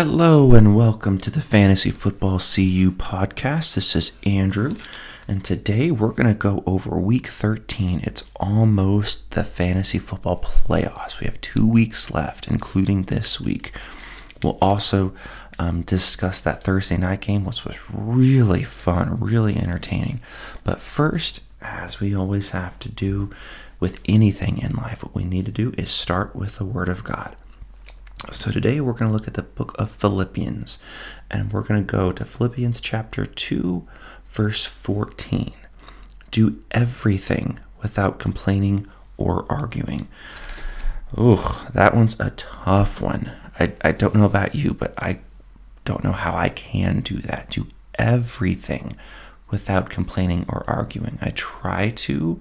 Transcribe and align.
Hello 0.00 0.54
and 0.54 0.76
welcome 0.76 1.18
to 1.18 1.28
the 1.28 1.40
Fantasy 1.40 1.90
Football 1.90 2.38
CU 2.38 2.92
podcast. 2.92 3.74
This 3.74 3.96
is 3.96 4.12
Andrew, 4.22 4.76
and 5.26 5.44
today 5.44 5.90
we're 5.90 6.12
going 6.12 6.28
to 6.28 6.34
go 6.34 6.62
over 6.66 6.96
week 6.96 7.26
13. 7.26 8.02
It's 8.04 8.22
almost 8.36 9.32
the 9.32 9.42
fantasy 9.42 9.98
football 9.98 10.40
playoffs. 10.40 11.18
We 11.18 11.24
have 11.24 11.40
two 11.40 11.66
weeks 11.66 12.12
left, 12.12 12.46
including 12.46 13.06
this 13.06 13.40
week. 13.40 13.72
We'll 14.40 14.56
also 14.62 15.14
um, 15.58 15.82
discuss 15.82 16.40
that 16.42 16.62
Thursday 16.62 16.96
night 16.96 17.22
game, 17.22 17.44
which 17.44 17.64
was 17.64 17.76
really 17.92 18.62
fun, 18.62 19.18
really 19.18 19.56
entertaining. 19.56 20.20
But 20.62 20.80
first, 20.80 21.40
as 21.60 21.98
we 21.98 22.14
always 22.14 22.50
have 22.50 22.78
to 22.78 22.88
do 22.88 23.30
with 23.80 24.00
anything 24.04 24.58
in 24.58 24.74
life, 24.74 25.02
what 25.02 25.16
we 25.16 25.24
need 25.24 25.46
to 25.46 25.50
do 25.50 25.74
is 25.76 25.90
start 25.90 26.36
with 26.36 26.58
the 26.58 26.64
Word 26.64 26.88
of 26.88 27.02
God. 27.02 27.34
So 28.26 28.50
today 28.50 28.80
we're 28.80 28.92
going 28.92 29.10
to 29.10 29.12
look 29.12 29.28
at 29.28 29.34
the 29.34 29.42
book 29.42 29.74
of 29.78 29.90
Philippians, 29.90 30.78
and 31.30 31.50
we're 31.50 31.62
going 31.62 31.80
to 31.80 31.90
go 31.90 32.12
to 32.12 32.24
Philippians 32.24 32.80
chapter 32.80 33.24
2, 33.24 33.86
verse 34.26 34.66
14. 34.66 35.52
Do 36.30 36.60
everything 36.72 37.58
without 37.80 38.18
complaining 38.18 38.86
or 39.16 39.46
arguing. 39.48 40.08
Ugh, 41.16 41.72
that 41.72 41.94
one's 41.94 42.18
a 42.20 42.30
tough 42.30 43.00
one. 43.00 43.30
I, 43.58 43.72
I 43.82 43.92
don't 43.92 44.14
know 44.14 44.26
about 44.26 44.54
you, 44.54 44.74
but 44.74 44.92
I 44.98 45.20
don't 45.84 46.04
know 46.04 46.12
how 46.12 46.34
I 46.34 46.50
can 46.50 47.00
do 47.00 47.18
that. 47.18 47.50
Do 47.50 47.68
everything 47.98 48.94
without 49.48 49.88
complaining 49.88 50.44
or 50.48 50.64
arguing. 50.66 51.18
I 51.22 51.30
try 51.30 51.90
to, 51.90 52.40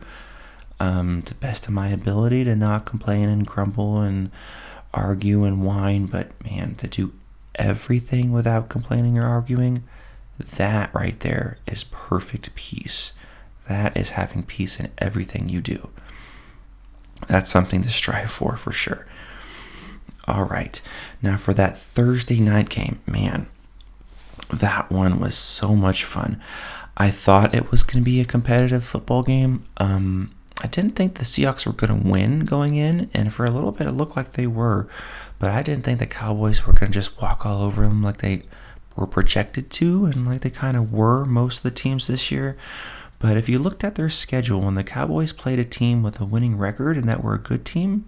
um, 0.81 1.21
to 1.21 1.35
best 1.35 1.67
of 1.67 1.73
my 1.73 1.89
ability, 1.89 2.43
to 2.43 2.55
not 2.55 2.85
complain 2.85 3.29
and 3.29 3.47
grumble 3.47 4.01
and 4.01 4.31
argue 4.93 5.43
and 5.43 5.63
whine, 5.63 6.05
but 6.05 6.31
man, 6.43 6.75
to 6.75 6.87
do 6.87 7.13
everything 7.55 8.31
without 8.31 8.69
complaining 8.69 9.17
or 9.17 9.25
arguing, 9.25 9.83
that 10.39 10.93
right 10.93 11.19
there 11.21 11.57
is 11.67 11.83
perfect 11.85 12.53
peace. 12.55 13.13
That 13.67 13.97
is 13.97 14.11
having 14.11 14.43
peace 14.43 14.79
in 14.79 14.91
everything 14.97 15.49
you 15.49 15.61
do. 15.61 15.89
That's 17.27 17.49
something 17.49 17.81
to 17.81 17.89
strive 17.89 18.31
for, 18.31 18.55
for 18.55 18.71
sure. 18.71 19.07
All 20.27 20.43
right. 20.43 20.81
Now, 21.21 21.37
for 21.37 21.53
that 21.53 21.77
Thursday 21.77 22.39
night 22.39 22.69
game, 22.69 22.99
man, 23.07 23.47
that 24.53 24.89
one 24.91 25.19
was 25.19 25.35
so 25.35 25.75
much 25.75 26.03
fun. 26.03 26.41
I 26.95 27.11
thought 27.11 27.55
it 27.55 27.71
was 27.71 27.83
going 27.83 28.03
to 28.03 28.09
be 28.09 28.21
a 28.21 28.25
competitive 28.25 28.83
football 28.83 29.23
game. 29.23 29.63
Um, 29.77 30.31
I 30.63 30.67
didn't 30.67 30.95
think 30.95 31.15
the 31.15 31.23
Seahawks 31.23 31.67
were 31.67 31.73
going 31.73 32.01
to 32.01 32.09
win 32.09 32.39
going 32.39 32.75
in, 32.75 33.09
and 33.13 33.31
for 33.31 33.45
a 33.45 33.51
little 33.51 33.71
bit 33.71 33.87
it 33.87 33.91
looked 33.91 34.15
like 34.15 34.31
they 34.31 34.47
were, 34.47 34.87
but 35.37 35.51
I 35.51 35.61
didn't 35.61 35.83
think 35.83 35.99
the 35.99 36.07
Cowboys 36.07 36.65
were 36.65 36.73
going 36.73 36.91
to 36.91 36.99
just 36.99 37.21
walk 37.21 37.45
all 37.45 37.61
over 37.61 37.83
them 37.83 38.01
like 38.01 38.17
they 38.17 38.43
were 38.95 39.07
projected 39.07 39.69
to, 39.71 40.05
and 40.05 40.25
like 40.25 40.41
they 40.41 40.49
kind 40.49 40.75
of 40.75 40.91
were 40.91 41.25
most 41.25 41.57
of 41.57 41.63
the 41.63 41.71
teams 41.71 42.07
this 42.07 42.31
year. 42.31 42.57
But 43.19 43.37
if 43.37 43.49
you 43.49 43.59
looked 43.59 43.83
at 43.83 43.95
their 43.95 44.09
schedule, 44.09 44.61
when 44.61 44.75
the 44.75 44.83
Cowboys 44.83 45.33
played 45.33 45.59
a 45.59 45.65
team 45.65 46.03
with 46.03 46.19
a 46.19 46.25
winning 46.25 46.57
record 46.57 46.97
and 46.97 47.07
that 47.07 47.23
were 47.23 47.33
a 47.33 47.39
good 47.39 47.65
team, 47.65 48.07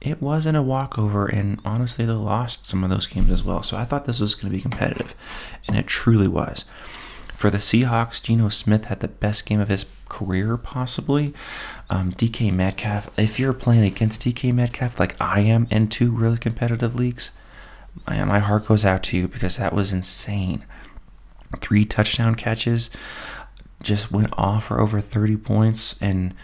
it 0.00 0.20
wasn't 0.22 0.56
a 0.56 0.62
walkover, 0.62 1.26
and 1.26 1.60
honestly, 1.64 2.04
they 2.04 2.12
lost 2.12 2.64
some 2.64 2.84
of 2.84 2.90
those 2.90 3.06
games 3.06 3.30
as 3.30 3.42
well. 3.42 3.62
So 3.62 3.76
I 3.76 3.84
thought 3.84 4.04
this 4.04 4.20
was 4.20 4.34
going 4.34 4.52
to 4.52 4.56
be 4.56 4.62
competitive, 4.62 5.14
and 5.66 5.76
it 5.76 5.86
truly 5.86 6.28
was. 6.28 6.64
For 7.36 7.50
the 7.50 7.58
Seahawks, 7.58 8.22
Geno 8.22 8.48
Smith 8.48 8.86
had 8.86 9.00
the 9.00 9.08
best 9.08 9.44
game 9.44 9.60
of 9.60 9.68
his 9.68 9.84
career, 10.08 10.56
possibly. 10.56 11.34
Um, 11.90 12.12
DK 12.12 12.50
Metcalf, 12.50 13.10
if 13.18 13.38
you're 13.38 13.52
playing 13.52 13.84
against 13.84 14.22
DK 14.22 14.54
Metcalf 14.54 14.98
like 14.98 15.20
I 15.20 15.40
am 15.40 15.66
in 15.70 15.88
two 15.88 16.10
really 16.10 16.38
competitive 16.38 16.94
leagues, 16.94 17.32
my, 18.06 18.24
my 18.24 18.38
heart 18.38 18.66
goes 18.66 18.86
out 18.86 19.02
to 19.04 19.18
you 19.18 19.28
because 19.28 19.58
that 19.58 19.74
was 19.74 19.92
insane. 19.92 20.64
Three 21.60 21.84
touchdown 21.84 22.36
catches, 22.36 22.88
just 23.82 24.10
went 24.10 24.32
off 24.38 24.64
for 24.64 24.80
over 24.80 25.02
30 25.02 25.36
points, 25.36 26.00
and 26.00 26.34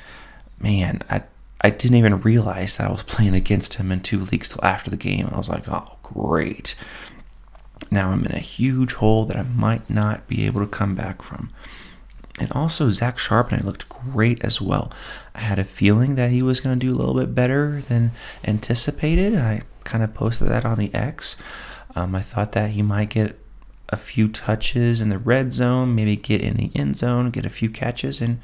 man, 0.60 1.02
I 1.08 1.22
I 1.62 1.70
didn't 1.70 1.96
even 1.96 2.20
realize 2.20 2.76
that 2.76 2.88
I 2.88 2.92
was 2.92 3.02
playing 3.02 3.34
against 3.34 3.74
him 3.74 3.90
in 3.92 4.00
two 4.00 4.20
leagues 4.20 4.50
till 4.50 4.64
after 4.64 4.90
the 4.90 4.96
game. 4.96 5.28
I 5.32 5.36
was 5.36 5.48
like, 5.48 5.68
oh, 5.68 5.96
great. 6.02 6.74
Now 7.90 8.10
I'm 8.10 8.24
in 8.24 8.32
a 8.32 8.38
huge 8.38 8.94
hole 8.94 9.24
that 9.26 9.36
I 9.36 9.42
might 9.42 9.88
not 9.90 10.28
be 10.28 10.46
able 10.46 10.60
to 10.60 10.66
come 10.66 10.94
back 10.94 11.22
from. 11.22 11.50
And 12.38 12.50
also, 12.52 12.88
Zach 12.88 13.18
Charbonnet 13.18 13.64
looked 13.64 13.88
great 13.88 14.42
as 14.42 14.60
well. 14.60 14.90
I 15.34 15.40
had 15.40 15.58
a 15.58 15.64
feeling 15.64 16.14
that 16.14 16.30
he 16.30 16.42
was 16.42 16.60
going 16.60 16.78
to 16.78 16.86
do 16.86 16.92
a 16.92 16.96
little 16.96 17.14
bit 17.14 17.34
better 17.34 17.82
than 17.88 18.12
anticipated. 18.44 19.34
I 19.34 19.62
kind 19.84 20.02
of 20.02 20.14
posted 20.14 20.48
that 20.48 20.64
on 20.64 20.78
the 20.78 20.92
X. 20.94 21.36
Um, 21.94 22.14
I 22.14 22.20
thought 22.20 22.52
that 22.52 22.70
he 22.70 22.82
might 22.82 23.10
get 23.10 23.38
a 23.90 23.96
few 23.96 24.28
touches 24.28 25.02
in 25.02 25.10
the 25.10 25.18
red 25.18 25.52
zone, 25.52 25.94
maybe 25.94 26.16
get 26.16 26.40
in 26.40 26.54
the 26.56 26.70
end 26.74 26.96
zone, 26.96 27.30
get 27.30 27.44
a 27.44 27.50
few 27.50 27.68
catches, 27.68 28.22
and 28.22 28.40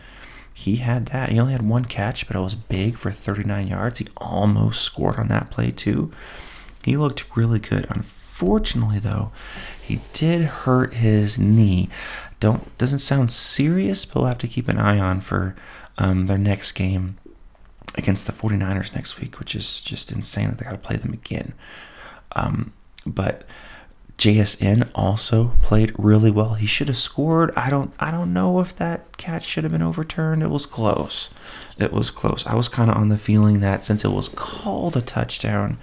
he 0.52 0.76
had 0.76 1.06
that. 1.06 1.30
He 1.30 1.40
only 1.40 1.52
had 1.52 1.66
one 1.66 1.86
catch, 1.86 2.26
but 2.26 2.36
it 2.36 2.40
was 2.40 2.54
big 2.54 2.96
for 2.96 3.10
39 3.10 3.68
yards. 3.68 4.00
He 4.00 4.08
almost 4.18 4.82
scored 4.82 5.16
on 5.16 5.28
that 5.28 5.50
play, 5.50 5.70
too. 5.70 6.12
He 6.84 6.96
looked 6.96 7.36
really 7.36 7.58
good. 7.58 7.86
Unfortunately, 7.88 8.17
though, 8.40 9.32
he 9.80 10.00
did 10.12 10.42
hurt 10.42 10.94
his 10.94 11.38
knee. 11.38 11.88
Don't 12.40 12.76
doesn't 12.78 13.00
sound 13.00 13.32
serious, 13.32 14.04
but 14.04 14.16
we'll 14.16 14.26
have 14.26 14.38
to 14.38 14.48
keep 14.48 14.68
an 14.68 14.78
eye 14.78 14.98
on 14.98 15.20
for 15.20 15.56
um, 15.96 16.26
their 16.26 16.38
next 16.38 16.72
game 16.72 17.18
against 17.94 18.26
the 18.26 18.32
49ers 18.32 18.94
next 18.94 19.20
week, 19.20 19.38
which 19.38 19.54
is 19.54 19.80
just 19.80 20.12
insane 20.12 20.48
that 20.48 20.58
they 20.58 20.64
got 20.64 20.72
to 20.72 20.78
play 20.78 20.96
them 20.96 21.12
again. 21.12 21.54
Um, 22.32 22.72
but 23.06 23.44
JSN 24.18 24.90
also 24.94 25.52
played 25.62 25.92
really 25.96 26.30
well. 26.30 26.54
He 26.54 26.66
should 26.66 26.88
have 26.88 26.96
scored. 26.96 27.52
I 27.56 27.70
don't 27.70 27.92
I 27.98 28.10
don't 28.10 28.32
know 28.32 28.60
if 28.60 28.74
that 28.76 29.16
catch 29.16 29.44
should 29.44 29.64
have 29.64 29.72
been 29.72 29.82
overturned. 29.82 30.42
It 30.42 30.50
was 30.50 30.66
close. 30.66 31.30
It 31.78 31.92
was 31.92 32.10
close. 32.10 32.44
I 32.46 32.54
was 32.54 32.68
kind 32.68 32.90
of 32.90 32.96
on 32.96 33.08
the 33.08 33.18
feeling 33.18 33.60
that 33.60 33.84
since 33.84 34.04
it 34.04 34.10
was 34.10 34.28
called 34.28 34.96
a 34.96 35.00
touchdown, 35.00 35.78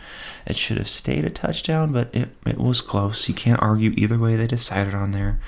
it 0.45 0.57
should 0.57 0.77
have 0.77 0.89
stayed 0.89 1.23
a 1.23 1.29
touchdown, 1.29 1.93
but 1.93 2.13
it, 2.13 2.29
it 2.45 2.57
was 2.57 2.81
close. 2.81 3.29
You 3.29 3.33
can't 3.33 3.61
argue 3.61 3.93
either 3.95 4.19
way 4.19 4.35
they 4.35 4.47
decided 4.47 4.93
on 4.93 5.11
there. 5.11 5.39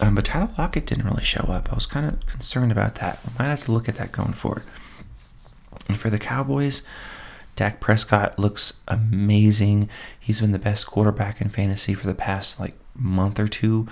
Um, 0.00 0.14
but 0.14 0.24
Tyler 0.24 0.50
Lockett 0.58 0.86
didn't 0.86 1.06
really 1.06 1.22
show 1.22 1.44
up. 1.48 1.70
I 1.70 1.74
was 1.74 1.86
kind 1.86 2.06
of 2.06 2.26
concerned 2.26 2.72
about 2.72 2.96
that. 2.96 3.20
We 3.24 3.32
might 3.38 3.48
have 3.48 3.64
to 3.64 3.72
look 3.72 3.88
at 3.88 3.96
that 3.96 4.12
going 4.12 4.32
forward. 4.32 4.64
And 5.88 5.98
for 5.98 6.10
the 6.10 6.18
Cowboys, 6.18 6.82
Dak 7.56 7.80
Prescott 7.80 8.38
looks 8.38 8.80
amazing. 8.86 9.88
He's 10.18 10.40
been 10.40 10.52
the 10.52 10.58
best 10.58 10.86
quarterback 10.86 11.40
in 11.40 11.48
fantasy 11.48 11.94
for 11.94 12.06
the 12.06 12.14
past 12.14 12.60
like 12.60 12.74
month 12.94 13.40
or 13.40 13.48
two. 13.48 13.88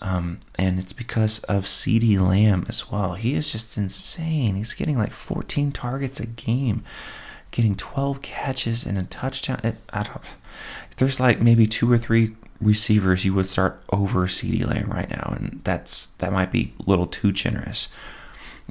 Um, 0.00 0.40
and 0.58 0.78
it's 0.78 0.92
because 0.92 1.38
of 1.44 1.64
CeeDee 1.64 2.20
Lamb 2.20 2.66
as 2.68 2.90
well. 2.90 3.14
He 3.14 3.34
is 3.34 3.50
just 3.50 3.78
insane. 3.78 4.54
He's 4.54 4.74
getting 4.74 4.98
like 4.98 5.12
14 5.12 5.72
targets 5.72 6.20
a 6.20 6.26
game, 6.26 6.84
getting 7.50 7.74
12 7.74 8.20
catches 8.20 8.84
and 8.84 8.98
a 8.98 9.04
touchdown. 9.04 9.60
It, 9.64 9.76
I 9.92 10.02
don't, 10.02 10.20
there's 10.98 11.18
like 11.18 11.40
maybe 11.40 11.66
two 11.66 11.90
or 11.90 11.98
three 11.98 12.36
receivers 12.60 13.24
you 13.24 13.34
would 13.34 13.48
start 13.48 13.82
over 13.92 14.26
CeeDee 14.26 14.66
Lamb 14.66 14.90
right 14.90 15.10
now, 15.10 15.34
and 15.36 15.60
that's 15.64 16.06
that 16.18 16.32
might 16.32 16.52
be 16.52 16.72
a 16.80 16.88
little 16.88 17.06
too 17.06 17.32
generous. 17.32 17.88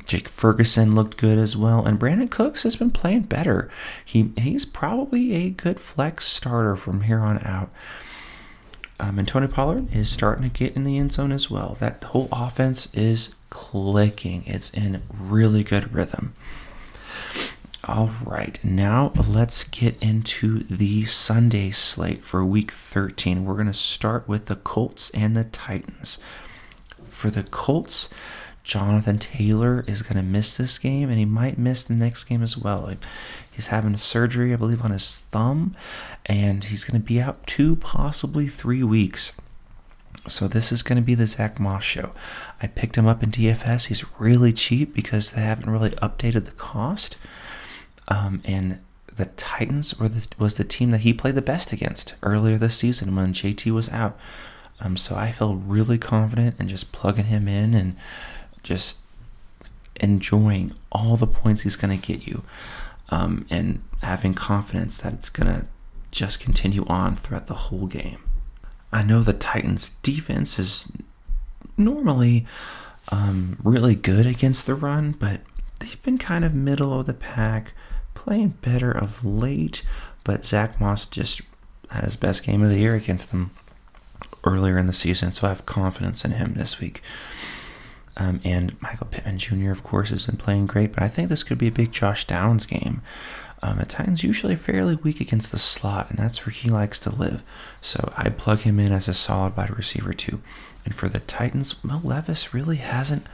Jake 0.05 0.27
Ferguson 0.27 0.93
looked 0.93 1.17
good 1.17 1.37
as 1.37 1.55
well, 1.55 1.85
and 1.85 1.99
Brandin 1.99 2.29
Cooks 2.29 2.63
has 2.63 2.75
been 2.75 2.91
playing 2.91 3.23
better. 3.23 3.69
He 4.03 4.31
he's 4.37 4.65
probably 4.65 5.33
a 5.33 5.49
good 5.49 5.79
flex 5.79 6.25
starter 6.25 6.75
from 6.75 7.01
here 7.01 7.21
on 7.21 7.39
out. 7.43 7.71
Um, 8.99 9.19
and 9.19 9.27
Tony 9.27 9.47
Pollard 9.47 9.93
is 9.93 10.09
starting 10.09 10.49
to 10.49 10.57
get 10.57 10.75
in 10.75 10.85
the 10.85 10.97
end 10.97 11.11
zone 11.11 11.31
as 11.31 11.51
well. 11.51 11.75
That 11.79 12.03
whole 12.03 12.29
offense 12.31 12.93
is 12.93 13.35
clicking. 13.49 14.43
It's 14.45 14.69
in 14.71 15.01
really 15.13 15.63
good 15.63 15.93
rhythm. 15.93 16.33
All 17.87 18.09
right, 18.23 18.57
now 18.63 19.11
let's 19.27 19.63
get 19.63 20.01
into 20.01 20.59
the 20.63 21.05
Sunday 21.05 21.69
slate 21.69 22.23
for 22.23 22.43
week 22.43 22.71
13. 22.71 23.45
We're 23.45 23.53
going 23.53 23.67
to 23.67 23.73
start 23.73 24.27
with 24.27 24.47
the 24.47 24.55
Colts 24.55 25.11
and 25.11 25.37
the 25.37 25.43
Titans. 25.43 26.17
For 27.07 27.29
the 27.29 27.43
Colts, 27.43 28.09
Jonathan 28.65 29.19
Taylor 29.19 29.85
is 29.87 30.01
going 30.01 30.17
to 30.17 30.23
miss 30.23 30.57
this 30.57 30.79
game, 30.79 31.07
and 31.09 31.19
he 31.19 31.25
might 31.25 31.59
miss 31.59 31.83
the 31.83 31.93
next 31.93 32.23
game 32.23 32.41
as 32.41 32.57
well. 32.57 32.91
He's 33.51 33.67
having 33.67 33.95
surgery, 33.95 34.51
I 34.51 34.57
believe, 34.57 34.83
on 34.83 34.89
his 34.89 35.19
thumb, 35.19 35.75
and 36.25 36.63
he's 36.63 36.83
going 36.83 36.99
to 36.99 37.05
be 37.05 37.21
out 37.21 37.45
two, 37.45 37.75
possibly 37.75 38.47
three 38.47 38.81
weeks. 38.81 39.33
So 40.27 40.47
this 40.47 40.71
is 40.71 40.81
going 40.81 40.95
to 40.95 41.03
be 41.03 41.13
the 41.13 41.27
Zack 41.27 41.59
Moss 41.59 41.83
show. 41.83 42.13
I 42.59 42.65
picked 42.65 42.97
him 42.97 43.05
up 43.05 43.21
in 43.21 43.29
DFS. 43.29 43.87
He's 43.87 44.03
really 44.19 44.51
cheap 44.51 44.95
because 44.95 45.31
they 45.31 45.41
haven't 45.41 45.69
really 45.69 45.91
updated 45.91 46.45
the 46.45 46.51
cost. 46.51 47.17
Um, 48.07 48.41
and 48.45 48.81
the 49.15 49.25
Titans 49.25 49.99
were 49.99 50.09
the, 50.09 50.27
was 50.39 50.55
the 50.55 50.63
team 50.63 50.89
that 50.89 51.01
he 51.01 51.13
played 51.13 51.35
the 51.35 51.41
best 51.43 51.71
against 51.71 52.15
earlier 52.23 52.57
this 52.57 52.75
season 52.75 53.15
when 53.15 53.31
JT 53.33 53.71
was 53.71 53.89
out. 53.89 54.17
Um, 54.79 54.97
so 54.97 55.15
I 55.15 55.31
feel 55.31 55.55
really 55.55 55.99
confident 55.99 56.59
in 56.59 56.67
just 56.67 56.91
plugging 56.91 57.25
him 57.25 57.47
in 57.47 57.75
and 57.75 57.95
just 58.65 58.97
enjoying 60.01 60.73
all 60.91 61.15
the 61.15 61.27
points 61.27 61.61
he's 61.61 61.77
going 61.77 61.97
to 61.97 62.07
get 62.07 62.27
you 62.27 62.43
um, 63.09 63.45
and 63.49 63.81
having 64.01 64.33
confidence 64.33 64.97
that 64.97 65.13
it's 65.13 65.29
going 65.29 65.47
to 65.47 65.65
just 66.11 66.39
continue 66.39 66.85
on 66.87 67.15
throughout 67.15 67.47
the 67.47 67.53
whole 67.53 67.87
game. 67.87 68.19
I 68.91 69.03
know 69.03 69.21
the 69.21 69.33
Titans' 69.33 69.91
defense 70.01 70.57
is 70.57 70.91
normally 71.77 72.45
um, 73.11 73.57
really 73.63 73.95
good 73.95 74.25
against 74.25 74.65
the 74.65 74.75
run, 74.75 75.11
but 75.11 75.41
they've 75.79 76.01
been 76.03 76.17
kind 76.17 76.43
of 76.43 76.53
middle 76.53 76.99
of 76.99 77.05
the 77.05 77.13
pack, 77.13 77.73
playing 78.13 78.55
better 78.61 78.91
of 78.91 79.23
late. 79.23 79.83
But 80.23 80.45
Zack 80.45 80.79
Moss 80.79 81.05
just 81.05 81.41
had 81.91 82.03
his 82.03 82.15
best 82.15 82.45
game 82.45 82.63
of 82.63 82.69
the 82.69 82.79
year 82.79 82.95
against 82.95 83.31
them 83.31 83.51
earlier 84.43 84.77
in 84.77 84.87
the 84.87 84.93
season, 84.93 85.31
so 85.31 85.47
I 85.47 85.49
have 85.49 85.65
confidence 85.65 86.25
in 86.25 86.31
him 86.31 86.53
this 86.55 86.79
week. 86.79 87.01
Um, 88.17 88.39
and 88.43 88.79
Michael 88.81 89.07
Pittman 89.07 89.39
Jr., 89.39 89.71
of 89.71 89.83
course, 89.83 90.09
has 90.09 90.25
been 90.25 90.37
playing 90.37 90.67
great, 90.67 90.93
but 90.93 91.03
I 91.03 91.07
think 91.07 91.29
this 91.29 91.43
could 91.43 91.57
be 91.57 91.67
a 91.67 91.71
big 91.71 91.91
Josh 91.91 92.25
Downs 92.25 92.65
game. 92.65 93.01
Um, 93.61 93.77
the 93.77 93.85
Titans 93.85 94.23
usually 94.23 94.55
fairly 94.55 94.95
weak 94.95 95.19
against 95.19 95.51
the 95.51 95.57
slot, 95.57 96.09
and 96.09 96.19
that's 96.19 96.45
where 96.45 96.53
he 96.53 96.69
likes 96.69 96.99
to 96.99 97.09
live. 97.09 97.41
So 97.81 98.13
I 98.15 98.29
plug 98.29 98.59
him 98.59 98.79
in 98.79 98.91
as 98.91 99.07
a 99.07 99.13
solid 99.13 99.57
wide 99.57 99.75
receiver 99.75 100.13
too. 100.13 100.39
And 100.85 100.93
for 100.93 101.09
the 101.09 101.19
Titans, 101.19 101.83
Will 101.83 102.01
Levis 102.03 102.53
really 102.53 102.77
hasn't 102.77 103.25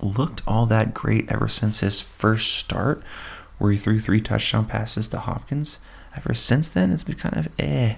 looked 0.00 0.42
all 0.46 0.66
that 0.66 0.94
great 0.94 1.30
ever 1.30 1.48
since 1.48 1.80
his 1.80 2.00
first 2.00 2.52
start, 2.52 3.02
where 3.58 3.72
he 3.72 3.78
threw 3.78 3.98
three 3.98 4.20
touchdown 4.20 4.66
passes 4.66 5.08
to 5.08 5.18
Hopkins. 5.18 5.78
Ever 6.16 6.34
since 6.34 6.68
then, 6.68 6.92
it's 6.92 7.04
been 7.04 7.16
kind 7.16 7.36
of 7.36 7.48
eh 7.58 7.96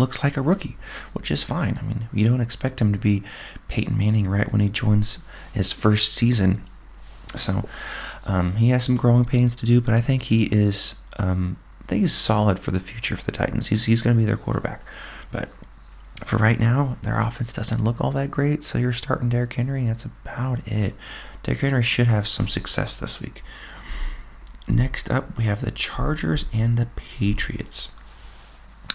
looks 0.00 0.24
like 0.24 0.36
a 0.36 0.42
rookie, 0.42 0.76
which 1.12 1.30
is 1.30 1.44
fine. 1.44 1.78
I 1.80 1.86
mean, 1.86 2.08
you 2.12 2.28
don't 2.28 2.40
expect 2.40 2.80
him 2.80 2.92
to 2.92 2.98
be 2.98 3.22
Peyton 3.68 3.96
Manning 3.96 4.28
right 4.28 4.50
when 4.50 4.60
he 4.60 4.68
joins 4.68 5.20
his 5.52 5.72
first 5.72 6.12
season. 6.12 6.62
So 7.36 7.68
um, 8.24 8.56
he 8.56 8.70
has 8.70 8.84
some 8.84 8.96
growing 8.96 9.24
pains 9.24 9.54
to 9.56 9.66
do, 9.66 9.80
but 9.80 9.94
I 9.94 10.00
think 10.00 10.24
he 10.24 10.44
is. 10.44 10.96
Um, 11.18 11.56
I 11.82 11.84
think 11.86 12.00
he's 12.02 12.12
solid 12.12 12.58
for 12.58 12.70
the 12.70 12.80
future 12.80 13.16
for 13.16 13.24
the 13.24 13.32
Titans. 13.32 13.68
He's 13.68 13.84
he's 13.84 14.02
going 14.02 14.16
to 14.16 14.20
be 14.20 14.26
their 14.26 14.36
quarterback, 14.36 14.82
but 15.30 15.48
for 16.24 16.36
right 16.36 16.60
now, 16.60 16.96
their 17.02 17.18
offense 17.18 17.52
doesn't 17.52 17.82
look 17.82 18.00
all 18.00 18.10
that 18.12 18.30
great. 18.30 18.62
So 18.62 18.78
you're 18.78 18.92
starting 18.92 19.28
Derrick 19.28 19.52
Henry. 19.54 19.80
and 19.80 19.90
That's 19.90 20.04
about 20.04 20.66
it. 20.66 20.94
Derrick 21.42 21.60
Henry 21.60 21.82
should 21.82 22.06
have 22.06 22.28
some 22.28 22.48
success 22.48 22.94
this 22.96 23.20
week. 23.20 23.42
Next 24.68 25.10
up, 25.10 25.36
we 25.36 25.44
have 25.44 25.64
the 25.64 25.70
Chargers 25.70 26.44
and 26.52 26.76
the 26.76 26.86
Patriots. 26.86 27.88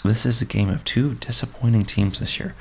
This 0.06 0.26
is 0.26 0.42
a 0.42 0.46
game 0.46 0.70
of 0.70 0.84
two 0.84 1.16
disappointing 1.16 1.84
teams 1.84 2.20
this 2.20 2.40
year. 2.40 2.56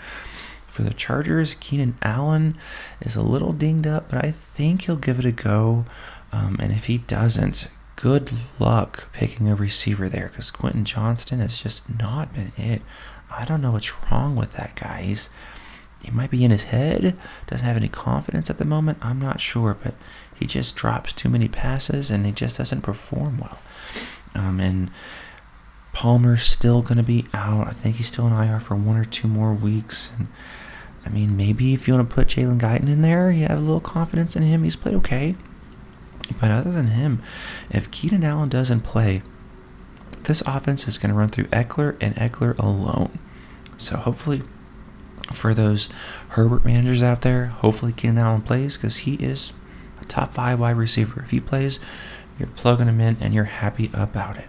For 0.66 0.82
the 0.82 0.94
Chargers, 0.94 1.54
Keenan 1.54 1.94
Allen 2.02 2.56
is 3.00 3.14
a 3.14 3.22
little 3.22 3.52
dinged 3.52 3.86
up, 3.86 4.08
but 4.08 4.24
I 4.24 4.30
think 4.30 4.82
he'll 4.82 4.96
give 4.96 5.18
it 5.18 5.24
a 5.24 5.32
go. 5.32 5.84
Um, 6.32 6.56
and 6.58 6.72
if 6.72 6.86
he 6.86 6.98
doesn't, 6.98 7.68
good 7.96 8.32
luck 8.58 9.12
picking 9.12 9.48
a 9.48 9.54
receiver 9.54 10.08
there 10.08 10.28
because 10.28 10.50
Quentin 10.50 10.84
Johnston 10.84 11.38
has 11.38 11.60
just 11.60 11.88
not 11.98 12.32
been 12.32 12.52
it. 12.56 12.82
I 13.30 13.44
don't 13.44 13.60
know 13.60 13.72
what's 13.72 13.92
wrong 14.10 14.36
with 14.36 14.54
that 14.54 14.74
guy. 14.74 15.02
He's 15.02 15.30
he 16.02 16.10
might 16.10 16.30
be 16.30 16.44
in 16.44 16.50
his 16.50 16.64
head, 16.64 17.16
doesn't 17.46 17.64
have 17.64 17.78
any 17.78 17.88
confidence 17.88 18.50
at 18.50 18.58
the 18.58 18.66
moment. 18.66 18.98
I'm 19.00 19.18
not 19.18 19.40
sure, 19.40 19.74
but 19.80 19.94
he 20.34 20.46
just 20.46 20.76
drops 20.76 21.12
too 21.14 21.30
many 21.30 21.48
passes 21.48 22.10
and 22.10 22.26
he 22.26 22.32
just 22.32 22.58
doesn't 22.58 22.82
perform 22.82 23.38
well. 23.38 23.58
Um, 24.34 24.60
and 24.60 24.90
Palmer's 25.94 26.42
still 26.42 26.82
going 26.82 26.98
to 26.98 27.04
be 27.04 27.24
out. 27.32 27.68
I 27.68 27.70
think 27.70 27.96
he's 27.96 28.08
still 28.08 28.26
in 28.26 28.32
IR 28.32 28.60
for 28.60 28.74
one 28.74 28.96
or 28.96 29.04
two 29.04 29.28
more 29.28 29.54
weeks. 29.54 30.10
And 30.18 30.28
I 31.06 31.08
mean, 31.08 31.36
maybe 31.36 31.72
if 31.72 31.86
you 31.86 31.94
want 31.94 32.08
to 32.08 32.14
put 32.14 32.28
Jalen 32.28 32.58
Guyton 32.58 32.88
in 32.88 33.00
there, 33.00 33.30
you 33.30 33.46
have 33.46 33.58
a 33.58 33.62
little 33.62 33.80
confidence 33.80 34.36
in 34.36 34.42
him. 34.42 34.64
He's 34.64 34.76
played 34.76 34.96
okay. 34.96 35.36
But 36.40 36.50
other 36.50 36.72
than 36.72 36.88
him, 36.88 37.22
if 37.70 37.90
Keenan 37.90 38.24
Allen 38.24 38.48
doesn't 38.48 38.80
play, 38.80 39.22
this 40.24 40.42
offense 40.42 40.88
is 40.88 40.98
going 40.98 41.10
to 41.10 41.18
run 41.18 41.28
through 41.28 41.46
Ekeler 41.46 41.96
and 42.00 42.16
Ekeler 42.16 42.58
alone. 42.58 43.18
So 43.76 43.96
hopefully, 43.96 44.42
for 45.32 45.54
those 45.54 45.88
Herbert 46.30 46.64
managers 46.64 47.02
out 47.02 47.22
there, 47.22 47.46
hopefully 47.46 47.92
Keenan 47.92 48.18
Allen 48.18 48.42
plays 48.42 48.76
because 48.76 48.98
he 48.98 49.14
is 49.14 49.52
a 50.00 50.04
top 50.04 50.34
five 50.34 50.58
wide 50.58 50.76
receiver. 50.76 51.22
If 51.22 51.30
he 51.30 51.40
plays, 51.40 51.78
you're 52.38 52.48
plugging 52.48 52.88
him 52.88 53.00
in 53.00 53.16
and 53.20 53.32
you're 53.32 53.44
happy 53.44 53.90
about 53.92 54.36
it. 54.38 54.46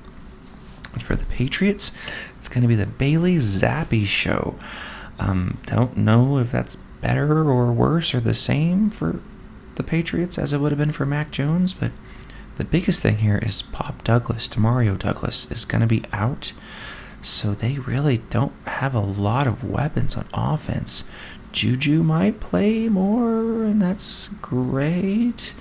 For 1.01 1.15
the 1.15 1.25
Patriots, 1.25 1.91
it's 2.37 2.49
going 2.49 2.61
to 2.61 2.67
be 2.67 2.75
the 2.75 2.85
Bailey 2.85 3.37
Zappe 3.37 4.05
show. 4.05 4.57
Um, 5.19 5.59
don't 5.65 5.97
know 5.97 6.37
if 6.39 6.51
that's 6.51 6.77
better 7.01 7.49
or 7.49 7.71
worse 7.71 8.13
or 8.13 8.19
the 8.19 8.33
same 8.33 8.89
for 8.89 9.19
the 9.75 9.83
Patriots 9.83 10.37
as 10.37 10.53
it 10.53 10.59
would 10.59 10.71
have 10.71 10.79
been 10.79 10.91
for 10.91 11.05
Mac 11.05 11.31
Jones, 11.31 11.73
but 11.73 11.91
the 12.57 12.63
biggest 12.63 13.01
thing 13.01 13.17
here 13.17 13.37
is 13.37 13.61
Pop 13.61 14.03
Douglas, 14.03 14.47
Demario 14.47 14.97
Douglas, 14.97 15.49
is 15.51 15.65
going 15.65 15.81
to 15.81 15.87
be 15.87 16.03
out. 16.13 16.53
So 17.21 17.53
they 17.53 17.79
really 17.79 18.19
don't 18.29 18.53
have 18.65 18.95
a 18.95 18.99
lot 18.99 19.47
of 19.47 19.63
weapons 19.63 20.15
on 20.15 20.25
offense. 20.33 21.03
Juju 21.51 22.03
might 22.03 22.39
play 22.39 22.87
more, 22.87 23.63
and 23.63 23.81
that's 23.81 24.29
great. 24.41 25.53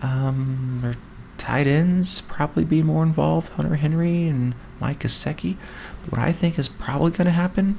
Um, 0.00 0.94
tight 1.42 1.66
ends 1.66 2.20
probably 2.20 2.64
be 2.64 2.84
more 2.84 3.02
involved, 3.02 3.48
Hunter 3.54 3.74
Henry 3.74 4.28
and 4.28 4.54
Mike 4.80 5.00
Gesicki. 5.00 5.56
But 6.02 6.12
what 6.12 6.20
I 6.20 6.30
think 6.30 6.56
is 6.56 6.68
probably 6.68 7.10
going 7.10 7.24
to 7.24 7.32
happen 7.32 7.78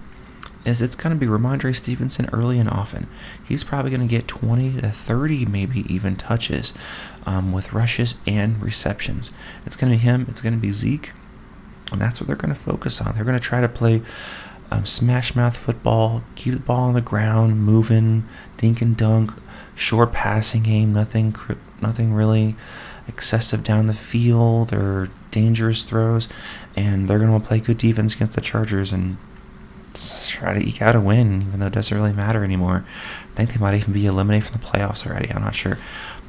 is 0.65 0.81
it's 0.81 0.97
going 0.97 1.17
to 1.17 1.19
be 1.19 1.31
Rhamondre 1.31 1.73
Stevenson 1.73 2.29
early 2.33 2.59
and 2.59 2.69
often. 2.69 3.07
He's 3.47 3.63
probably 3.63 3.89
going 3.89 4.05
to 4.05 4.07
get 4.07 4.27
20 4.27 4.81
to 4.81 4.89
30, 4.89 5.45
maybe 5.45 5.85
even 5.93 6.17
touches 6.17 6.73
um, 7.25 7.53
with 7.53 7.71
rushes 7.71 8.15
and 8.27 8.61
receptions. 8.61 9.31
It's 9.65 9.77
going 9.77 9.93
to 9.93 9.97
be 9.97 10.03
him, 10.03 10.25
it's 10.27 10.41
going 10.41 10.55
to 10.55 10.59
be 10.59 10.71
Zeke, 10.71 11.11
and 11.89 12.01
that's 12.01 12.19
what 12.19 12.27
they're 12.27 12.35
going 12.35 12.53
to 12.53 12.59
focus 12.59 12.99
on. 12.99 13.15
They're 13.15 13.23
going 13.23 13.39
to 13.39 13.43
try 13.43 13.61
to 13.61 13.69
play 13.69 14.01
um, 14.71 14.85
smash 14.85 15.37
mouth 15.37 15.55
football, 15.55 16.21
keep 16.35 16.53
the 16.53 16.59
ball 16.59 16.81
on 16.81 16.95
the 16.95 17.01
ground, 17.01 17.63
moving, 17.63 18.27
dink 18.57 18.81
and 18.81 18.97
dunk, 18.97 19.31
short 19.73 20.11
passing 20.11 20.63
game, 20.63 20.91
nothing, 20.91 21.33
nothing 21.81 22.13
really 22.13 22.57
excessive 23.07 23.63
down 23.63 23.87
the 23.87 23.93
field 23.93 24.73
or 24.73 25.09
dangerous 25.31 25.83
throws, 25.85 26.27
and 26.75 27.09
they're 27.09 27.19
going 27.19 27.39
to 27.39 27.45
play 27.45 27.59
good 27.59 27.77
defense 27.77 28.15
against 28.15 28.35
the 28.35 28.41
Chargers 28.41 28.91
and 28.91 29.17
try 29.93 30.53
to 30.53 30.67
eke 30.67 30.81
out 30.81 30.95
a 30.95 31.01
win, 31.01 31.43
even 31.43 31.59
though 31.59 31.67
it 31.67 31.73
doesn't 31.73 31.95
really 31.95 32.13
matter 32.13 32.43
anymore. 32.43 32.85
I 33.31 33.35
think 33.35 33.53
they 33.53 33.59
might 33.59 33.75
even 33.75 33.93
be 33.93 34.05
eliminated 34.05 34.47
from 34.47 34.59
the 34.59 34.65
playoffs 34.65 35.05
already. 35.05 35.31
I'm 35.31 35.41
not 35.41 35.55
sure, 35.55 35.77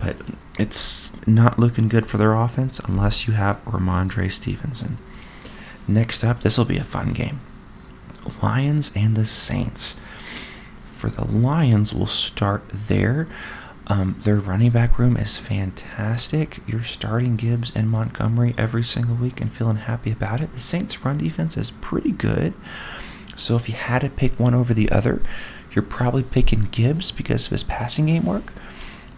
but 0.00 0.16
it's 0.59 1.14
not 1.26 1.59
looking 1.59 1.88
good 1.88 2.07
for 2.07 2.19
their 2.19 2.35
offense 2.35 2.78
unless 2.81 3.26
you 3.26 3.35
have 3.35 3.64
Rhamondre 3.64 4.31
Stevenson. 4.31 4.99
Next 5.88 6.25
up, 6.25 6.40
this 6.40 6.59
will 6.59 6.64
be 6.64 6.78
a 6.78 6.85
fun 6.85 7.12
game. 7.12 7.40
Lions 8.43 8.90
and 8.95 9.16
the 9.16 9.26
Saints. 9.26 9.99
For 10.87 11.11
the 11.11 11.25
Lions, 11.26 11.93
we'll 11.93 12.07
start 12.07 12.64
there. 12.69 13.28
Um, 13.87 14.17
their 14.23 14.37
running 14.37 14.71
back 14.71 14.99
room 14.99 15.17
is 15.17 15.37
fantastic. 15.37 16.59
You're 16.67 16.83
starting 16.83 17.37
Gibbs 17.37 17.73
and 17.75 17.91
Montgomery 17.91 18.55
every 18.57 18.83
single 18.83 19.14
week 19.17 19.41
and 19.41 19.53
feeling 19.53 19.76
happy 19.76 20.11
about 20.11 20.41
it. 20.41 20.55
The 20.55 20.61
Saints' 20.61 21.05
run 21.05 21.19
defense 21.19 21.57
is 21.57 21.71
pretty 21.71 22.12
good. 22.12 22.55
So 23.37 23.57
if 23.57 23.69
you 23.69 23.75
had 23.75 24.00
to 24.00 24.09
pick 24.09 24.38
one 24.41 24.55
over 24.55 24.73
the 24.73 24.91
other, 24.91 25.23
you're 25.73 25.83
probably 25.83 26.23
picking 26.23 26.62
Gibbs 26.71 27.12
because 27.12 27.47
of 27.47 27.50
his 27.50 27.64
passing 27.64 28.07
game 28.07 28.25
work. 28.25 28.53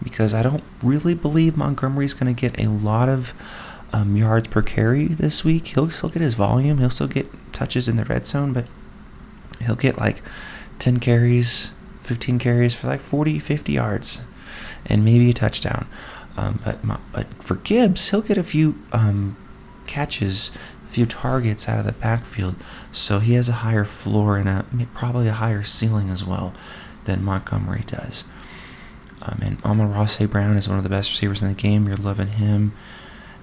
Because 0.03 0.33
I 0.33 0.43
don't 0.43 0.63
really 0.83 1.15
believe 1.15 1.55
Montgomery's 1.55 2.13
going 2.13 2.33
to 2.33 2.39
get 2.39 2.59
a 2.59 2.69
lot 2.69 3.09
of 3.09 3.33
um, 3.93 4.15
yards 4.15 4.49
per 4.49 4.61
carry 4.61 5.07
this 5.07 5.45
week. 5.45 5.67
He'll 5.67 5.89
still 5.89 6.09
get 6.09 6.21
his 6.21 6.33
volume. 6.33 6.77
He'll 6.79 6.89
still 6.89 7.07
get 7.07 7.27
touches 7.53 7.87
in 7.87 7.95
the 7.95 8.05
red 8.05 8.25
zone, 8.25 8.53
but 8.53 8.69
he'll 9.61 9.75
get 9.75 9.97
like 9.97 10.21
10 10.77 10.99
carries, 10.99 11.71
15 12.03 12.37
carries 12.37 12.75
for 12.75 12.87
like 12.87 12.99
40, 12.99 13.39
50 13.39 13.71
yards 13.71 14.23
and 14.85 15.03
maybe 15.03 15.29
a 15.29 15.33
touchdown. 15.33 15.87
Um, 16.37 16.59
but 16.63 16.79
but 17.11 17.27
for 17.43 17.55
Gibbs, 17.55 18.09
he'll 18.09 18.21
get 18.21 18.37
a 18.37 18.43
few 18.43 18.75
um, 18.91 19.35
catches, 19.87 20.51
a 20.85 20.89
few 20.89 21.05
targets 21.05 21.67
out 21.67 21.79
of 21.79 21.85
the 21.85 21.93
backfield, 21.93 22.55
so 22.91 23.19
he 23.19 23.33
has 23.33 23.49
a 23.49 23.53
higher 23.53 23.85
floor 23.85 24.37
and 24.37 24.47
a, 24.47 24.65
probably 24.93 25.27
a 25.27 25.33
higher 25.33 25.63
ceiling 25.63 26.09
as 26.09 26.23
well 26.23 26.53
than 27.05 27.23
Montgomery 27.23 27.83
does. 27.87 28.23
Um, 29.21 29.39
and 29.41 29.63
Amon-Ra 29.63 30.07
Brown 30.27 30.57
is 30.57 30.69
one 30.69 30.77
of 30.77 30.83
the 30.83 30.89
best 30.89 31.09
receivers 31.09 31.41
in 31.41 31.47
the 31.47 31.53
game. 31.53 31.87
You're 31.87 31.97
loving 31.97 32.27
him. 32.27 32.73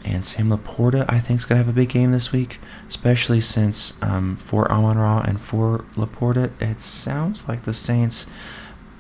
And 0.05 0.23
Sam 0.25 0.50
LaPorta, 0.50 1.07
I 1.09 1.19
think, 1.19 1.41
is 1.41 1.45
going 1.47 1.59
to 1.59 1.64
have 1.64 1.75
a 1.75 1.76
big 1.76 1.88
game 1.88 2.12
this 2.12 2.31
week, 2.31 2.61
especially 2.87 3.41
since 3.41 3.95
um, 4.03 4.37
for 4.37 4.71
Amon 4.71 4.99
Ra 4.99 5.23
and 5.26 5.41
for 5.41 5.85
LaPorta, 5.97 6.50
it 6.61 6.79
sounds 6.79 7.49
like 7.49 7.64
the 7.64 7.73
Saints 7.73 8.26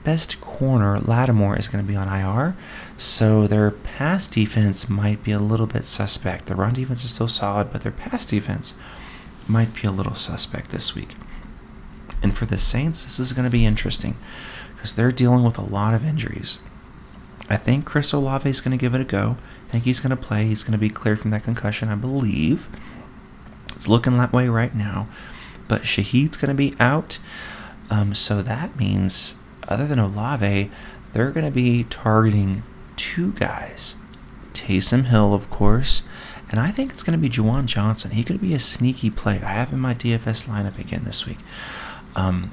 best 0.04 0.40
corner, 0.40 0.98
Lattimore, 0.98 1.58
is 1.58 1.68
going 1.68 1.84
to 1.84 1.88
be 1.88 1.96
on 1.96 2.08
IR, 2.08 2.56
so 2.96 3.46
their 3.46 3.70
pass 3.70 4.28
defense 4.28 4.88
might 4.88 5.24
be 5.24 5.32
a 5.32 5.38
little 5.38 5.66
bit 5.66 5.84
suspect. 5.84 6.46
Their 6.46 6.56
run 6.56 6.74
defense 6.74 7.04
is 7.04 7.14
still 7.14 7.28
solid, 7.28 7.72
but 7.72 7.82
their 7.82 7.92
pass 7.92 8.24
defense 8.26 8.74
might 9.48 9.74
be 9.74 9.86
a 9.86 9.92
little 9.92 10.14
suspect 10.14 10.70
this 10.70 10.94
week. 10.94 11.14
And 12.22 12.36
for 12.36 12.46
the 12.46 12.58
Saints, 12.58 13.04
this 13.04 13.18
is 13.18 13.32
going 13.32 13.44
to 13.44 13.50
be 13.50 13.66
interesting 13.66 14.16
because 14.74 14.94
they're 14.94 15.12
dealing 15.12 15.44
with 15.44 15.58
a 15.58 15.62
lot 15.62 15.94
of 15.94 16.04
injuries. 16.04 16.58
I 17.50 17.56
think 17.56 17.84
Chris 17.84 18.12
Olave 18.12 18.48
is 18.48 18.60
going 18.60 18.76
to 18.76 18.80
give 18.80 18.94
it 18.94 19.00
a 19.00 19.04
go. 19.04 19.36
I 19.66 19.70
think 19.70 19.84
he's 19.84 20.00
going 20.00 20.10
to 20.10 20.16
play. 20.16 20.46
He's 20.46 20.62
going 20.62 20.72
to 20.72 20.78
be 20.78 20.88
cleared 20.88 21.20
from 21.20 21.30
that 21.32 21.44
concussion, 21.44 21.88
I 21.88 21.94
believe. 21.94 22.68
It's 23.74 23.88
looking 23.88 24.16
that 24.16 24.32
way 24.32 24.48
right 24.48 24.74
now. 24.74 25.08
But 25.68 25.82
Shaheed's 25.82 26.36
going 26.36 26.48
to 26.48 26.54
be 26.54 26.74
out. 26.78 27.18
Um, 27.90 28.14
so 28.14 28.42
that 28.42 28.76
means, 28.76 29.34
other 29.68 29.86
than 29.86 29.98
Olave, 29.98 30.70
they're 31.12 31.30
going 31.30 31.46
to 31.46 31.52
be 31.52 31.84
targeting 31.84 32.62
two 32.96 33.32
guys. 33.32 33.96
Taysom 34.52 35.06
Hill, 35.06 35.34
of 35.34 35.50
course, 35.50 36.02
and 36.50 36.60
I 36.60 36.70
think 36.70 36.90
it's 36.90 37.02
going 37.02 37.18
to 37.18 37.22
be 37.22 37.28
Juwan 37.28 37.66
Johnson. 37.66 38.12
He 38.12 38.22
could 38.22 38.40
be 38.40 38.54
a 38.54 38.58
sneaky 38.58 39.10
play. 39.10 39.40
I 39.42 39.52
have 39.52 39.72
in 39.72 39.80
my 39.80 39.94
DFS 39.94 40.48
lineup 40.48 40.78
again 40.78 41.02
this 41.04 41.26
week. 41.26 41.38
Um, 42.14 42.52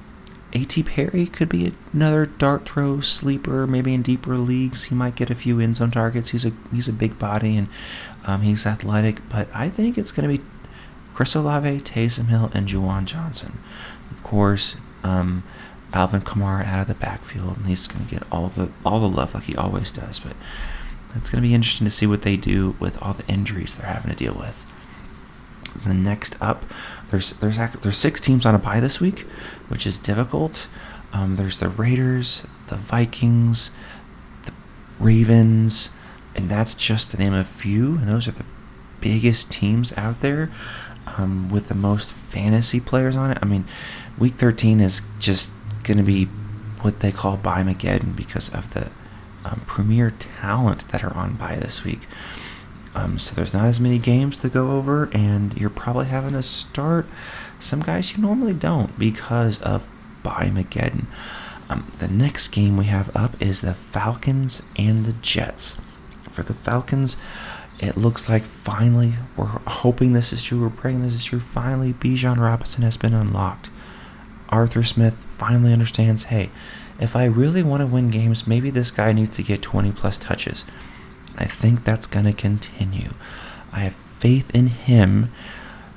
A.T. 0.54 0.82
Perry 0.84 1.28
could 1.28 1.50
be 1.50 1.74
another 1.94 2.26
dart 2.26 2.66
throw 2.66 3.00
sleeper, 3.02 3.68
maybe 3.68 3.94
in 3.94 4.02
deeper 4.02 4.38
leagues. 4.38 4.86
He 4.86 4.96
might 4.96 5.16
get 5.16 5.30
a 5.30 5.36
few 5.36 5.60
end 5.60 5.78
zone 5.78 5.92
targets. 5.92 6.30
He's 6.30 6.46
a 6.46 6.52
he's 6.72 6.88
a 6.88 6.94
big 6.94 7.20
body 7.20 7.58
and 7.58 7.68
um, 8.26 8.42
he's 8.42 8.66
athletic, 8.66 9.28
but 9.30 9.48
I 9.54 9.70
think 9.70 9.98
it's 9.98 10.12
going 10.12 10.30
to 10.30 10.38
be 10.38 10.44
Chris 11.14 11.36
Olave, 11.36 11.82
Taysom 11.82 12.28
Hill, 12.28 12.50
and 12.54 12.68
Juwan 12.68 13.06
Johnson. 13.06 13.60
Of 14.10 14.24
course, 14.24 14.78
um, 15.04 15.44
Alvin 15.94 16.22
Kamara 16.22 16.66
out 16.66 16.82
of 16.82 16.88
the 16.88 16.94
backfield, 16.94 17.58
and 17.58 17.66
he's 17.68 17.88
going 17.88 18.06
to 18.06 18.12
get 18.12 18.24
all 18.32 18.48
the 18.48 18.70
all 18.86 19.00
the 19.00 19.10
love 19.10 19.34
like 19.34 19.44
he 19.44 19.56
always 19.56 19.92
does. 19.92 20.20
But 20.20 20.36
it's 21.16 21.30
going 21.30 21.42
to 21.42 21.48
be 21.48 21.54
interesting 21.54 21.86
to 21.86 21.92
see 21.92 22.08
what 22.08 22.22
they 22.22 22.38
do 22.38 22.76
with 22.80 23.02
all 23.02 23.14
the 23.14 23.28
injuries 23.28 23.76
they're 23.76 23.88
having 23.88 24.12
to 24.12 24.18
deal 24.18 24.34
with. 24.34 24.66
The 25.86 25.94
next 25.94 26.42
up, 26.42 26.66
there's 27.10 27.34
there's 27.34 27.58
there's 27.58 27.98
six 27.98 28.22
teams 28.22 28.46
on 28.46 28.56
a 28.56 28.60
bye 28.60 28.80
this 28.80 29.00
week, 29.00 29.20
which 29.68 29.86
is 29.86 30.00
difficult. 30.00 30.68
Um, 31.14 31.36
there's 31.36 31.60
the 31.60 31.68
Raiders, 31.68 32.46
the 32.68 32.76
Vikings, 32.78 33.72
the 34.46 34.54
Ravens, 35.00 35.92
and 36.36 36.50
that's 36.50 36.74
just 36.74 37.12
to 37.12 37.18
name 37.18 37.34
of 37.34 37.42
a 37.42 37.44
few. 37.44 37.98
And 37.98 38.08
those 38.08 38.28
are 38.28 38.32
the 38.32 38.46
biggest 39.02 39.52
teams 39.52 39.92
out 39.98 40.22
there 40.22 40.50
um, 41.18 41.50
with 41.50 41.68
the 41.68 41.76
most 41.76 42.14
fantasy 42.14 42.80
players 42.80 43.16
on 43.16 43.32
it. 43.32 43.38
I 43.42 43.46
mean, 43.46 43.66
week 44.18 44.36
13 44.36 44.80
is 44.80 45.02
just 45.20 45.52
going 45.84 45.98
to 45.98 46.04
be 46.04 46.26
what 46.82 47.00
they 47.00 47.12
call 47.12 47.38
bye 47.38 47.64
Mageddon 47.64 48.16
because 48.16 48.50
of 48.50 48.74
the 48.74 48.90
um, 49.46 49.62
premier 49.68 50.12
talent 50.12 50.88
that 50.90 51.04
are 51.04 51.14
on 51.14 51.34
bye 51.34 51.58
this 51.58 51.84
week. 51.84 52.02
Um, 52.94 53.20
so 53.20 53.36
there's 53.36 53.54
not 53.54 53.66
as 53.66 53.80
many 53.80 54.00
games 54.00 54.36
to 54.38 54.50
go 54.50 54.72
over, 54.72 55.10
and 55.14 55.58
you're 55.58 55.70
probably 55.70 56.08
having 56.08 56.34
to 56.34 56.44
start 56.44 57.06
some 57.60 57.82
guys 57.82 58.16
you 58.16 58.22
normally 58.22 58.54
don't 58.54 58.98
because 59.00 59.60
of 59.62 59.88
bye 60.24 60.52
Mageddon. 60.54 61.06
Um, 61.70 61.90
the 62.00 62.08
next 62.08 62.50
game 62.50 62.76
we 62.76 62.86
have 62.86 63.16
up 63.16 63.42
is 63.42 63.62
the 63.62 63.74
Falcons 63.74 64.62
and 64.78 65.06
the 65.06 65.14
Jets. 65.14 65.78
For 66.24 66.44
the 66.44 66.54
Falcons, 66.54 67.16
it 67.80 67.96
looks 67.96 68.28
like 68.28 68.44
finally, 68.44 69.14
we're 69.38 69.46
hoping 69.46 70.14
this 70.14 70.34
is 70.34 70.44
true, 70.44 70.62
we're 70.62 70.70
praying 70.70 71.02
this 71.02 71.16
is 71.16 71.24
true. 71.24 71.40
Finally, 71.40 71.94
Bijan 71.94 72.38
Robinson 72.38 72.84
has 72.84 72.98
been 72.98 73.14
unlocked. 73.14 73.70
Arthur 74.50 74.84
Smith 74.84 75.16
finally 75.42 75.74
understands 75.74 76.26
hey, 76.26 76.52
if 77.00 77.16
I 77.16 77.26
really 77.26 77.64
want 77.64 77.82
to 77.82 77.88
win 77.88 78.12
games, 78.12 78.46
maybe 78.46 78.70
this 78.70 78.92
guy 78.92 79.12
needs 79.12 79.36
to 79.38 79.44
get 79.44 79.64
20 79.64 79.92
plus 79.92 80.20
touches. 80.20 80.66
I 81.36 81.46
think 81.46 81.84
that's 81.84 82.06
going 82.06 82.26
to 82.26 82.34
continue. 82.34 83.16
I 83.74 83.80
have 83.80 83.96
faith 83.96 84.54
in 84.54 84.68
him, 84.68 85.32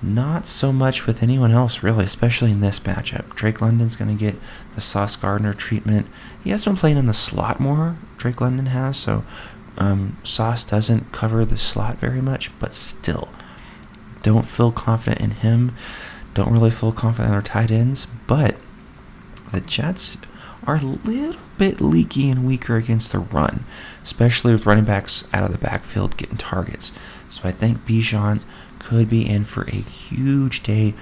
not 0.01 0.47
so 0.47 0.73
much 0.73 1.07
with 1.07 1.23
anyone 1.23 1.51
else, 1.53 1.83
really, 1.83 2.07
especially 2.07 2.53
in 2.53 2.61
this 2.61 2.81
matchup. 2.81 3.35
Drake 3.35 3.61
London's 3.61 3.97
going 3.97 4.17
to 4.17 4.19
get 4.19 4.37
the 4.75 4.81
Sauce 4.81 5.15
Gardner 5.15 5.53
treatment. 5.53 6.07
He 6.43 6.49
has 6.49 6.65
been 6.65 6.77
playing 6.77 6.97
in 6.97 7.07
the 7.07 7.13
slot 7.13 7.61
more, 7.61 7.99
Drake 8.17 8.41
London 8.41 8.67
has, 8.67 8.97
so 8.97 9.27
um, 9.77 10.17
Sauce 10.25 10.65
doesn't 10.65 11.13
cover 11.13 11.45
the 11.45 11.59
slot 11.59 11.99
very 11.99 12.23
much, 12.23 12.51
but 12.59 12.73
still, 12.73 13.29
don't 14.23 14.47
feel 14.47 14.73
confident 14.73 15.21
in 15.21 15.31
him. 15.33 15.75
Don't 16.33 16.51
really 16.51 16.71
feel 16.71 16.93
confident 16.93 17.29
in 17.29 17.35
our 17.35 17.43
tight 17.43 17.71
ends, 17.71 18.07
but 18.27 18.57
the 19.55 19.61
Jets 19.61 20.19
are 20.67 20.77
a 20.77 20.81
little 20.81 21.41
bit 21.59 21.81
leaky 21.81 22.31
and 22.31 22.45
weaker 22.45 22.77
against 22.77 23.13
the 23.13 23.19
run, 23.19 23.65
especially 24.03 24.53
with 24.53 24.67
running 24.67 24.85
backs 24.85 25.29
out 25.33 25.45
of 25.45 25.53
the 25.53 25.59
backfield 25.59 26.17
getting 26.17 26.37
targets. 26.37 26.93
So 27.29 27.49
I 27.49 27.53
think 27.53 27.79
Bijan 27.79 28.41
could 28.79 29.09
be 29.09 29.29
in 29.29 29.45
for 29.45 29.63
a 29.65 29.75
huge 29.75 30.63
day, 30.63 30.95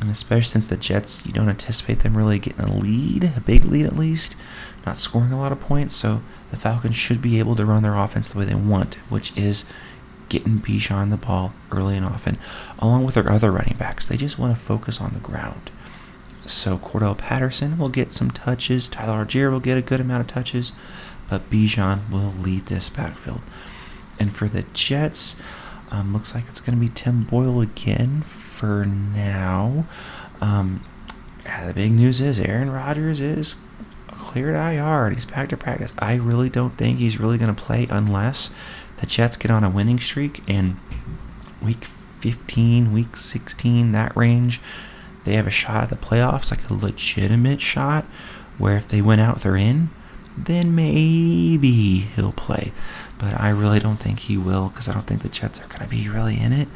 and 0.00 0.10
especially 0.10 0.50
since 0.50 0.66
the 0.66 0.76
Jets, 0.76 1.24
you 1.24 1.32
don't 1.32 1.48
anticipate 1.48 2.00
them 2.00 2.16
really 2.16 2.38
getting 2.38 2.64
a 2.64 2.76
lead, 2.76 3.24
a 3.36 3.40
big 3.40 3.64
lead 3.64 3.86
at 3.86 3.96
least, 3.96 4.34
not 4.84 4.96
scoring 4.96 5.32
a 5.32 5.38
lot 5.38 5.52
of 5.52 5.60
points. 5.60 5.94
So 5.94 6.22
the 6.50 6.56
Falcons 6.56 6.96
should 6.96 7.22
be 7.22 7.38
able 7.38 7.54
to 7.56 7.64
run 7.66 7.82
their 7.82 7.96
offense 7.96 8.28
the 8.28 8.38
way 8.38 8.44
they 8.44 8.54
want, 8.54 8.94
which 9.08 9.36
is 9.36 9.64
getting 10.28 10.58
Bijan 10.58 11.10
the 11.10 11.16
ball 11.16 11.52
early 11.70 11.96
and 11.96 12.06
often, 12.06 12.38
along 12.78 13.04
with 13.04 13.14
their 13.14 13.30
other 13.30 13.52
running 13.52 13.76
backs. 13.76 14.06
They 14.06 14.16
just 14.16 14.38
want 14.38 14.56
to 14.56 14.62
focus 14.62 15.00
on 15.00 15.12
the 15.12 15.20
ground. 15.20 15.70
So 16.46 16.78
Cordarrelle 16.78 17.18
Patterson 17.18 17.78
will 17.78 17.88
get 17.88 18.12
some 18.12 18.30
touches. 18.30 18.88
Tyler 18.88 19.24
Allgeier 19.24 19.50
will 19.50 19.60
get 19.60 19.78
a 19.78 19.82
good 19.82 20.00
amount 20.00 20.22
of 20.22 20.26
touches, 20.26 20.72
but 21.28 21.48
Bijan 21.50 22.10
will 22.10 22.32
lead 22.40 22.66
this 22.66 22.88
backfield. 22.88 23.42
And 24.18 24.34
for 24.34 24.48
the 24.48 24.64
Jets, 24.72 25.36
um, 25.90 26.12
looks 26.12 26.34
like 26.34 26.44
it's 26.48 26.60
going 26.60 26.78
to 26.78 26.80
be 26.80 26.92
Tim 26.92 27.24
Boyle 27.24 27.60
again 27.60 28.22
for 28.22 28.84
now. 28.84 29.86
Um, 30.40 30.84
yeah, 31.44 31.66
the 31.66 31.74
big 31.74 31.92
news 31.92 32.20
is 32.20 32.40
Aaron 32.40 32.70
Rodgers 32.70 33.20
is 33.20 33.56
cleared 34.08 34.54
IR 34.54 35.10
he's 35.10 35.24
back 35.24 35.48
to 35.48 35.56
practice. 35.56 35.92
I 35.98 36.14
really 36.14 36.48
don't 36.48 36.76
think 36.76 36.98
he's 36.98 37.18
really 37.18 37.38
going 37.38 37.54
to 37.54 37.60
play 37.60 37.86
unless 37.90 38.50
the 38.98 39.06
Jets 39.06 39.36
get 39.36 39.50
on 39.50 39.64
a 39.64 39.70
winning 39.70 39.98
streak 39.98 40.42
and 40.48 40.76
week 41.60 41.84
15, 41.84 42.92
week 42.92 43.16
16, 43.16 43.92
that 43.92 44.16
range 44.16 44.60
they 45.24 45.34
have 45.34 45.46
a 45.46 45.50
shot 45.50 45.84
at 45.84 45.88
the 45.88 45.96
playoffs, 45.96 46.50
like 46.50 46.68
a 46.68 46.74
legitimate 46.74 47.60
shot, 47.60 48.04
where 48.58 48.76
if 48.76 48.88
they 48.88 49.00
win 49.00 49.20
out, 49.20 49.40
they're 49.40 49.56
in, 49.56 49.90
then 50.36 50.74
maybe 50.74 52.00
he'll 52.14 52.32
play. 52.32 52.72
But 53.18 53.40
I 53.40 53.50
really 53.50 53.78
don't 53.78 53.96
think 53.96 54.20
he 54.20 54.36
will 54.36 54.68
because 54.68 54.88
I 54.88 54.94
don't 54.94 55.06
think 55.06 55.22
the 55.22 55.28
Jets 55.28 55.60
are 55.60 55.68
going 55.68 55.82
to 55.82 55.88
be 55.88 56.08
really 56.08 56.40
in 56.40 56.52
it. 56.52 56.68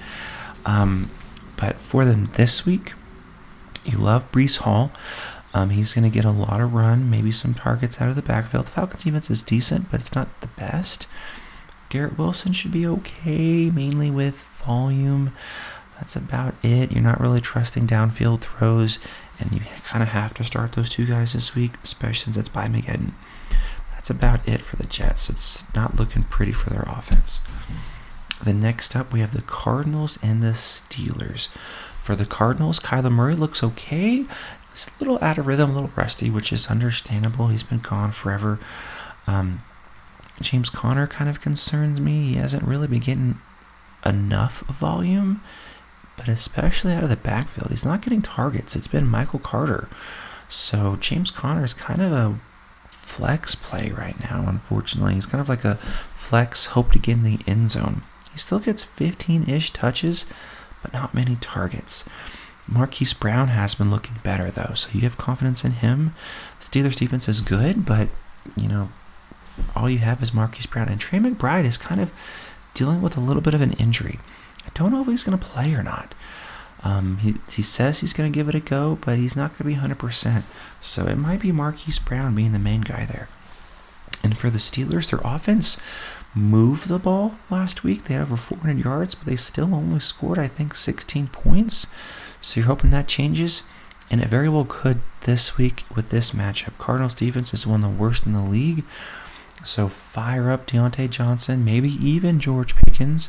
Um, 0.65 1.11
but 1.57 1.77
for 1.77 2.05
them 2.05 2.27
this 2.35 2.67
week, 2.67 2.93
you 3.85 3.99
love 3.99 4.31
Breece 4.33 4.59
Hall. 4.59 4.93
Um, 5.55 5.71
he's 5.71 5.95
going 5.95 6.05
to 6.05 6.15
get 6.15 6.25
a 6.25 6.31
lot 6.31 6.61
of 6.61 6.75
run, 6.75 7.09
maybe 7.09 7.33
some 7.33 7.55
targets 7.55 8.01
out 8.01 8.11
of 8.11 8.17
the 8.17 8.23
backfield. 8.23 8.67
The 8.67 8.71
Falcons 8.73 9.05
defense 9.05 9.31
is 9.31 9.43
decent, 9.43 9.91
but 9.91 10.01
it's 10.01 10.15
not 10.15 10.41
the 10.41 10.49
best. 10.49 11.07
Garrett 11.89 12.19
Wilson 12.19 12.53
should 12.53 12.73
be 12.73 12.87
okay, 12.87 13.71
mainly 13.71 14.11
with 14.11 14.37
volume 14.37 15.33
that's 15.99 16.17
about 16.17 16.55
it. 16.63 16.93
You're 16.93 17.03
not 17.03 17.21
really 17.21 17.41
trusting 17.41 17.87
downfield 17.87 18.43
throws, 18.43 18.99
and 19.39 19.53
you 19.53 19.61
kind 19.85 20.03
of 20.03 20.11
have 20.11 20.35
to 20.35 20.45
start 20.45 20.73
those 20.73 20.91
two 20.91 21.07
guys 21.07 21.33
this 21.33 21.55
week, 21.55 21.73
especially 21.83 22.33
since 22.33 22.37
it's 22.37 22.49
bye 22.49 22.69
Mageddon. 22.69 23.13
That's 23.93 24.11
about 24.11 24.47
it 24.47 24.61
for 24.61 24.77
the 24.77 24.87
Jets. 24.87 25.31
It's 25.31 25.65
not 25.75 25.97
looking 25.97 26.25
pretty 26.25 26.53
for 26.53 26.71
their 26.71 26.85
offense. 26.87 27.41
The 28.43 28.53
next 28.55 28.95
up, 28.95 29.13
we 29.13 29.21
have 29.21 29.33
the 29.33 29.43
Cardinals 29.43 30.19
and 30.23 30.43
the 30.43 30.53
Steelers. 30.53 31.49
For 32.03 32.15
the 32.15 32.27
Cardinals, 32.27 32.79
Kyler 32.79 33.11
Murray 33.11 33.35
looks 33.35 33.65
okay. 33.65 34.27
He's 34.71 34.89
a 34.89 35.03
little 35.03 35.19
out 35.25 35.39
of 35.39 35.47
rhythm, 35.47 35.71
a 35.71 35.75
little 35.75 35.91
rusty, 35.97 36.31
which 36.31 36.53
is 36.53 36.69
understandable. 36.69 37.49
He's 37.49 37.63
been 37.63 37.81
gone 37.81 38.13
forever. 38.13 38.61
Um, 39.27 39.63
James 40.41 40.69
Conner 40.69 41.07
kind 41.07 41.31
of 41.31 41.41
concerns 41.41 42.01
me. 42.01 42.29
He 42.29 42.35
hasn't 42.35 42.63
really 42.63 42.87
been 42.87 43.01
getting 43.01 43.41
enough 44.05 44.61
volume 44.61 45.41
but 46.17 46.29
especially 46.29 46.93
out 46.93 47.03
of 47.03 47.09
the 47.09 47.17
backfield, 47.17 47.71
he's 47.71 47.85
not 47.85 48.03
getting 48.03 48.23
targets. 48.23 48.77
It's 48.77 48.89
been 48.89 49.07
Michael 49.07 49.39
Carter. 49.39 49.89
So 50.49 50.97
James 50.97 51.31
Conner 51.31 51.65
is 51.65 51.75
kind 51.75 52.01
of 52.01 52.13
a 52.13 52.39
flex 52.91 53.55
play 53.55 53.91
right 53.91 54.19
now, 54.21 54.45
unfortunately. 54.49 55.15
He's 55.15 55.27
kind 55.27 55.41
of 55.41 55.49
like 55.49 55.65
a 55.65 55.77
flex, 55.77 56.67
hope 56.67 56.93
to 56.93 56.99
get 56.99 57.17
in 57.17 57.23
the 57.23 57.41
end 57.47 57.71
zone. 57.71 58.03
He 58.33 58.39
still 58.39 58.59
gets 58.59 58.85
15 58.85 59.49
ish 59.49 59.71
touches, 59.71 60.27
but 60.83 60.93
not 60.93 61.15
many 61.15 61.37
targets. 61.37 62.05
Marquise 62.69 63.15
Brown 63.15 63.49
has 63.49 63.75
been 63.75 63.91
looking 63.91 64.17
better, 64.25 64.51
though, 64.51 64.75
so 64.75 64.91
you 64.93 65.03
have 65.03 65.17
confidence 65.17 65.65
in 65.65 65.73
him. 65.73 66.15
Steelers 66.59 66.99
defense 66.99 67.29
is 67.29 67.41
good, 67.41 67.87
but, 67.87 68.09
you 68.57 68.69
know, 68.69 68.91
all 69.75 69.89
you 69.89 69.99
have 69.99 70.23
is 70.23 70.35
Marquise 70.35 70.67
Brown. 70.67 70.89
And 70.89 71.01
Trey 71.01 71.19
McBride 71.19 71.65
is 71.65 71.79
kind 71.79 72.01
of 72.01 72.13
dealing 72.75 73.01
with 73.01 73.17
a 73.17 73.21
little 73.21 73.43
bit 73.43 73.55
of 73.55 73.61
an 73.61 73.73
injury. 73.75 74.19
I 74.67 74.71
don't 74.75 74.93
know 74.93 75.01
if 75.01 75.07
he's 75.07 75.25
going 75.25 75.39
to 75.39 75.45
play 75.45 75.73
or 75.75 75.83
not. 75.83 76.15
Um, 76.83 77.19
he, 77.19 77.35
he 77.51 77.63
says 77.63 78.01
he's 78.01 78.13
going 78.13 78.31
to 78.31 78.35
give 78.35 78.49
it 78.49 78.55
a 78.55 78.61
go, 78.61 78.99
but 79.01 79.19
he's 79.19 79.35
not 79.35 79.51
going 79.51 79.75
to 79.75 79.81
be 79.81 79.95
100%. 79.95 80.43
So 80.81 81.07
it 81.07 81.17
might 81.17 81.41
be 81.41 81.53
Marquise 81.53 81.99
Brown 81.99 82.35
being 82.35 82.53
the 82.53 82.59
main 82.59 82.83
guy 82.83 83.05
there. 83.05 83.29
And 84.23 84.37
for 84.37 84.51
the 84.51 84.59
Steelers, 84.59 85.11
their 85.11 85.21
offense 85.25 85.81
moved 86.35 86.89
the 86.89 86.99
ball 86.99 87.37
last 87.51 87.83
week. 87.83 88.05
They 88.05 88.15
had 88.15 88.23
over 88.23 88.37
400 88.37 88.85
yards, 88.85 89.15
but 89.15 89.27
they 89.27 89.37
still 89.37 89.75
only 89.75 90.01
scored, 90.01 90.39
I 90.39 90.49
think, 90.49 90.75
16 90.75 91.29
points. 91.29 91.87
So 92.41 92.61
you're 92.61 92.67
hoping 92.67 92.91
that 92.91 93.09
changes. 93.09 93.63
And 94.11 94.21
it 94.21 94.29
very 94.29 94.49
well 94.49 94.67
could 94.69 95.01
this 95.23 95.57
week 95.57 95.85
with 95.95 96.11
this 96.11 96.31
matchup. 96.31 96.79
Cardinals 96.79 97.15
defense 97.15 97.53
is 97.53 97.67
one 97.67 97.83
of 97.83 97.91
the 97.91 98.03
worst 98.03 98.27
in 98.27 98.33
the 98.33 98.43
league. 98.43 98.85
So 99.65 99.89
fire 99.89 100.51
up 100.51 100.67
Diontae 100.67 101.11
Johnson, 101.11 101.65
maybe 101.65 101.91
even 101.91 102.39
George 102.39 102.77
Pickens. 102.77 103.29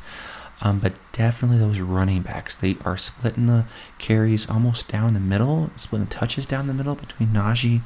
Um, 0.60 0.80
but 0.80 0.94
definitely 1.12 1.60
those 1.60 1.80
running 1.80 2.24
backs. 2.24 2.56
They 2.56 2.78
are 2.84 2.98
splitting 2.98 3.46
the 3.46 3.66
carries 4.00 4.50
almost 4.50 4.88
down 4.88 5.14
the 5.14 5.20
middle, 5.20 5.70
splitting 5.76 6.08
the 6.08 6.14
touches 6.14 6.46
down 6.46 6.68
the 6.68 6.74
middle 6.74 6.96
between 6.96 7.30
Najee 7.30 7.82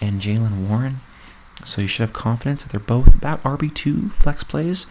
and 0.00 0.20
Jaylen 0.20 0.68
Warren. 0.68 1.00
So 1.64 1.82
you 1.82 1.86
should 1.86 2.00
have 2.00 2.12
confidence 2.12 2.62
that 2.62 2.72
they're 2.72 2.80
both 2.80 3.14
about 3.14 3.42
RB2 3.42 4.10
flex 4.10 4.42
plays 4.42 4.86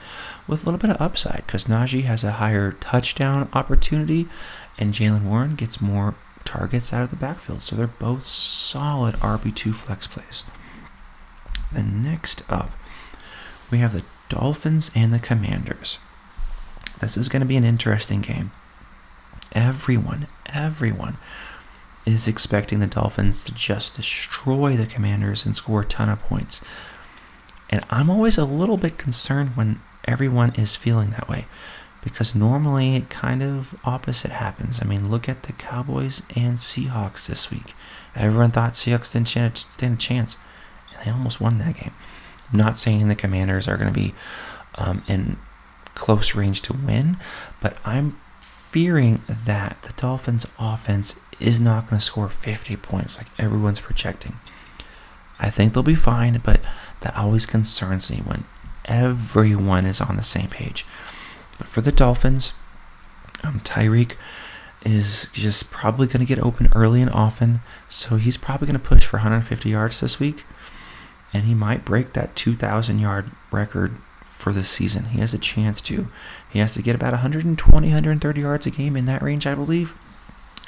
with 0.48 0.64
a 0.64 0.66
little 0.66 0.80
bit 0.80 0.92
of 0.92 1.02
upside 1.02 1.44
because 1.46 1.66
Najee 1.66 2.04
has 2.04 2.24
a 2.24 2.34
higher 2.34 2.72
touchdown 2.74 3.50
opportunity 3.54 4.28
and 4.78 4.94
Jaylen 4.94 5.24
Warren 5.24 5.56
gets 5.56 5.82
more 5.82 6.16
targets 6.46 6.94
out 6.94 7.04
of 7.04 7.10
the 7.10 7.16
backfield. 7.16 7.62
So 7.62 7.76
they're 7.76 7.88
both 7.88 8.26
solid 8.26 9.16
RB2 9.16 9.74
flex 9.74 10.08
plays. 10.08 10.46
Then 11.72 12.02
next 12.04 12.44
up, 12.50 12.72
we 13.72 13.80
have 13.80 13.94
the 13.94 14.04
Dolphins 14.30 14.92
and 14.96 15.14
the 15.14 15.20
Commanders. 15.20 16.00
This 17.04 17.18
is 17.18 17.28
going 17.28 17.42
to 17.42 17.46
be 17.46 17.58
an 17.58 17.66
interesting 17.66 18.22
game. 18.22 18.52
Everyone, 19.52 20.28
everyone 20.48 21.18
is 22.06 22.30
expecting 22.30 22.80
the 22.80 22.88
Dolphins 22.88 23.44
to 23.44 23.54
just 23.54 23.96
destroy 23.96 24.78
the 24.78 24.86
Commanders 24.86 25.46
and 25.46 25.54
score 25.54 25.82
a 25.82 25.86
ton 25.86 26.08
of 26.08 26.22
points. 26.22 26.62
And 27.70 27.84
I'm 27.90 28.10
always 28.10 28.38
a 28.38 28.46
little 28.46 28.78
bit 28.78 28.98
concerned 28.98 29.50
when 29.56 29.82
everyone 30.06 30.54
is 30.56 30.78
feeling 30.78 31.10
that 31.12 31.28
way 31.28 31.46
because 32.02 32.34
normally 32.34 32.96
it 32.96 33.10
kind 33.10 33.44
of 33.44 33.78
opposite 33.84 34.32
happens. 34.32 34.82
I 34.82 34.86
mean, 34.86 35.12
look 35.12 35.28
at 35.28 35.44
the 35.44 35.54
Cowboys 35.54 36.24
and 36.36 36.58
Seahawks 36.58 37.28
this 37.28 37.52
week. 37.52 37.74
Everyone 38.16 38.52
thought 38.52 38.74
Seahawks 38.74 39.12
didn't 39.12 39.58
stand 39.58 39.96
a 39.96 39.98
chance, 39.98 40.38
and 40.94 41.06
they 41.06 41.12
almost 41.12 41.42
won 41.42 41.58
that 41.58 41.78
game. 41.78 41.94
I'm 42.52 42.60
not 42.60 42.78
saying 42.78 43.08
the 43.08 43.16
Commanders 43.16 43.68
are 43.68 43.78
going 43.78 43.94
to 43.94 44.00
be 44.00 44.14
um, 44.76 45.04
in 45.08 45.38
close 45.96 46.36
range 46.36 46.62
to 46.64 46.74
win, 46.74 47.18
but 47.62 47.78
I'm 47.86 48.18
fearing 48.42 49.22
that 49.28 49.82
the 49.84 49.94
Dolphins' 49.94 50.48
offense 50.60 51.20
is 51.40 51.60
not 51.60 51.90
going 51.90 52.00
to 52.00 52.06
score 52.06 52.30
50 52.30 52.76
points 52.78 53.18
like 53.18 53.28
everyone's 53.38 53.80
projecting. 53.80 54.36
I 55.40 55.50
think 55.50 55.74
they'll 55.74 55.84
be 55.84 55.96
fine, 55.96 56.42
but 56.44 56.62
that 57.02 57.16
always 57.16 57.46
concerns 57.46 58.10
me 58.10 58.18
when 58.18 58.46
everyone 58.86 59.86
is 59.86 60.02
on 60.02 60.16
the 60.16 60.24
same 60.24 60.48
page. 60.48 60.86
But 61.58 61.68
for 61.68 61.82
the 61.82 61.92
Dolphins, 61.92 62.54
um, 63.44 63.60
Tyreek 63.60 64.16
is 64.86 65.28
just 65.34 65.72
probably 65.72 66.08
going 66.08 66.20
to 66.20 66.26
get 66.26 66.40
open 66.40 66.70
early 66.74 67.02
and 67.02 67.12
often, 67.12 67.62
so 67.90 68.16
he's 68.16 68.38
probably 68.38 68.68
going 68.68 68.80
to 68.80 68.88
push 68.88 69.06
for 69.06 69.18
150 69.18 69.70
yards 69.70 70.00
this 70.00 70.20
week, 70.20 70.44
and 71.32 71.44
he 71.44 71.54
might 71.54 71.86
break 71.86 72.14
that 72.14 72.36
2,000 72.36 73.00
yard 73.00 73.32
record 73.52 73.98
for 74.44 74.52
this 74.52 74.68
season. 74.68 75.06
He 75.06 75.20
has 75.20 75.34
a 75.34 75.40
chance 75.40 75.82
to. 75.84 76.10
He 76.50 76.60
has 76.60 76.74
to 76.74 76.82
get 76.82 76.96
about 76.96 77.14
120, 77.14 77.88
130 77.88 78.42
yards 78.42 78.66
a 78.66 78.70
game 78.70 78.98
in 78.98 79.06
that 79.06 79.22
range, 79.22 79.48
I 79.48 79.56
believe, 79.56 79.96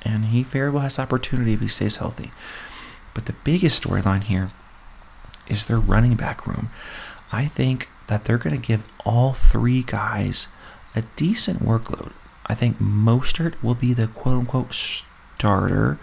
and 0.04 0.26
he 0.26 0.44
very 0.44 0.72
well 0.72 0.84
has 0.84 0.98
opportunity 0.98 1.54
if 1.54 1.60
he 1.60 1.68
stays 1.68 1.98
healthy. 1.98 2.32
But 3.14 3.26
the 3.26 3.36
biggest 3.44 3.84
storyline 3.84 4.24
here 4.24 4.52
is 5.48 5.66
their 5.66 5.80
running 5.80 6.16
back 6.16 6.48
room. 6.48 6.70
I 7.34 7.46
think 7.46 7.90
that 8.08 8.24
they're 8.24 8.38
going 8.38 8.60
to 8.60 8.68
give 8.68 8.90
all 9.06 9.34
three 9.34 9.84
guys 9.84 10.48
a 10.96 11.04
decent 11.18 11.62
workload. 11.62 12.14
I 12.46 12.56
think 12.56 12.78
Mostert 12.78 13.62
will 13.62 13.76
be 13.76 13.94
the 13.94 14.08
quote 14.08 14.38
unquote 14.38 14.74
starter. 14.74 16.00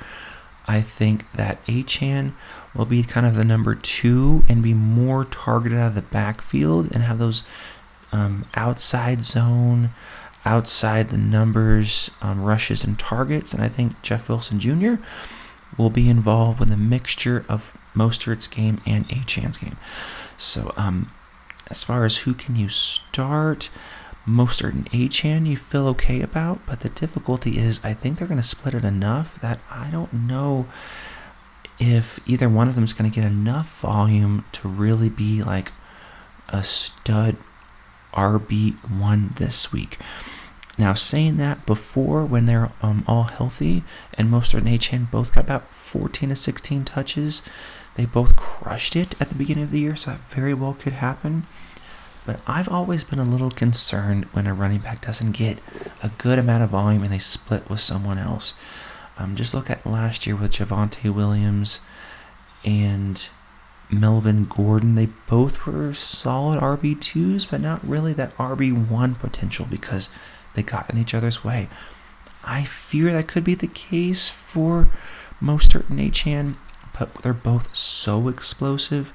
I 0.69 0.83
think 0.83 1.31
that 1.33 1.64
Achane 1.67 2.33
will 2.75 2.85
be 2.85 3.02
kind 3.02 3.26
of 3.26 3.35
the 3.35 3.45
number 3.45 3.75
two 3.75 4.45
and 4.49 4.62
be 4.62 4.75
more 4.75 5.25
targeted 5.25 5.79
out 5.79 5.88
of 5.88 5.95
the 5.95 6.02
backfield 6.02 6.91
and 6.93 7.02
have 7.02 7.19
those 7.19 7.45
um, 8.12 8.47
outside 8.54 9.23
zone, 9.23 9.91
outside 10.45 11.11
the 11.11 11.19
numbers, 11.19 12.11
um, 12.21 12.43
rushes 12.43 12.85
and 12.85 12.99
targets. 12.99 13.52
And 13.52 13.63
I 13.63 13.69
think 13.69 14.00
Jeff 14.02 14.28
Wilson 14.28 14.58
Jr. 14.58 14.95
will 15.76 15.91
be 15.91 16.08
involved 16.08 16.61
with 16.61 16.73
a 16.73 16.76
mixture 16.76 17.45
of 17.49 17.76
Mostert's 17.95 18.49
game 18.49 18.80
and 18.87 19.06
Achane's 19.08 19.58
game. 19.58 19.76
So, 20.37 20.73
um, 20.76 21.13
as 21.71 21.85
far 21.85 22.04
as 22.04 22.19
who 22.19 22.35
can 22.35 22.56
you 22.56 22.69
start, 22.69 23.71
Mostert 24.26 24.73
and 24.73 24.91
Achane 24.91 25.47
you 25.47 25.56
feel 25.56 25.89
okay 25.89 26.21
about, 26.21 26.65
but 26.67 26.80
the 26.80 26.89
difficulty 26.89 27.58
is 27.58 27.80
I 27.82 27.95
think 27.95 28.19
they're 28.19 28.28
going 28.28 28.41
to 28.41 28.47
split 28.47 28.75
it 28.75 28.85
enough 28.85 29.41
that 29.41 29.58
I 29.71 29.91
don't 29.91 30.13
know 30.13 30.67
if 31.82 32.21
either 32.28 32.49
one 32.49 32.68
of 32.68 32.76
them 32.76 32.84
is 32.84 32.92
going 32.92 33.10
to 33.10 33.14
get 33.14 33.26
enough 33.26 33.80
volume 33.80 34.45
to 34.52 34.68
really 34.68 35.08
be 35.08 35.42
like 35.42 35.73
a 36.49 36.62
stud 36.62 37.36
RB1 38.12 39.36
this 39.36 39.73
week. 39.73 39.99
Now, 40.78 40.95
saying 40.95 41.38
that 41.38 41.66
before, 41.66 42.25
when 42.25 42.47
they're 42.47 42.71
um, 42.82 43.04
all 43.08 43.25
healthy, 43.25 43.82
and 44.14 44.30
Mostert 44.30 44.58
and 44.58 44.68
Achane 44.68 45.10
both 45.10 45.34
got 45.34 45.45
about 45.45 45.71
14 45.73 46.28
to 46.28 46.36
16 46.36 46.84
touches, 46.84 47.42
they 47.97 48.06
both 48.06 48.36
crushed 48.36 48.95
it 48.95 49.21
at 49.21 49.28
the 49.28 49.34
beginning 49.34 49.64
of 49.64 49.73
the 49.73 49.80
year, 49.80 49.97
so 49.97 50.12
that 50.12 50.21
very 50.21 50.54
well 50.54 50.75
could 50.75 50.95
happen. 50.95 51.47
But 52.25 52.40
I've 52.47 52.68
always 52.68 53.02
been 53.02 53.18
a 53.18 53.25
little 53.25 53.50
concerned 53.50 54.26
when 54.26 54.47
a 54.47 54.54
running 54.54 54.78
back 54.78 55.04
doesn't 55.04 55.32
get 55.32 55.58
a 56.00 56.10
good 56.18 56.38
amount 56.38 56.62
of 56.62 56.71
volume 56.71 57.02
and 57.02 57.12
they 57.12 57.18
split 57.18 57.68
with 57.68 57.80
someone 57.80 58.18
else. 58.18 58.54
Um, 59.19 59.37
just 59.37 59.55
look 59.55 59.71
at 59.71 59.87
last 59.87 60.27
year 60.27 60.37
with 60.37 60.53
Javonte 60.53 61.15
Williams 61.15 61.81
and 62.65 63.29
Melvin 63.91 64.47
Gordon. 64.47 64.95
They 64.95 65.09
both 65.29 65.67
were 65.67 65.93
solid 65.93 66.61
RB2s, 66.61 67.51
but 67.51 67.61
not 67.61 67.87
really 67.87 68.13
that 68.15 68.37
RB1 68.37 69.19
potential 69.19 69.67
because 69.69 70.09
they 70.55 70.63
got 70.63 70.89
in 70.91 70.99
each 70.99 71.15
other's 71.15 71.45
way. 71.45 71.69
I 72.45 72.65
fear 72.65 73.13
that 73.13 73.29
could 73.29 73.45
be 73.45 73.55
the 73.55 73.69
case 73.69 74.29
for 74.29 74.89
Mostert 75.41 75.89
and 75.91 76.01
Achane, 76.01 76.55
but 76.99 77.15
they're 77.17 77.33
both 77.33 77.75
so 77.77 78.29
explosive 78.29 79.13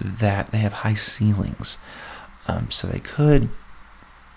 that 0.00 0.48
they 0.48 0.58
have 0.58 0.72
high 0.72 0.94
ceilings. 0.94 1.78
Um, 2.46 2.70
so 2.70 2.86
they 2.86 3.00
could 3.00 3.48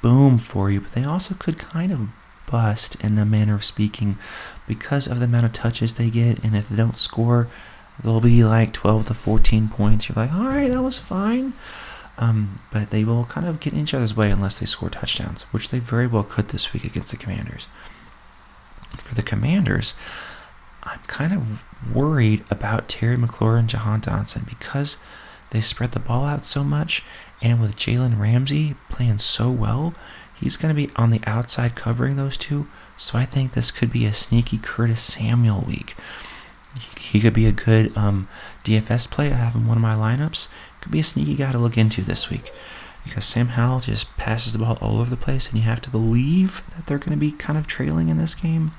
boom 0.02 0.38
for 0.38 0.70
you, 0.72 0.82
but 0.82 0.92
they 0.92 1.04
also 1.04 1.36
could 1.36 1.58
kind 1.58 1.92
of 1.92 2.10
bust 2.48 2.96
in 3.04 3.18
a 3.18 3.26
manner 3.26 3.54
of 3.54 3.64
speaking 3.64 4.18
because 4.66 5.08
of 5.08 5.20
the 5.20 5.26
amount 5.26 5.46
of 5.46 5.54
touches 5.54 5.94
they 5.94 6.10
get. 6.10 6.44
And 6.44 6.56
if 6.56 6.70
they 6.70 6.76
don't 6.76 6.98
score, 6.98 7.48
they'll 8.04 8.22
be 8.22 8.44
like 8.44 8.74
12 8.74 9.08
to 9.08 9.14
14 9.14 9.70
points. 9.70 10.10
You're 10.10 10.16
like, 10.16 10.34
all 10.34 10.48
right, 10.48 10.70
that 10.70 10.82
was 10.82 10.98
fine. 10.98 11.54
Um, 12.18 12.60
but 12.72 12.90
they 12.90 13.04
will 13.04 13.26
kind 13.26 13.46
of 13.46 13.60
get 13.60 13.74
in 13.74 13.80
each 13.80 13.94
other's 13.94 14.16
way 14.16 14.32
unless 14.32 14.58
they 14.58 14.66
score 14.66 14.90
touchdowns, 14.90 15.44
which 15.52 15.70
they 15.70 15.80
very 15.80 16.08
well 16.08 16.24
could 16.24 16.50
this 16.50 16.74
week 16.74 16.84
against 16.84 17.12
the 17.12 17.18
Commanders. 17.18 17.68
For 18.98 19.14
the 19.14 19.22
Commanders, 19.22 19.94
I'm 20.84 21.00
kind 21.06 21.34
of 21.34 21.66
worried 21.94 22.44
about 22.50 22.88
Terry 22.88 23.18
McLaurin 23.18 23.60
and 23.60 23.70
Jahan 23.70 24.02
Dotson 24.02 24.48
because 24.48 24.98
they 25.52 25.62
spread 25.62 25.92
the 25.92 26.00
ball 26.00 26.26
out 26.26 26.46
so 26.46 26.64
much 26.64 27.04
and 27.42 27.62
with 27.62 27.76
Jalen 27.76 28.20
Ramsey 28.20 28.76
playing 28.90 29.20
so 29.20 29.52
well, 29.52 29.94
he's 30.40 30.58
going 30.58 30.74
to 30.74 30.88
be 30.88 30.94
on 30.96 31.10
the 31.10 31.22
outside 31.26 31.76
covering 31.76 32.16
those 32.16 32.38
two. 32.38 32.68
So 32.96 33.18
I 33.18 33.26
think 33.26 33.52
this 33.52 33.72
could 33.72 33.92
be 33.92 34.06
a 34.06 34.14
sneaky 34.14 34.58
Curtis 34.58 35.02
Samuel 35.02 35.62
week. 35.62 35.96
He 37.00 37.20
could 37.20 37.34
be 37.34 37.46
a 37.46 37.52
good 37.52 37.96
um, 37.98 38.28
DFS 38.64 39.10
play. 39.10 39.28
I 39.32 39.36
have 39.36 39.54
him 39.54 39.64
in 39.64 39.68
one 39.68 39.78
of 39.78 39.82
my 39.82 39.96
lineups. 39.96 40.50
Could 40.82 40.92
be 40.92 41.00
a 41.00 41.04
sneaky 41.04 41.36
guy 41.36 41.52
to 41.52 41.58
look 41.58 41.78
into 41.78 42.02
this 42.02 42.30
week 42.30 42.52
because 43.08 43.26
Sam 43.26 43.50
Howell 43.50 43.82
just 43.82 44.16
passes 44.18 44.54
the 44.54 44.60
ball 44.60 44.78
all 44.82 45.00
over 45.00 45.10
the 45.10 45.18
place, 45.18 45.48
and 45.50 45.58
you 45.58 45.64
have 45.64 45.82
to 45.82 45.90
believe 45.90 46.62
that 46.76 46.86
they're 46.86 46.98
going 46.98 47.12
to 47.12 47.18
be 47.18 47.32
kind 47.32 47.58
of 47.58 47.68
trailing 47.68 48.10
in 48.10 48.18
this 48.18 48.36
game. 48.36 48.72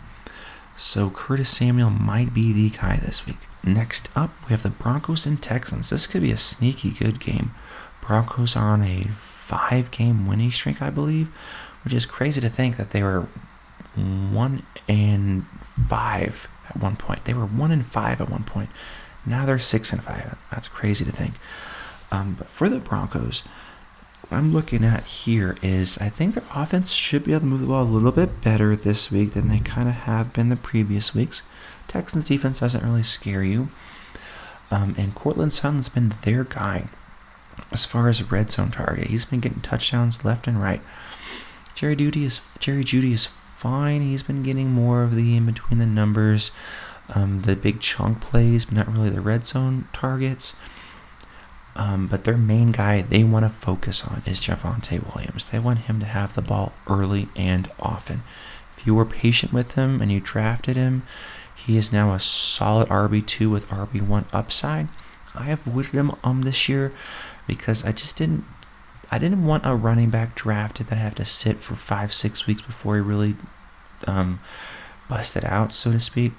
So 0.77 1.11
Curtis 1.11 1.49
Samuel 1.49 1.91
might 1.91 2.33
be 2.33 2.53
the 2.53 2.71
guy 2.77 2.97
this 2.97 3.27
week. 3.27 3.39
Next 3.65 4.09
up, 4.15 4.31
we 4.45 4.51
have 4.51 4.63
the 4.63 4.71
Broncos 4.71 5.27
and 5.27 5.43
Texans. 5.43 5.91
This 5.91 6.07
could 6.07 6.23
be 6.23 6.31
a 6.31 6.37
sneaky 6.37 6.91
good 6.91 7.21
game. 7.21 7.53
Broncos 8.01 8.55
are 8.55 8.71
on 8.71 8.83
a 8.83 9.09
five 9.49 9.91
game 9.91 10.27
winning 10.27 10.51
streak, 10.51 10.83
I 10.83 10.91
believe, 10.91 11.29
which 11.83 11.95
is 11.95 12.05
crazy 12.05 12.41
to 12.41 12.51
think 12.51 12.77
that 12.77 12.91
they 12.91 13.03
were 13.03 13.27
one 13.97 14.63
and 14.87 15.47
five 15.61 16.49
at 16.69 16.77
one 16.77 16.97
point. 16.97 17.25
They 17.25 17.33
were 17.33 17.47
one 17.47 17.71
and 17.71 17.85
five 17.85 18.21
at 18.21 18.29
one 18.29 18.45
point. 18.45 18.69
Now 19.25 19.47
they're 19.47 19.59
six 19.59 19.91
and 19.91 20.05
five. 20.05 20.37
That's 20.51 20.69
crazy 20.69 21.05
to 21.07 21.13
think. 21.13 21.35
Um, 22.13 22.37
but 22.39 22.51
for 22.51 22.69
the 22.69 22.79
Broncos, 22.79 23.41
what 24.29 24.37
I'm 24.37 24.53
looking 24.53 24.85
at 24.85 25.05
here 25.05 25.57
is 25.63 25.97
I 25.99 26.11
think 26.11 26.35
their 26.35 26.45
offense 26.55 26.93
should 26.93 27.25
be 27.25 27.33
able 27.33 27.41
to 27.41 27.47
move 27.47 27.61
the 27.63 27.67
ball 27.67 27.83
a 27.83 27.85
little 27.85 28.13
bit 28.13 28.43
better 28.43 28.77
this 28.77 29.11
week 29.11 29.33
than 29.33 29.49
they 29.49 29.61
kind 29.61 29.89
of 29.89 29.95
have 29.95 30.35
been 30.35 30.51
the 30.51 30.57
previous 30.57 31.15
weeks. 31.15 31.43
Texans 31.89 32.25
defense 32.25 32.61
doesn't 32.61 32.85
really 32.85 33.03
scare 33.03 33.43
you. 33.43 33.69
Um, 34.71 34.95
and 34.99 35.15
Courtland 35.15 35.55
Sutton's 35.55 35.89
been 35.89 36.13
their 36.23 36.45
guy 36.45 36.89
as 37.73 37.85
far 37.85 38.09
as 38.09 38.31
red 38.31 38.51
zone 38.51 38.71
target. 38.71 39.09
He's 39.09 39.25
been 39.25 39.41
getting 39.41 39.61
touchdowns 39.61 40.25
left 40.25 40.47
and 40.47 40.61
right. 40.61 40.83
Jerry 41.75 41.97
Jeudy 41.97 42.25
is 42.25 42.57
Jerry 42.59 42.83
Jeudy 42.83 43.13
is 43.13 43.27
fine. 43.27 44.03
He's 44.03 44.23
been 44.23 44.43
getting 44.43 44.71
more 44.71 45.03
of 45.03 45.15
the 45.15 45.37
in 45.37 45.47
between 45.47 45.79
the 45.79 45.87
numbers, 45.87 46.51
um, 47.15 47.43
the 47.43 47.57
big 47.57 47.81
chunk 47.81 48.21
plays, 48.21 48.65
but 48.65 48.75
not 48.75 48.93
really 48.93 49.11
the 49.11 49.21
red 49.21 49.47
zone 49.47 49.89
targets. 49.93 50.57
Um, 51.77 52.09
but 52.09 52.25
their 52.25 52.37
main 52.37 52.73
guy 52.73 53.03
they 53.03 53.23
want 53.23 53.45
to 53.45 53.49
focus 53.49 54.05
on 54.05 54.23
is 54.27 54.41
Javonte 54.41 55.15
Williams. 55.15 55.45
They 55.45 55.61
want 55.61 55.81
him 55.81 56.01
to 56.01 56.07
have 56.07 56.35
the 56.35 56.43
ball 56.43 56.73
early 56.89 57.29
and 57.37 57.71
often. 57.79 58.23
If 58.77 58.87
you 58.87 58.95
were 58.95 59.05
patient 59.05 59.53
with 59.53 59.73
him 59.73 60.01
and 60.01 60.11
you 60.11 60.19
drafted 60.19 60.77
him, 60.77 61.05
he 61.55 61.77
is 61.77 61.93
now 61.93 62.13
a 62.13 62.19
solid 62.19 62.89
RB2 62.89 63.51
with 63.51 63.69
RB1 63.69 64.25
upside. 64.33 64.89
I 65.35 65.45
have 65.45 65.67
avoided 65.67 65.93
him 65.93 66.13
um 66.25 66.43
this 66.43 66.69
year 66.69 66.93
because 67.49 67.85
I 67.85 67.91
just 67.91 68.17
didn't 68.17 68.45
I 69.11 69.19
didn't 69.19 69.45
want 69.45 69.67
a 69.67 69.75
running 69.75 70.11
back 70.11 70.35
drafted 70.35 70.89
that 70.89 70.99
I 70.99 71.01
have 71.01 71.15
to 71.17 71.25
sit 71.25 71.57
for 71.57 71.75
five, 71.75 72.13
six 72.13 72.47
weeks 72.47 72.63
before 72.63 72.97
he 72.97 73.01
really 73.01 73.37
um, 74.07 74.39
busted 75.09 75.45
out, 75.45 75.73
so 75.73 75.91
to 75.93 76.01
speak. 76.01 76.33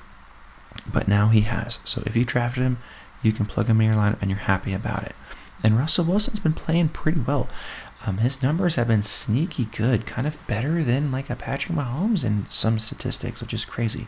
But 0.91 1.08
now 1.08 1.30
he 1.30 1.41
has. 1.41 1.80
So 1.84 2.04
if 2.06 2.15
you 2.15 2.26
drafted 2.26 2.62
him, 2.62 2.78
you 3.24 3.32
can 3.32 3.48
plug 3.48 3.65
him 3.65 3.82
in 3.82 3.88
your 3.88 3.95
lineup 3.95 4.22
and 4.22 4.30
you're 4.30 4.39
happy 4.39 4.72
about 4.74 5.04
it. 5.04 5.15
And 5.63 5.78
Russell 5.78 6.06
Wilson's 6.06 6.39
been 6.39 6.54
playing 6.54 6.89
pretty 6.89 7.19
well. 7.19 7.50
Um, 8.06 8.19
his 8.19 8.41
numbers 8.41 8.76
have 8.76 8.88
been 8.88 9.04
sneaky 9.04 9.65
good, 9.65 10.06
kind 10.06 10.26
of 10.26 10.38
better 10.48 10.84
than 10.84 11.12
like 11.12 11.30
a 11.30 11.36
Patrick 11.36 11.76
Mahomes 11.76 12.24
in 12.24 12.48
some 12.48 12.80
statistics, 12.80 13.41
which 13.41 13.54
is 13.54 13.65
crazy. 13.65 14.08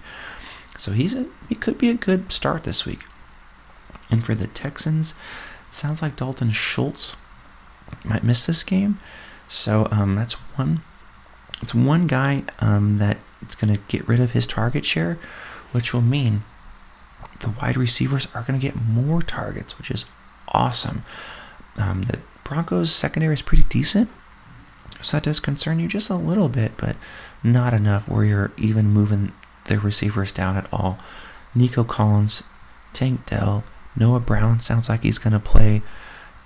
So 0.78 0.94
he's 0.94 1.14
a 1.14 1.26
he 1.50 1.56
could 1.56 1.78
be 1.78 1.90
a 1.90 1.96
good 1.96 2.32
start 2.32 2.64
this 2.64 2.86
week. 2.86 3.04
And 4.10 4.24
for 4.24 4.34
the 4.34 4.48
Texans, 4.48 5.14
it 5.72 5.76
sounds 5.76 6.02
like 6.02 6.18
Dalton 6.18 6.52
Schultz 6.52 7.16
might 8.04 8.26
miss 8.26 8.46
this 8.46 8.62
game. 8.62 9.00
So 9.48 9.88
um, 9.90 10.16
that's 10.16 10.34
one. 10.34 10.82
It's 11.62 11.74
one 11.74 12.08
guy 12.08 12.44
um, 12.60 12.98
that 12.98 13.20
it's 13.42 13.56
going 13.56 13.74
to 13.74 13.82
get 13.88 14.06
rid 14.06 14.20
of 14.20 14.32
his 14.32 14.46
target 14.46 14.84
share, 14.84 15.18
which 15.72 15.94
will 15.94 16.02
mean 16.02 16.44
the 17.40 17.52
wide 17.62 17.78
receivers 17.78 18.28
are 18.36 18.42
going 18.42 18.60
to 18.60 18.66
get 18.66 18.76
more 18.76 19.22
targets, 19.22 19.78
which 19.78 19.90
is 19.90 20.04
awesome. 20.50 21.04
Um, 21.78 22.02
the 22.02 22.20
Broncos 22.44 22.92
secondary 22.92 23.34
is 23.34 23.42
pretty 23.42 23.64
decent, 23.70 24.10
so 25.02 25.16
that 25.16 25.24
does 25.24 25.40
concern 25.40 25.80
you 25.80 25.88
just 25.88 26.10
a 26.10 26.16
little 26.16 26.50
bit, 26.50 26.74
but 26.76 26.98
not 27.42 27.74
enough 27.74 28.10
where 28.10 28.26
you're 28.26 28.52
even 28.58 28.88
moving 28.88 29.32
the 29.66 29.80
receivers 29.80 30.34
down 30.34 30.58
at 30.58 30.68
all. 30.74 31.00
Nico 31.56 31.86
Collins, 31.86 32.44
Tank 32.92 33.26
Dell, 33.26 33.64
Noah 33.96 34.20
Brown 34.20 34.60
sounds 34.60 34.90
like 34.90 35.04
he's 35.04 35.20
going 35.20 35.34
to 35.34 35.40
play. 35.40 35.82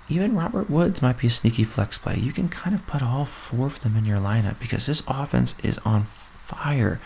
Even 0.08 0.36
Robert 0.36 0.70
Woods 0.70 1.02
might 1.02 1.18
be 1.18 1.26
a 1.26 1.30
sneaky 1.30 1.64
flex 1.64 1.98
play. 1.98 2.16
You 2.16 2.32
can 2.32 2.48
kind 2.48 2.74
of 2.74 2.86
put 2.86 3.02
all 3.02 3.24
four 3.24 3.66
of 3.66 3.80
them 3.80 3.96
in 3.96 4.04
your 4.04 4.18
lineup 4.18 4.58
because 4.60 4.86
this 4.86 5.02
offense 5.08 5.54
is 5.62 5.78
on 5.78 6.04
fire. 6.04 7.00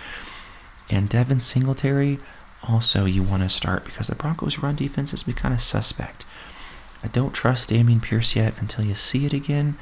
And 0.90 1.08
Devin 1.08 1.40
Singletary, 1.40 2.18
also 2.62 3.06
you 3.06 3.22
want 3.22 3.42
to 3.42 3.48
start 3.48 3.84
because 3.84 4.08
the 4.08 4.14
Broncos' 4.14 4.58
run 4.58 4.76
defense 4.76 5.12
has 5.12 5.22
been 5.22 5.34
kind 5.34 5.54
of 5.54 5.60
suspect. 5.60 6.24
I 7.02 7.08
don't 7.08 7.32
trust 7.32 7.70
Dameon 7.70 8.02
Pierce 8.02 8.36
yet 8.36 8.54
until 8.58 8.84
you 8.84 8.94
see 8.94 9.24
it 9.24 9.32
again. 9.32 9.76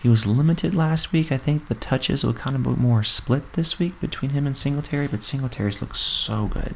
He 0.00 0.08
was 0.08 0.26
limited 0.26 0.74
last 0.74 1.12
week. 1.12 1.32
I 1.32 1.36
think 1.36 1.66
the 1.66 1.74
touches 1.74 2.24
will 2.24 2.32
kind 2.32 2.56
of 2.56 2.62
be 2.62 2.70
more 2.70 3.02
split 3.02 3.52
this 3.54 3.78
week 3.78 4.00
between 4.00 4.30
him 4.30 4.46
and 4.46 4.56
Singletary, 4.56 5.08
but 5.08 5.22
Singletary's 5.22 5.82
looks 5.82 5.98
so 5.98 6.46
good. 6.46 6.74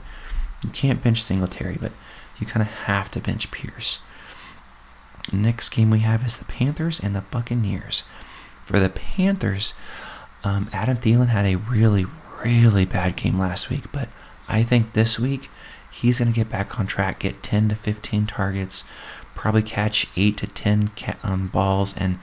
You 0.62 0.70
can't 0.70 1.02
bench 1.02 1.22
Singletary, 1.22 1.78
but 1.80 1.92
you 2.38 2.46
kind 2.46 2.62
of 2.62 2.72
have 2.72 3.10
to 3.12 3.20
bench 3.20 3.50
Pierce. 3.50 4.00
Next 5.32 5.70
game 5.70 5.90
we 5.90 6.00
have 6.00 6.26
is 6.26 6.36
the 6.36 6.44
Panthers 6.44 7.00
and 7.00 7.14
the 7.14 7.22
Buccaneers. 7.22 8.04
For 8.64 8.78
the 8.78 8.88
Panthers, 8.88 9.74
um, 10.42 10.68
Adam 10.72 10.96
Thielen 10.96 11.28
had 11.28 11.46
a 11.46 11.56
really, 11.56 12.06
really 12.44 12.84
bad 12.84 13.16
game 13.16 13.38
last 13.38 13.70
week, 13.70 13.90
but 13.92 14.08
I 14.48 14.62
think 14.62 14.92
this 14.92 15.18
week 15.18 15.48
he's 15.90 16.18
going 16.18 16.32
to 16.32 16.34
get 16.34 16.50
back 16.50 16.78
on 16.78 16.86
track, 16.86 17.20
get 17.20 17.42
10 17.42 17.70
to 17.70 17.74
15 17.74 18.26
targets, 18.26 18.84
probably 19.34 19.62
catch 19.62 20.06
8 20.16 20.36
to 20.38 20.46
10 20.46 20.90
ca- 20.96 21.16
um, 21.22 21.48
balls, 21.48 21.94
and 21.96 22.18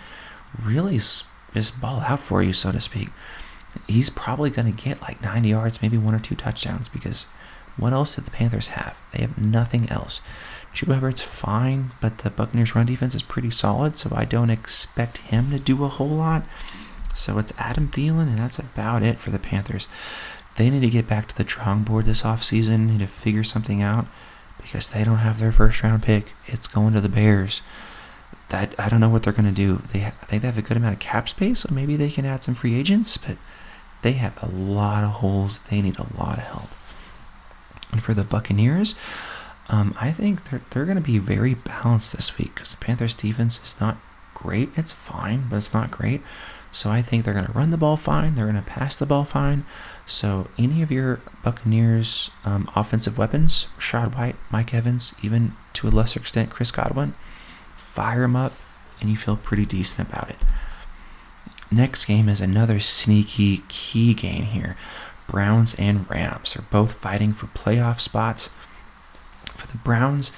really 0.62 0.98
just 0.98 1.82
ball 1.82 2.02
out 2.02 2.20
for 2.20 2.44
you, 2.44 2.54
so 2.54 2.72
to 2.72 2.82
speak. 2.82 3.10
He's 3.88 4.10
probably 4.10 4.50
going 4.50 4.74
to 4.74 4.84
get 4.84 5.02
like 5.02 5.22
90 5.22 5.50
yards, 5.50 5.82
maybe 5.82 5.98
one 5.98 6.14
or 6.14 6.20
two 6.20 6.36
touchdowns, 6.36 6.90
because 6.90 7.26
what 7.78 7.94
else 7.94 8.16
did 8.16 8.26
the 8.26 8.32
Panthers 8.32 8.68
have? 8.68 9.02
They 9.12 9.22
have 9.22 9.38
nothing 9.38 9.90
else. 9.90 10.22
Chuba 10.74 10.96
Hubbard's 10.96 11.22
fine, 11.22 11.92
but 12.00 12.20
the 12.20 12.30
Buccaneers' 12.30 12.76
run 12.76 12.86
defense 12.86 13.14
is 13.16 13.24
pretty 13.24 13.50
solid, 13.50 13.98
so 13.98 14.12
I 14.14 14.26
don't 14.26 14.50
expect 14.50 15.18
him 15.18 15.52
to 15.52 15.60
do 15.60 15.84
a 15.84 15.90
whole 15.90 16.08
lot. 16.08 16.44
So 17.14 17.38
it's 17.40 17.54
Adam 17.58 17.90
Thielen, 17.90 18.28
and 18.28 18.38
that's 18.38 18.60
about 18.60 19.04
it 19.04 19.20
for 19.20 19.32
the 19.32 19.40
Panthers. 19.40 19.88
They 20.56 20.70
need 20.70 20.82
to 20.82 20.90
get 20.90 21.08
back 21.08 21.28
to 21.28 21.36
the 21.36 21.44
drawing 21.44 21.84
board 21.84 22.06
this 22.06 22.22
offseason, 22.22 22.88
need 22.88 23.00
to 23.00 23.08
figure 23.08 23.44
something 23.44 23.82
out 23.82 24.06
because 24.62 24.90
they 24.90 25.04
don't 25.04 25.18
have 25.18 25.40
their 25.40 25.52
first 25.52 25.84
round 25.84 26.04
pick. 26.04 26.34
It's 26.46 26.68
going 26.68 26.94
to 26.94 27.02
the 27.02 27.10
Bears. 27.10 27.62
That 28.50 28.76
I 28.78 28.90
don't 28.90 29.00
know 29.00 29.10
what 29.10 29.24
they're 29.24 29.34
going 29.34 29.46
to 29.46 29.52
do. 29.52 29.82
They 29.94 30.06
I 30.06 30.10
think 30.10 30.42
they 30.42 30.48
have 30.48 30.58
a 30.58 30.62
good 30.62 30.78
amount 30.78 30.94
of 30.94 31.00
cap 31.00 31.30
space, 31.30 31.62
so 31.62 31.70
maybe 31.74 31.96
they 31.96 32.10
can 32.10 32.26
add 32.26 32.44
some 32.44 32.54
free 32.54 32.76
agents, 32.76 33.18
but 33.18 33.38
they 34.02 34.14
have 34.14 34.42
a 34.44 34.48
lot 34.48 35.04
of 35.04 35.12
holes. 35.12 35.60
They 35.70 35.82
need 35.82 35.98
a 36.00 36.08
lot 36.18 36.38
of 36.38 36.44
help. 36.44 36.70
And 37.92 38.02
for 38.02 38.14
the 38.14 38.24
Buccaneers, 38.24 38.96
um, 39.70 39.96
I 40.00 40.12
think 40.12 40.50
they're, 40.50 40.62
they're 40.70 40.86
going 40.86 40.98
to 40.98 41.04
be 41.04 41.18
very 41.18 41.54
balanced 41.54 42.16
this 42.16 42.38
week 42.38 42.56
because 42.56 42.72
the 42.72 42.78
Panthers' 42.78 43.16
defense 43.16 43.62
is 43.64 43.80
not 43.80 43.98
great. 44.34 44.70
It's 44.78 44.92
fine, 44.92 45.48
but 45.50 45.58
it's 45.58 45.74
not 45.74 45.92
great. 45.92 46.22
So 46.72 46.90
I 46.90 47.02
think 47.02 47.24
they're 47.24 47.34
going 47.34 47.46
to 47.46 47.52
run 47.52 47.72
the 47.72 47.78
ball 47.78 47.98
fine. 47.98 48.36
They're 48.36 48.50
going 48.50 48.56
to 48.56 48.70
pass 48.70 48.96
the 48.96 49.06
ball 49.06 49.26
fine. 49.26 49.66
So 50.06 50.48
any 50.58 50.82
of 50.82 50.92
your 50.92 51.20
Buccaneers' 51.44 52.32
um, 52.46 52.70
offensive 52.76 53.18
weapons, 53.18 53.68
Rachaad 53.78 54.16
White, 54.16 54.36
Mike 54.50 54.74
Evans, 54.74 55.14
even 55.22 55.54
to 55.74 55.88
a 55.88 55.90
lesser 55.90 56.20
extent 56.20 56.50
Chris 56.50 56.72
Godwin, 56.72 57.14
fire 57.76 58.22
them 58.22 58.36
up, 58.36 58.54
and 59.00 59.10
you 59.10 59.18
feel 59.18 59.36
pretty 59.36 59.66
decent 59.66 60.08
about 60.08 60.30
it. 60.30 60.38
Next 61.72 62.06
game 62.06 62.28
is 62.28 62.42
another 62.42 62.80
sneaky 62.80 63.64
key 63.70 64.14
game 64.14 64.44
here. 64.44 64.76
Browns 65.32 65.76
and 65.76 66.10
Rams 66.10 66.58
are 66.58 66.64
both 66.64 66.92
fighting 66.92 67.32
for 67.32 67.48
playoff 67.48 68.02
spots. 68.02 68.50
For 69.46 69.66
the 69.68 69.78
Browns, 69.78 70.34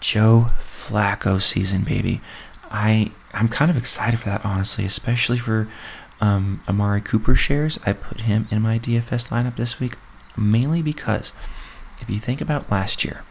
Joe 0.00 0.50
Flacco 0.58 1.40
season, 1.40 1.82
baby. 1.82 2.20
I 2.70 3.12
I'm 3.32 3.48
kind 3.48 3.70
of 3.70 3.76
excited 3.76 4.20
for 4.20 4.28
that, 4.28 4.44
honestly, 4.44 4.84
especially 4.84 5.38
for 5.38 5.66
um, 6.20 6.62
Amari 6.68 7.00
Cooper 7.00 7.34
shares. 7.34 7.78
I 7.86 7.94
put 7.94 8.22
him 8.22 8.48
in 8.50 8.60
my 8.62 8.78
DFS 8.78 9.30
lineup 9.30 9.56
this 9.56 9.80
week 9.80 9.96
mainly 10.36 10.82
because 10.82 11.32
if 12.00 12.10
you 12.10 12.18
think 12.18 12.40
about 12.40 12.70
last 12.70 13.04
year 13.04 13.24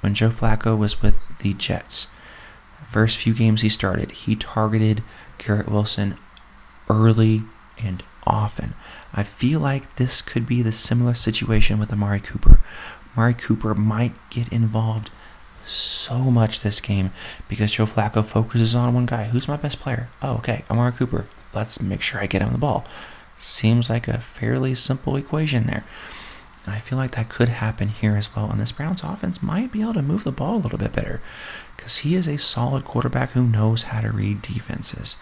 when 0.00 0.14
Joe 0.14 0.28
Flacco 0.28 0.78
was 0.78 1.02
with 1.02 1.20
the 1.38 1.54
Jets, 1.54 2.08
first 2.84 3.18
few 3.18 3.34
games 3.34 3.62
he 3.62 3.68
started, 3.68 4.12
he 4.12 4.36
targeted 4.36 5.02
Garrett 5.38 5.68
Wilson 5.68 6.14
early 6.88 7.42
and 7.82 8.02
often. 8.24 8.74
I 9.14 9.22
feel 9.22 9.60
like 9.60 9.96
this 9.96 10.20
could 10.20 10.46
be 10.46 10.60
the 10.60 10.72
similar 10.72 11.14
situation 11.14 11.78
with 11.78 11.92
Amari 11.92 12.20
Cooper. 12.20 12.60
Amari 13.14 13.34
Cooper 13.34 13.74
might 13.74 14.12
get 14.28 14.52
involved 14.52 15.10
so 15.64 16.30
much 16.30 16.60
this 16.60 16.80
game 16.80 17.12
because 17.48 17.72
Joe 17.72 17.86
Flacco 17.86 18.24
focuses 18.24 18.74
on 18.74 18.92
one 18.92 19.06
guy. 19.06 19.24
Who's 19.24 19.48
my 19.48 19.56
best 19.56 19.80
player? 19.80 20.08
Oh, 20.20 20.34
okay, 20.38 20.64
Amari 20.68 20.92
Cooper. 20.92 21.26
Let's 21.54 21.80
make 21.80 22.02
sure 22.02 22.20
I 22.20 22.26
get 22.26 22.42
him 22.42 22.52
the 22.52 22.58
ball. 22.58 22.84
Seems 23.38 23.88
like 23.88 24.08
a 24.08 24.18
fairly 24.18 24.74
simple 24.74 25.16
equation 25.16 25.66
there. 25.66 25.84
I 26.66 26.78
feel 26.78 26.98
like 26.98 27.12
that 27.12 27.28
could 27.28 27.48
happen 27.48 27.88
here 27.88 28.16
as 28.16 28.34
well. 28.34 28.50
And 28.50 28.60
this 28.60 28.72
Browns 28.72 29.02
offense 29.02 29.42
might 29.42 29.70
be 29.70 29.82
able 29.82 29.94
to 29.94 30.02
move 30.02 30.24
the 30.24 30.32
ball 30.32 30.56
a 30.56 30.62
little 30.62 30.78
bit 30.78 30.92
better 30.92 31.20
because 31.76 31.98
he 31.98 32.14
is 32.14 32.26
a 32.26 32.38
solid 32.38 32.84
quarterback 32.84 33.32
who 33.32 33.44
knows 33.44 33.84
how 33.84 34.00
to 34.00 34.10
read 34.10 34.42
defenses. 34.42 35.16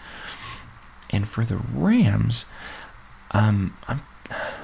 And 1.09 1.27
for 1.27 1.43
the 1.43 1.57
Rams, 1.57 2.45
um, 3.33 3.77
I'm, 3.87 4.01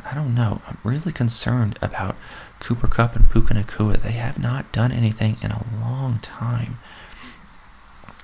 I 0.06 0.14
don't 0.14 0.36
know. 0.36 0.62
I'm 0.68 0.78
really 0.84 1.12
concerned 1.12 1.78
about 1.82 2.16
Cooper 2.60 2.88
Kupp 2.88 3.16
and 3.16 3.30
Puka 3.30 3.54
Nacua. 3.54 3.98
They 3.98 4.12
have 4.12 4.40
not 4.40 4.72
done 4.72 4.92
anything 4.92 5.38
in 5.42 5.52
a 5.52 5.66
long 5.82 6.20
time. 6.20 6.78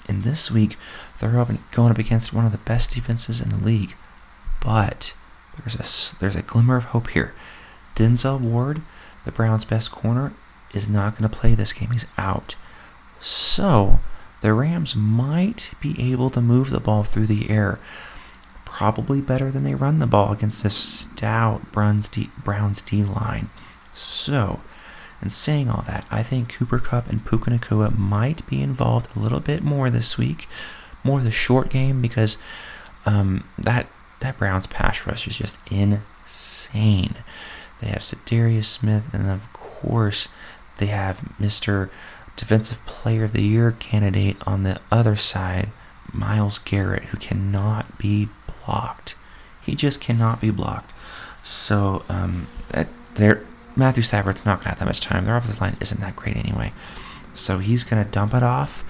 And 0.07 0.23
this 0.23 0.51
week, 0.51 0.77
they're 1.19 1.39
up 1.39 1.49
going 1.71 1.91
up 1.91 1.97
against 1.97 2.33
one 2.33 2.45
of 2.45 2.51
the 2.51 2.57
best 2.59 2.91
defenses 2.91 3.41
in 3.41 3.49
the 3.49 3.57
league. 3.57 3.95
But 4.63 5.13
there's 5.57 5.75
a 5.75 6.19
there's 6.19 6.35
a 6.35 6.41
glimmer 6.41 6.77
of 6.77 6.85
hope 6.85 7.09
here. 7.09 7.33
Denzel 7.95 8.39
Ward, 8.39 8.81
the 9.23 9.31
Browns' 9.31 9.65
best 9.65 9.91
corner, 9.91 10.33
is 10.73 10.89
not 10.89 11.17
going 11.17 11.29
to 11.29 11.37
play 11.37 11.55
this 11.55 11.73
game. 11.73 11.91
He's 11.91 12.05
out. 12.17 12.55
So 13.19 13.99
the 14.41 14.53
Rams 14.53 14.95
might 14.95 15.71
be 15.79 15.95
able 16.11 16.29
to 16.31 16.41
move 16.41 16.69
the 16.69 16.79
ball 16.79 17.03
through 17.03 17.27
the 17.27 17.49
air. 17.49 17.79
Probably 18.75 19.21
better 19.21 19.51
than 19.51 19.63
they 19.63 19.73
run 19.73 19.99
the 19.99 20.05
ball 20.05 20.33
against 20.33 20.61
this 20.61 20.75
stout 20.75 21.71
Browns 21.71 22.09
D, 22.09 22.29
Browns 22.43 22.81
D 22.81 23.05
line. 23.05 23.49
So, 23.93 24.59
in 25.21 25.29
saying 25.29 25.69
all 25.69 25.85
that, 25.87 26.05
I 26.11 26.21
think 26.23 26.53
Cooper 26.53 26.79
Kupp 26.79 27.07
and 27.09 27.25
Puka 27.25 27.51
Nacua 27.51 27.97
might 27.97 28.45
be 28.47 28.61
involved 28.61 29.15
a 29.15 29.19
little 29.21 29.39
bit 29.39 29.63
more 29.63 29.89
this 29.89 30.17
week, 30.17 30.49
more 31.05 31.21
the 31.21 31.31
short 31.31 31.69
game 31.69 32.01
because 32.01 32.37
um, 33.05 33.45
that 33.57 33.87
that 34.19 34.37
Browns 34.37 34.67
pass 34.67 35.07
rush 35.07 35.25
is 35.25 35.37
just 35.37 35.57
insane. 35.71 37.15
They 37.79 37.87
have 37.87 38.01
Za'Darius 38.01 38.65
Smith, 38.65 39.13
and 39.13 39.31
of 39.31 39.53
course, 39.53 40.27
they 40.79 40.87
have 40.87 41.21
Mr. 41.39 41.89
Defensive 42.35 42.85
Player 42.85 43.23
of 43.23 43.31
the 43.31 43.41
Year 43.41 43.71
candidate 43.71 44.35
on 44.45 44.63
the 44.63 44.81
other 44.91 45.15
side, 45.15 45.69
Myles 46.11 46.59
Garrett, 46.59 47.05
who 47.05 47.17
cannot 47.17 47.97
be 47.97 48.27
blocked. 48.65 49.15
He 49.61 49.75
just 49.75 50.01
cannot 50.01 50.41
be 50.41 50.51
blocked. 50.51 50.93
So 51.41 52.03
um, 52.09 52.47
there, 53.15 53.43
Matthew 53.75 54.03
Stafford's 54.03 54.45
not 54.45 54.57
going 54.57 54.63
to 54.63 54.69
have 54.69 54.79
that 54.79 54.85
much 54.85 55.01
time. 55.01 55.25
Their 55.25 55.35
offensive 55.35 55.61
line 55.61 55.77
isn't 55.79 56.01
that 56.01 56.15
great 56.15 56.37
anyway. 56.37 56.73
So 57.33 57.59
he's 57.59 57.83
going 57.83 58.03
to 58.03 58.09
dump 58.09 58.33
it 58.33 58.43
off. 58.43 58.83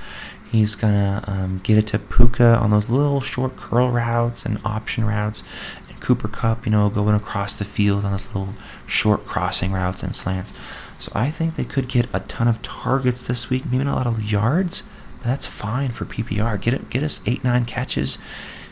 He's 0.51 0.75
going 0.75 0.93
to 0.93 1.23
um, 1.27 1.59
get 1.63 1.77
it 1.77 1.87
to 1.87 1.99
Puka 1.99 2.57
on 2.57 2.71
those 2.71 2.89
little 2.89 3.19
short 3.19 3.57
curl 3.57 3.91
routes 3.91 4.45
and 4.45 4.59
option 4.63 5.05
routes. 5.05 5.43
And 5.89 5.99
Cooper 5.99 6.27
Kupp, 6.27 6.65
you 6.65 6.71
know, 6.71 6.89
going 6.89 7.15
across 7.15 7.55
the 7.55 7.65
field 7.65 8.05
on 8.05 8.11
those 8.11 8.27
little 8.27 8.53
short 8.85 9.25
crossing 9.25 9.71
routes 9.71 10.03
and 10.03 10.15
slants. 10.15 10.53
So 10.97 11.11
I 11.15 11.29
think 11.29 11.55
they 11.55 11.65
could 11.65 11.87
get 11.87 12.07
a 12.13 12.21
ton 12.21 12.47
of 12.47 12.61
targets 12.61 13.27
this 13.27 13.49
week. 13.49 13.65
Maybe 13.65 13.83
not 13.83 13.93
a 13.93 13.95
lot 13.95 14.07
of 14.07 14.31
yards, 14.31 14.83
but 15.19 15.27
that's 15.27 15.47
fine 15.47 15.91
for 15.91 16.05
PPR. 16.05 16.59
Get 16.61 16.73
it, 16.73 16.89
get 16.89 17.03
us 17.03 17.21
eight, 17.25 17.43
nine 17.43 17.65
catches, 17.65 18.17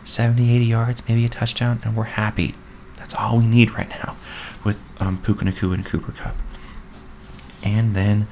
70, 0.04 0.56
80 0.56 0.66
yards, 0.66 1.04
maybe 1.08 1.26
a 1.26 1.30
touchdown, 1.30 1.80
and 1.84 1.96
we're 1.96 2.04
happy. 2.04 2.56
That's 2.98 3.14
all 3.14 3.38
we 3.38 3.46
need 3.46 3.72
right 3.72 3.90
now 3.90 4.16
with 4.64 4.82
um, 5.00 5.22
Puka 5.22 5.46
Nacua 5.46 5.74
and 5.74 5.86
Cooper 5.86 6.12
Kupp. 6.12 6.36
And 7.64 7.96
then 7.96 8.28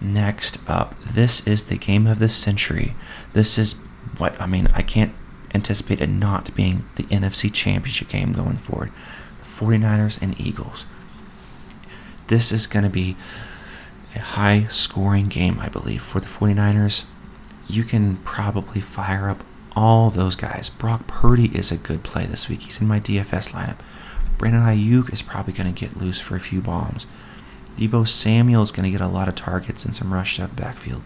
next 0.00 0.58
up, 0.68 0.98
this 1.00 1.46
is 1.46 1.64
the 1.64 1.76
game 1.76 2.06
of 2.06 2.18
the 2.18 2.28
century. 2.28 2.94
This 3.32 3.58
is 3.58 3.74
what 4.16 4.40
I 4.40 4.46
mean. 4.46 4.68
I 4.74 4.82
can't 4.82 5.12
anticipate 5.54 6.00
it 6.00 6.08
not 6.08 6.54
being 6.54 6.84
the 6.96 7.04
NFC 7.04 7.52
Championship 7.52 8.08
game 8.08 8.32
going 8.32 8.56
forward. 8.56 8.92
The 9.40 9.44
49ers 9.44 10.20
and 10.22 10.38
Eagles. 10.40 10.86
This 12.28 12.52
is 12.52 12.66
going 12.66 12.84
to 12.84 12.90
be 12.90 13.16
a 14.14 14.20
high 14.20 14.66
scoring 14.68 15.28
game, 15.28 15.58
I 15.60 15.68
believe, 15.68 16.02
for 16.02 16.20
the 16.20 16.26
49ers. 16.26 17.04
You 17.66 17.84
can 17.84 18.16
probably 18.18 18.80
fire 18.80 19.28
up 19.28 19.42
all 19.78 20.08
of 20.08 20.14
those 20.14 20.34
guys. 20.34 20.68
Brock 20.68 21.06
Purdy 21.06 21.56
is 21.56 21.70
a 21.70 21.76
good 21.76 22.02
play 22.02 22.26
this 22.26 22.48
week. 22.48 22.62
He's 22.62 22.80
in 22.80 22.88
my 22.88 22.98
DFS 22.98 23.52
lineup. 23.52 23.78
Brandon 24.36 24.62
Aiyuk 24.62 25.12
is 25.12 25.22
probably 25.22 25.52
going 25.52 25.72
to 25.72 25.80
get 25.80 25.96
loose 25.96 26.20
for 26.20 26.34
a 26.34 26.40
few 26.40 26.60
bombs. 26.60 27.06
Deebo 27.76 28.06
Samuel 28.08 28.62
is 28.62 28.72
going 28.72 28.84
to 28.84 28.90
get 28.90 29.00
a 29.00 29.06
lot 29.06 29.28
of 29.28 29.36
targets 29.36 29.84
and 29.84 29.94
some 29.94 30.12
rush 30.12 30.40
out 30.40 30.50
the 30.50 30.60
backfield. 30.60 31.02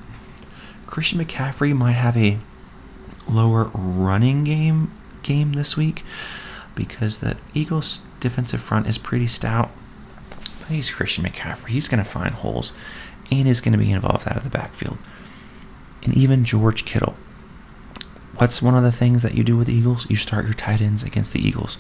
Christian 0.87 1.23
McCaffrey 1.23 1.77
might 1.77 1.93
have 1.93 2.17
a 2.17 2.39
lower 3.29 3.65
running 3.75 4.43
game 4.45 4.91
game 5.23 5.53
this 5.53 5.77
week 5.77 6.03
because 6.75 7.19
the 7.19 7.37
Eagles' 7.53 8.01
defensive 8.21 8.61
front 8.63 8.87
is 8.87 8.97
pretty 8.97 9.27
stout. 9.27 9.71
But 10.61 10.69
he's 10.69 10.91
Christian 10.91 11.25
McCaffrey. 11.25 11.69
He's 11.69 11.89
going 11.89 12.03
to 12.03 12.09
find 12.09 12.31
holes 12.31 12.73
and 13.31 13.47
is 13.47 13.61
going 13.61 13.73
to 13.73 13.79
be 13.79 13.91
involved 13.91 14.27
out 14.27 14.39
of 14.39 14.45
the 14.45 14.51
backfield. 14.51 14.97
And 16.03 16.17
even 16.17 16.45
George 16.45 16.87
Kittle. 16.87 17.17
What's 18.37 18.63
one 18.63 18.75
of 18.75 18.83
the 18.83 18.93
things 18.93 19.23
that 19.23 19.35
you 19.35 19.45
do 19.45 19.57
with 19.57 19.67
the 19.67 19.75
Eagles? 19.75 20.09
You 20.09 20.17
start 20.17 20.45
your 20.45 20.55
tight 20.55 20.81
ends 20.81 21.03
against 21.03 21.33
the 21.33 21.47
Eagles. 21.47 21.79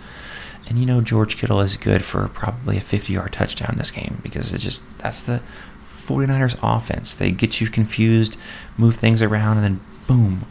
And 0.68 0.78
you 0.78 0.86
know 0.86 1.00
George 1.00 1.36
Kittle 1.38 1.60
is 1.60 1.76
good 1.76 2.04
for 2.04 2.28
probably 2.28 2.76
a 2.76 2.80
50-yard 2.80 3.32
touchdown 3.32 3.74
this 3.76 3.90
game 3.90 4.20
because 4.22 4.52
it's 4.52 4.62
just 4.62 4.84
that's 4.98 5.22
the 5.22 5.42
49ers 5.82 6.58
offense. 6.62 7.14
They 7.14 7.30
get 7.30 7.60
you 7.60 7.68
confused, 7.68 8.36
move 8.76 8.96
things 8.96 9.22
around 9.22 9.58
and 9.58 9.64
then 9.64 9.80
boom, 10.06 10.44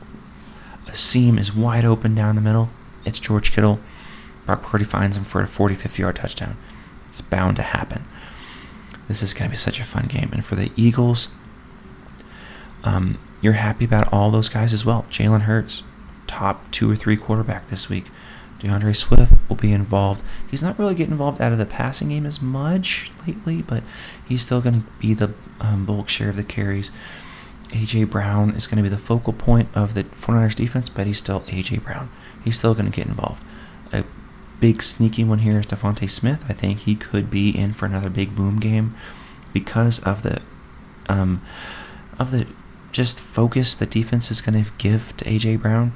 a 0.87 0.95
seam 0.95 1.37
is 1.37 1.55
wide 1.55 1.85
open 1.85 2.15
down 2.15 2.35
the 2.35 2.41
middle. 2.41 2.69
It's 3.05 3.19
George 3.19 3.51
Kittle. 3.53 3.79
Brock 4.45 4.63
Purdy 4.63 4.83
finds 4.83 5.15
him 5.15 5.23
for 5.23 5.41
a 5.41 5.47
40, 5.47 5.75
50 5.75 6.01
yard 6.01 6.15
touchdown. 6.17 6.57
It's 7.07 7.21
bound 7.21 7.55
to 7.57 7.61
happen. 7.61 8.03
This 9.07 9.23
is 9.23 9.33
going 9.33 9.49
to 9.49 9.51
be 9.51 9.57
such 9.57 9.79
a 9.79 9.83
fun 9.83 10.07
game. 10.07 10.29
And 10.33 10.43
for 10.43 10.55
the 10.55 10.71
Eagles, 10.75 11.29
um, 12.83 13.17
you're 13.41 13.53
happy 13.53 13.85
about 13.85 14.11
all 14.11 14.31
those 14.31 14.49
guys 14.49 14.73
as 14.73 14.85
well. 14.85 15.05
Jalen 15.09 15.41
Hurts, 15.41 15.83
top 16.31 16.71
two 16.71 16.89
or 16.89 16.95
three 16.95 17.17
quarterback 17.17 17.69
this 17.69 17.89
week. 17.89 18.05
D'Andre 18.59 18.93
Swift 18.93 19.33
will 19.49 19.57
be 19.57 19.73
involved. 19.73 20.23
He's 20.49 20.61
not 20.61 20.79
really 20.79 20.95
getting 20.95 21.11
involved 21.11 21.41
out 21.41 21.51
of 21.51 21.57
the 21.57 21.65
passing 21.65 22.09
game 22.09 22.25
as 22.25 22.41
much 22.41 23.11
lately, 23.27 23.61
but 23.61 23.83
he's 24.25 24.43
still 24.43 24.61
going 24.61 24.81
to 24.81 24.87
be 24.99 25.13
the 25.13 25.33
um, 25.59 25.85
bulk 25.85 26.09
share 26.09 26.29
of 26.29 26.35
the 26.37 26.43
carries. 26.43 26.91
A.J. 27.73 28.05
Brown 28.05 28.51
is 28.51 28.67
going 28.67 28.77
to 28.77 28.83
be 28.83 28.89
the 28.89 28.97
focal 28.97 29.33
point 29.33 29.67
of 29.75 29.93
the 29.93 30.03
49ers 30.03 30.55
defense, 30.55 30.89
but 30.89 31.05
he's 31.05 31.17
still 31.17 31.43
A.J. 31.47 31.79
Brown. 31.79 32.09
He's 32.43 32.57
still 32.57 32.73
going 32.73 32.89
to 32.89 32.95
get 32.95 33.07
involved. 33.07 33.43
A 33.91 34.03
big 34.59 34.83
sneaky 34.83 35.23
one 35.23 35.39
here 35.39 35.59
is 35.59 35.65
DeVonta 35.65 36.09
Smith. 36.09 36.45
I 36.47 36.53
think 36.53 36.79
he 36.79 36.95
could 36.95 37.29
be 37.29 37.49
in 37.49 37.73
for 37.73 37.85
another 37.85 38.09
big 38.09 38.35
boom 38.35 38.59
game 38.59 38.95
because 39.53 39.99
of 39.99 40.23
the 40.23 40.41
um, 41.09 41.41
of 42.19 42.31
the 42.31 42.47
just 42.91 43.19
focus 43.19 43.73
the 43.73 43.85
defense 43.85 44.29
is 44.31 44.41
going 44.41 44.63
to 44.63 44.71
give 44.77 45.15
to 45.17 45.29
A.J. 45.29 45.57
Brown. 45.57 45.93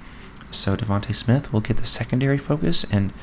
So 0.55 0.75
DeVonta 0.75 1.13
Smith 1.13 1.51
will 1.51 1.61
get 1.61 1.77
the 1.77 1.85
secondary 1.85 2.37
focus, 2.37 2.85
and 2.91 3.13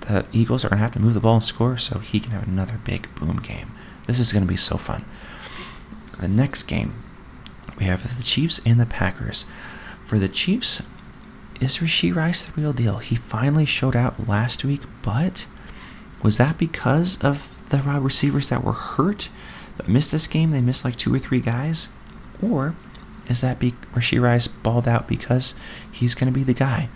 the 0.00 0.24
Eagles 0.32 0.64
are 0.64 0.68
going 0.68 0.78
to 0.78 0.82
have 0.82 0.92
to 0.92 1.00
move 1.00 1.14
the 1.14 1.20
ball 1.20 1.34
and 1.34 1.42
score 1.42 1.76
so 1.76 1.98
he 1.98 2.20
can 2.20 2.30
have 2.30 2.46
another 2.46 2.80
big 2.84 3.12
boom 3.16 3.38
game. 3.38 3.72
This 4.06 4.20
is 4.20 4.32
going 4.32 4.44
to 4.44 4.48
be 4.48 4.56
so 4.56 4.76
fun. 4.76 5.04
The 6.20 6.28
next 6.28 6.64
game, 6.64 6.94
we 7.78 7.84
have 7.86 8.16
the 8.16 8.22
Chiefs 8.22 8.60
and 8.64 8.80
the 8.80 8.86
Packers. 8.86 9.44
For 10.02 10.18
the 10.18 10.28
Chiefs, 10.28 10.82
is 11.60 11.78
Rashee 11.78 12.14
Rice 12.14 12.46
the 12.46 12.58
real 12.60 12.72
deal? 12.72 12.98
He 12.98 13.16
finally 13.16 13.66
showed 13.66 13.96
out 13.96 14.28
last 14.28 14.64
week, 14.64 14.82
but 15.02 15.46
was 16.22 16.36
that 16.36 16.58
because 16.58 17.22
of 17.22 17.68
the 17.70 17.78
wide 17.78 18.02
receivers 18.02 18.48
that 18.48 18.62
were 18.62 18.72
hurt 18.72 19.28
that 19.76 19.88
missed 19.88 20.12
this 20.12 20.26
game? 20.26 20.52
They 20.52 20.60
missed 20.60 20.84
like 20.84 20.96
two 20.96 21.12
or 21.14 21.18
three 21.18 21.40
guys? 21.40 21.88
Or 22.40 22.74
is 23.28 23.40
that 23.40 23.58
be 23.58 23.72
Rashee 23.92 24.20
Rice 24.20 24.46
balled 24.46 24.86
out 24.86 25.08
because 25.08 25.54
he's 25.90 26.14
going 26.14 26.32
to 26.32 26.38
be 26.38 26.44
the 26.44 26.54
guy? 26.54 26.88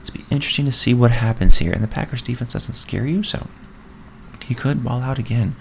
It's 0.00 0.10
be 0.10 0.24
interesting 0.30 0.64
to 0.66 0.72
see 0.72 0.92
what 0.94 1.10
happens 1.10 1.58
here. 1.58 1.72
And 1.72 1.82
the 1.82 1.88
Packers 1.88 2.22
defense 2.22 2.52
doesn't 2.52 2.74
scare 2.74 3.06
you, 3.06 3.22
so 3.22 3.48
he 4.44 4.54
could 4.54 4.84
ball 4.84 5.00
out 5.00 5.18
again. 5.18 5.56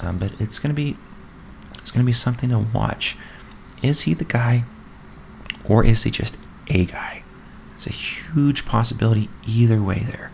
Um, 0.00 0.18
but 0.18 0.32
it's 0.38 0.58
going 0.58 0.74
to 0.74 0.74
be 0.74 0.96
it's 1.78 1.90
going 1.90 2.04
to 2.04 2.06
be 2.06 2.12
something 2.12 2.50
to 2.50 2.58
watch. 2.58 3.16
Is 3.82 4.02
he 4.02 4.14
the 4.14 4.24
guy, 4.24 4.64
or 5.64 5.84
is 5.84 6.02
he 6.04 6.10
just 6.10 6.36
a 6.68 6.84
guy? 6.84 7.22
It's 7.74 7.86
a 7.86 7.92
huge 7.92 8.66
possibility 8.66 9.28
either 9.46 9.82
way 9.82 10.00
there. 10.00 10.30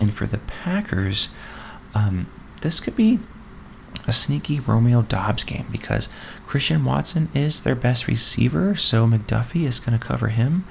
And 0.00 0.12
for 0.12 0.26
the 0.26 0.38
Packers, 0.38 1.28
um, 1.94 2.26
this 2.62 2.80
could 2.80 2.96
be 2.96 3.18
a 4.06 4.12
sneaky 4.12 4.60
Romeo 4.60 5.02
Doubs 5.02 5.44
game 5.44 5.66
because 5.70 6.08
Christian 6.46 6.84
Watson 6.84 7.28
is 7.34 7.62
their 7.62 7.74
best 7.74 8.06
receiver, 8.06 8.74
so 8.76 9.06
McDuffie 9.06 9.64
is 9.64 9.80
going 9.80 9.98
to 9.98 10.04
cover 10.04 10.28
him. 10.28 10.64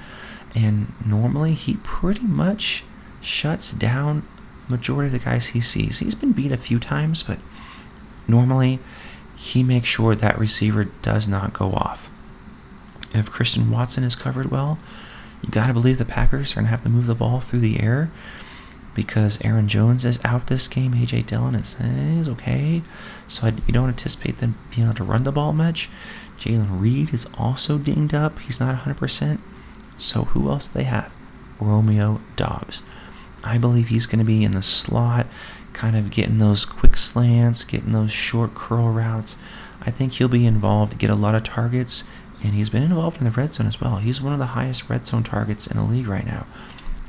And 0.54 0.92
normally 1.04 1.54
he 1.54 1.74
pretty 1.82 2.26
much 2.26 2.84
shuts 3.20 3.72
down 3.72 4.26
majority 4.68 5.08
of 5.08 5.12
the 5.12 5.18
guys 5.18 5.48
he 5.48 5.60
sees. 5.60 5.98
He's 5.98 6.14
been 6.14 6.32
beat 6.32 6.52
a 6.52 6.56
few 6.56 6.78
times, 6.78 7.22
but 7.22 7.38
normally 8.26 8.78
he 9.36 9.62
makes 9.62 9.88
sure 9.88 10.14
that 10.14 10.38
receiver 10.38 10.84
does 11.02 11.28
not 11.28 11.52
go 11.52 11.72
off. 11.72 12.10
If 13.12 13.30
Christian 13.30 13.70
Watson 13.70 14.02
is 14.02 14.14
covered 14.14 14.50
well, 14.50 14.78
you 15.42 15.50
got 15.50 15.68
to 15.68 15.72
believe 15.72 15.98
the 15.98 16.04
Packers 16.04 16.52
are 16.52 16.56
going 16.56 16.64
to 16.64 16.70
have 16.70 16.82
to 16.82 16.88
move 16.88 17.06
the 17.06 17.14
ball 17.14 17.40
through 17.40 17.60
the 17.60 17.80
air 17.80 18.10
because 18.96 19.38
Aaron 19.44 19.68
Jones 19.68 20.04
is 20.04 20.18
out 20.24 20.48
this 20.48 20.66
game. 20.66 20.94
AJ 20.94 21.26
Dillon 21.26 21.54
is, 21.54 21.76
eh, 21.78 22.18
is 22.18 22.28
okay. 22.30 22.82
So 23.28 23.46
I, 23.46 23.50
you 23.66 23.72
don't 23.72 23.90
anticipate 23.90 24.38
them 24.38 24.56
being 24.74 24.86
able 24.86 24.96
to 24.96 25.04
run 25.04 25.22
the 25.22 25.30
ball 25.30 25.52
much. 25.52 25.88
Jayden 26.38 26.80
Reed 26.80 27.14
is 27.14 27.26
also 27.38 27.78
dinged 27.78 28.14
up. 28.14 28.38
He's 28.40 28.58
not 28.58 28.74
100%. 28.74 29.38
So 29.98 30.24
who 30.24 30.48
else 30.50 30.66
do 30.66 30.78
they 30.78 30.84
have? 30.84 31.14
Romeo 31.60 32.20
Doubs. 32.34 32.82
I 33.44 33.58
believe 33.58 33.88
he's 33.88 34.06
going 34.06 34.18
to 34.18 34.24
be 34.24 34.42
in 34.42 34.52
the 34.52 34.62
slot, 34.62 35.26
kind 35.72 35.94
of 35.94 36.10
getting 36.10 36.38
those 36.38 36.64
quick 36.64 36.96
slants, 36.96 37.64
getting 37.64 37.92
those 37.92 38.10
short 38.10 38.54
curl 38.54 38.90
routes. 38.90 39.38
I 39.80 39.90
think 39.90 40.14
he'll 40.14 40.28
be 40.28 40.46
involved, 40.46 40.98
get 40.98 41.10
a 41.10 41.14
lot 41.14 41.34
of 41.34 41.44
targets, 41.44 42.04
and 42.42 42.54
he's 42.54 42.70
been 42.70 42.82
involved 42.82 43.18
in 43.18 43.24
the 43.24 43.30
red 43.30 43.54
zone 43.54 43.66
as 43.66 43.80
well. 43.80 43.96
He's 43.96 44.20
one 44.20 44.32
of 44.32 44.38
the 44.38 44.46
highest 44.46 44.88
red 44.88 45.06
zone 45.06 45.22
targets 45.22 45.66
in 45.66 45.76
the 45.76 45.84
league 45.84 46.08
right 46.08 46.26
now. 46.26 46.46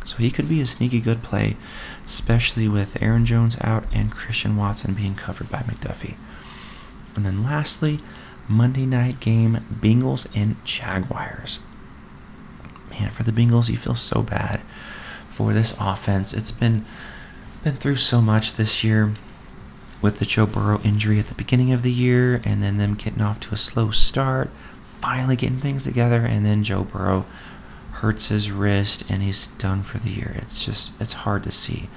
So 0.07 0.15
he 0.17 0.31
could 0.31 0.47
be 0.47 0.61
a 0.61 0.65
sneaky 0.65 1.01
good 1.01 1.21
play, 1.21 1.57
especially 2.05 2.69
with 2.69 3.01
Aaron 3.01 3.25
Jones 3.25 3.57
out 3.59 3.83
and 3.91 4.09
Christian 4.09 4.55
Watson 4.55 4.93
being 4.93 5.15
covered 5.15 5.51
by 5.51 5.59
McDuffie. 5.59 6.15
And 7.13 7.25
then 7.25 7.43
lastly, 7.43 7.99
Monday 8.47 8.85
night 8.85 9.19
game 9.19 9.65
Bengals 9.69 10.25
and 10.33 10.63
Jaguars. 10.63 11.59
Man, 12.91 13.11
for 13.11 13.23
the 13.23 13.33
Bengals, 13.33 13.69
you 13.69 13.75
feel 13.75 13.95
so 13.95 14.23
bad 14.23 14.61
for 15.27 15.53
this 15.53 15.75
offense. 15.77 16.33
It's 16.33 16.53
been 16.53 16.85
been 17.65 17.75
through 17.75 17.97
so 17.97 18.21
much 18.21 18.53
this 18.53 18.85
year 18.85 19.13
with 20.01 20.19
the 20.19 20.25
Joe 20.25 20.45
Burrow 20.45 20.79
injury 20.85 21.19
at 21.19 21.27
the 21.27 21.35
beginning 21.35 21.73
of 21.73 21.83
the 21.83 21.91
year 21.91 22.39
and 22.45 22.63
then 22.63 22.77
them 22.77 22.93
getting 22.93 23.21
off 23.21 23.41
to 23.41 23.53
a 23.53 23.57
slow 23.57 23.91
start, 23.91 24.51
finally 25.01 25.35
getting 25.35 25.59
things 25.59 25.83
together, 25.83 26.21
and 26.21 26.45
then 26.45 26.63
Joe 26.63 26.85
Burrow 26.85 27.25
hurts 27.97 28.29
his 28.29 28.51
wrist 28.51 29.03
and 29.09 29.23
he's 29.23 29.47
done 29.47 29.81
for 29.83 29.97
the 29.97 30.09
year. 30.09 30.33
It's 30.37 30.63
just 30.63 30.93
it's 31.01 31.13
hard 31.13 31.43
to 31.43 31.51
see. 31.51 31.89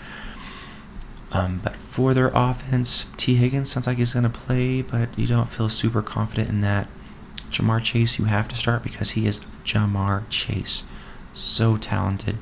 Um, 1.33 1.61
but 1.63 1.77
for 1.77 2.15
their 2.15 2.31
offense, 2.35 3.07
Tee 3.17 3.37
Higgins 3.37 3.71
sounds 3.71 3.87
like 3.87 3.99
he's 3.99 4.15
going 4.15 4.25
to 4.25 4.31
play, 4.31 4.83
but 4.83 5.17
you 5.17 5.27
don't 5.27 5.49
feel 5.49 5.69
super 5.69 6.03
confident 6.03 6.49
in 6.49 6.61
that. 6.63 6.89
Ja'Marr 7.51 7.83
Chase, 7.83 8.19
you 8.19 8.25
have 8.27 8.49
to 8.49 8.57
start 8.57 8.83
because 8.83 9.11
he 9.11 9.27
is 9.27 9.41
Ja'Marr 9.65 10.25
Chase. 10.29 10.85
So 11.33 11.77
talented. 11.77 12.39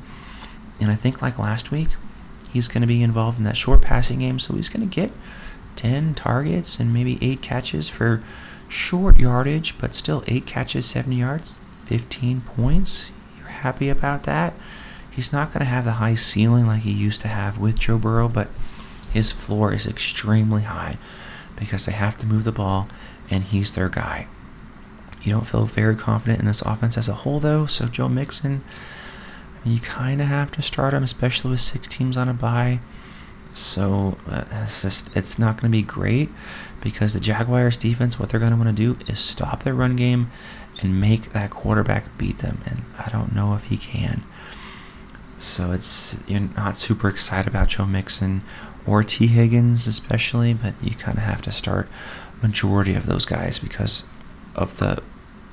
And 0.80 0.90
I 0.90 0.94
think, 0.94 1.20
like 1.20 1.38
last 1.38 1.70
week, 1.70 1.88
he's 2.50 2.68
going 2.68 2.82
to 2.82 2.86
be 2.86 3.02
involved 3.02 3.38
in 3.38 3.44
that 3.44 3.56
short 3.56 3.82
passing 3.82 4.20
game, 4.20 4.38
so 4.38 4.54
he's 4.54 4.68
going 4.68 4.88
to 4.88 4.94
get 4.94 5.12
10 5.76 6.14
targets 6.14 6.78
and 6.78 6.92
maybe 6.92 7.18
8 7.20 7.42
catches 7.42 7.88
for 7.88 8.22
short 8.68 9.18
yardage, 9.18 9.78
but 9.78 9.94
still 9.94 10.24
8 10.26 10.46
catches, 10.46 10.86
70 10.86 11.16
yards, 11.16 11.58
15 11.72 12.42
points. 12.42 13.10
Happy 13.58 13.88
about 13.88 14.24
that? 14.24 14.54
He's 15.10 15.32
not 15.32 15.48
going 15.48 15.60
to 15.60 15.66
have 15.66 15.84
the 15.84 15.92
high 15.92 16.14
ceiling 16.14 16.66
like 16.66 16.82
he 16.82 16.92
used 16.92 17.20
to 17.22 17.28
have 17.28 17.58
with 17.58 17.78
Joe 17.78 17.98
Burrow, 17.98 18.28
but 18.28 18.48
his 19.12 19.32
floor 19.32 19.72
is 19.72 19.86
extremely 19.86 20.62
high 20.62 20.96
because 21.56 21.86
they 21.86 21.92
have 21.92 22.16
to 22.18 22.26
move 22.26 22.44
the 22.44 22.52
ball 22.52 22.88
and 23.30 23.42
he's 23.42 23.74
their 23.74 23.88
guy. 23.88 24.28
You 25.22 25.32
don't 25.32 25.46
feel 25.46 25.64
very 25.64 25.96
confident 25.96 26.38
in 26.40 26.46
this 26.46 26.62
offense 26.62 26.96
as 26.96 27.08
a 27.08 27.14
whole, 27.14 27.40
though. 27.40 27.66
So 27.66 27.86
Joe 27.86 28.08
Mixon, 28.08 28.62
you 29.64 29.80
kind 29.80 30.20
of 30.20 30.28
have 30.28 30.52
to 30.52 30.62
start 30.62 30.94
him, 30.94 31.02
especially 31.02 31.50
with 31.50 31.60
six 31.60 31.88
teams 31.88 32.16
on 32.16 32.28
a 32.28 32.34
bye. 32.34 32.80
So 33.50 34.18
uh, 34.28 34.44
it's 34.50 34.82
just 34.82 35.14
it's 35.16 35.38
not 35.38 35.60
going 35.60 35.72
to 35.72 35.76
be 35.76 35.82
great 35.82 36.28
because 36.80 37.14
the 37.14 37.20
Jaguars 37.20 37.76
defense, 37.76 38.18
what 38.18 38.28
they're 38.28 38.38
going 38.38 38.52
to 38.52 38.56
want 38.56 38.68
to 38.68 38.94
do 38.94 38.98
is 39.10 39.18
stop 39.18 39.64
their 39.64 39.74
run 39.74 39.96
game 39.96 40.30
and 40.80 41.00
make 41.00 41.32
that 41.32 41.50
quarterback 41.50 42.16
beat 42.16 42.38
them. 42.38 42.60
And 42.66 42.82
I 42.98 43.10
don't 43.10 43.34
know 43.34 43.54
if 43.54 43.64
he 43.64 43.76
can. 43.76 44.22
So 45.38 45.72
it's 45.72 46.18
you're 46.26 46.40
not 46.40 46.76
super 46.76 47.08
excited 47.08 47.48
about 47.48 47.68
Joe 47.68 47.86
Mixon 47.86 48.42
or 48.86 49.02
Tee 49.02 49.28
Higgins 49.28 49.86
especially, 49.86 50.54
but 50.54 50.74
you 50.82 50.94
kind 50.94 51.18
of 51.18 51.24
have 51.24 51.42
to 51.42 51.52
start 51.52 51.88
majority 52.42 52.94
of 52.94 53.06
those 53.06 53.24
guys 53.24 53.58
because 53.58 54.04
of 54.54 54.78
the 54.78 55.02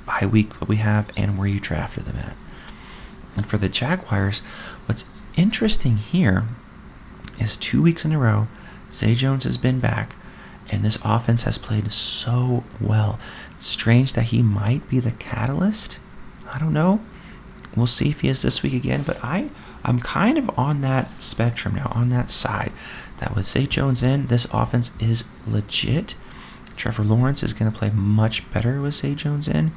bye 0.06 0.26
week 0.26 0.60
that 0.60 0.68
we 0.68 0.78
have 0.78 1.10
and 1.18 1.38
where 1.38 1.48
you 1.48 1.60
drafted 1.60 2.06
them 2.06 2.18
at. 2.18 2.36
And 3.36 3.46
for 3.46 3.58
the 3.58 3.70
Jaguars, 3.70 4.40
what's 4.86 5.06
interesting 5.36 5.98
here 5.98 6.46
is 7.40 7.58
two 7.58 7.82
weeks 7.82 8.06
in 8.06 8.14
a 8.14 8.20
row, 8.20 8.48
Zay 8.92 9.14
Jones 9.14 9.44
has 9.44 9.58
been 9.58 9.80
back, 9.80 10.16
and 10.70 10.84
this 10.84 10.98
offense 11.04 11.44
has 11.44 11.58
played 11.58 11.92
so 11.92 12.64
well. 12.80 13.20
Strange 13.66 14.14
that 14.14 14.26
he 14.26 14.42
might 14.42 14.88
be 14.90 15.00
the 15.00 15.12
catalyst. 15.12 16.00
I 16.52 16.60
don't 16.60 16.74
know. 16.74 17.02
We'll 17.76 17.88
see 17.88 18.10
if 18.10 18.22
he 18.22 18.30
is 18.30 18.42
this 18.42 18.64
week 18.64 18.74
again, 18.74 19.04
but 19.04 19.22
I, 19.24 19.50
I'm 19.84 20.00
kind 20.00 20.38
of 20.38 20.58
on 20.58 20.82
that 20.82 21.22
spectrum 21.22 21.76
now, 21.76 21.92
on 21.94 22.10
that 22.10 22.30
side. 22.30 22.72
That 23.18 23.36
with 23.36 23.46
Zay 23.46 23.66
Jones 23.66 24.04
in, 24.04 24.28
this 24.28 24.48
offense 24.54 24.92
is 25.00 25.26
legit. 25.48 26.16
Trevor 26.76 27.04
Lawrence 27.04 27.44
is 27.44 27.54
going 27.54 27.72
to 27.72 27.78
play 27.78 27.90
much 27.90 28.50
better 28.52 28.82
with 28.82 28.94
Zay 28.94 29.16
Jones 29.16 29.48
in. 29.48 29.72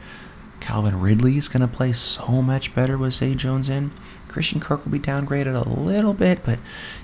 Calvin 0.61 1.01
Ridley 1.01 1.39
is 1.39 1.49
going 1.49 1.67
to 1.67 1.69
play 1.69 1.93
so 1.93 2.43
much 2.43 2.75
better 2.75 2.99
with 2.99 3.15
Zay 3.15 3.35
Jones 3.35 3.71
in. 3.71 3.93
Christian 4.29 4.61
Kirk 4.61 4.85
will 4.85 4.93
be 4.93 4.99
downgraded 4.99 5.55
a 5.55 5.69
little 5.69 6.15
bit, 6.15 6.45
but 6.45 6.59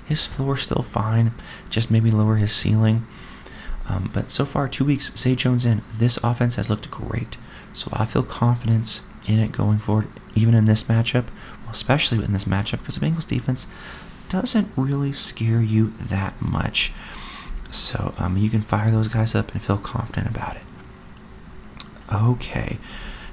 his 0.05 0.27
floor 0.27 0.55
still 0.55 0.83
fine. 0.83 1.31
Just 1.69 1.89
maybe 1.89 2.11
lower 2.11 2.35
his 2.35 2.51
ceiling. 2.51 3.07
Um, 3.87 4.09
but 4.13 4.29
so 4.29 4.45
far, 4.45 4.67
two 4.67 4.85
weeks, 4.85 5.15
Zay 5.15 5.35
Jones 5.35 5.65
in, 5.65 5.83
this 5.93 6.17
offense 6.23 6.55
has 6.55 6.69
looked 6.69 6.89
great. 6.89 7.37
So 7.73 7.89
I 7.93 8.05
feel 8.05 8.23
confidence 8.23 9.03
in 9.27 9.39
it 9.39 9.51
going 9.51 9.79
forward, 9.79 10.07
even 10.33 10.53
in 10.53 10.65
this 10.65 10.85
matchup, 10.85 11.27
well, 11.61 11.71
especially 11.71 12.23
in 12.23 12.33
this 12.33 12.45
matchup, 12.45 12.79
because 12.79 12.95
the 12.95 13.05
Bengals 13.05 13.27
defense 13.27 13.67
doesn't 14.29 14.71
really 14.75 15.13
scare 15.13 15.61
you 15.61 15.93
that 15.99 16.41
much. 16.41 16.93
So 17.69 18.13
um, 18.17 18.37
you 18.37 18.49
can 18.49 18.61
fire 18.61 18.89
those 18.89 19.07
guys 19.07 19.35
up 19.35 19.51
and 19.51 19.61
feel 19.61 19.77
confident 19.77 20.27
about 20.27 20.55
it. 20.55 20.63
Okay, 22.13 22.77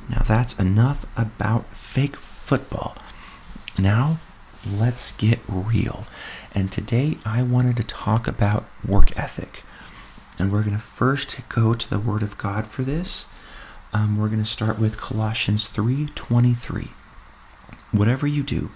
now 0.09 0.23
that's 0.27 0.59
enough 0.59 1.07
about 1.17 1.75
fake 1.75 2.17
football. 2.17 2.97
Now 3.79 4.19
let's 4.71 5.13
get 5.13 5.41
real. 5.49 6.07
And 6.55 6.71
today 6.73 7.17
I 7.25 7.43
wanted 7.43 7.77
to 7.77 7.85
talk 7.85 8.27
about 8.27 8.65
work 8.87 9.17
ethic. 9.17 9.63
And 10.39 10.51
we're 10.51 10.63
going 10.63 10.77
to 10.77 10.83
first 10.83 11.37
go 11.49 11.75
to 11.75 11.91
the 11.91 11.99
Word 11.99 12.23
of 12.23 12.39
God 12.39 12.67
for 12.67 12.83
this. 12.83 13.27
Um, 13.93 14.17
we're 14.17 14.29
going 14.29 14.43
to 14.43 14.49
start 14.49 14.79
with 14.79 15.01
Colossians 15.01 15.69
3:23. 15.69 16.89
Whatever 17.91 18.27
you 18.27 18.43
do, 18.43 18.71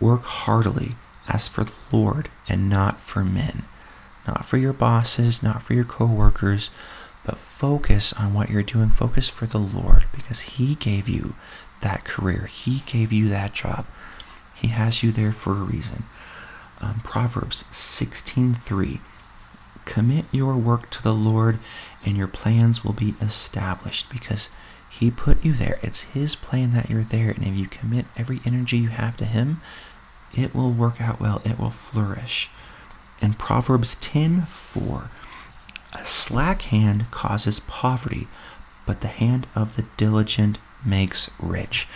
work 0.00 0.22
heartily 0.22 0.96
as 1.28 1.48
for 1.48 1.64
the 1.64 1.72
Lord 1.90 2.28
and 2.48 2.68
not 2.68 3.00
for 3.00 3.24
men 3.24 3.64
not 4.26 4.44
for 4.44 4.56
your 4.56 4.72
bosses, 4.72 5.42
not 5.42 5.62
for 5.62 5.74
your 5.74 5.84
coworkers, 5.84 6.70
but 7.24 7.36
focus 7.36 8.12
on 8.14 8.34
what 8.34 8.50
you're 8.50 8.62
doing. 8.62 8.90
Focus 8.90 9.28
for 9.28 9.46
the 9.46 9.58
Lord 9.58 10.04
because 10.14 10.40
He 10.40 10.74
gave 10.76 11.08
you 11.08 11.34
that 11.80 12.04
career. 12.04 12.46
He 12.46 12.82
gave 12.86 13.12
you 13.12 13.28
that 13.28 13.52
job. 13.52 13.86
He 14.54 14.68
has 14.68 15.02
you 15.02 15.12
there 15.12 15.32
for 15.32 15.52
a 15.52 15.54
reason. 15.64 16.04
Um, 16.80 17.00
Proverbs 17.04 17.64
16:3 17.70 19.00
Commit 19.84 20.24
your 20.32 20.56
work 20.56 20.90
to 20.90 21.02
the 21.02 21.14
Lord 21.14 21.58
and 22.04 22.16
your 22.16 22.28
plans 22.28 22.84
will 22.84 22.92
be 22.92 23.14
established 23.20 24.08
because 24.10 24.50
he 24.88 25.10
put 25.10 25.44
you 25.44 25.52
there. 25.52 25.78
It's 25.82 26.02
his 26.02 26.34
plan 26.34 26.72
that 26.72 26.88
you're 26.88 27.02
there 27.02 27.30
and 27.30 27.44
if 27.44 27.54
you 27.54 27.66
commit 27.66 28.06
every 28.16 28.40
energy 28.44 28.78
you 28.78 28.88
have 28.88 29.16
to 29.18 29.24
him, 29.24 29.60
it 30.32 30.54
will 30.54 30.72
work 30.72 31.00
out 31.00 31.20
well. 31.20 31.42
It 31.44 31.58
will 31.58 31.70
flourish. 31.70 32.50
In 33.20 33.34
Proverbs 33.34 33.96
10:4, 33.96 35.08
a 35.92 36.04
slack 36.04 36.62
hand 36.62 37.10
causes 37.10 37.60
poverty, 37.60 38.26
but 38.86 39.00
the 39.00 39.08
hand 39.08 39.46
of 39.54 39.76
the 39.76 39.84
diligent 39.96 40.58
makes 40.84 41.30
rich. 41.38 41.88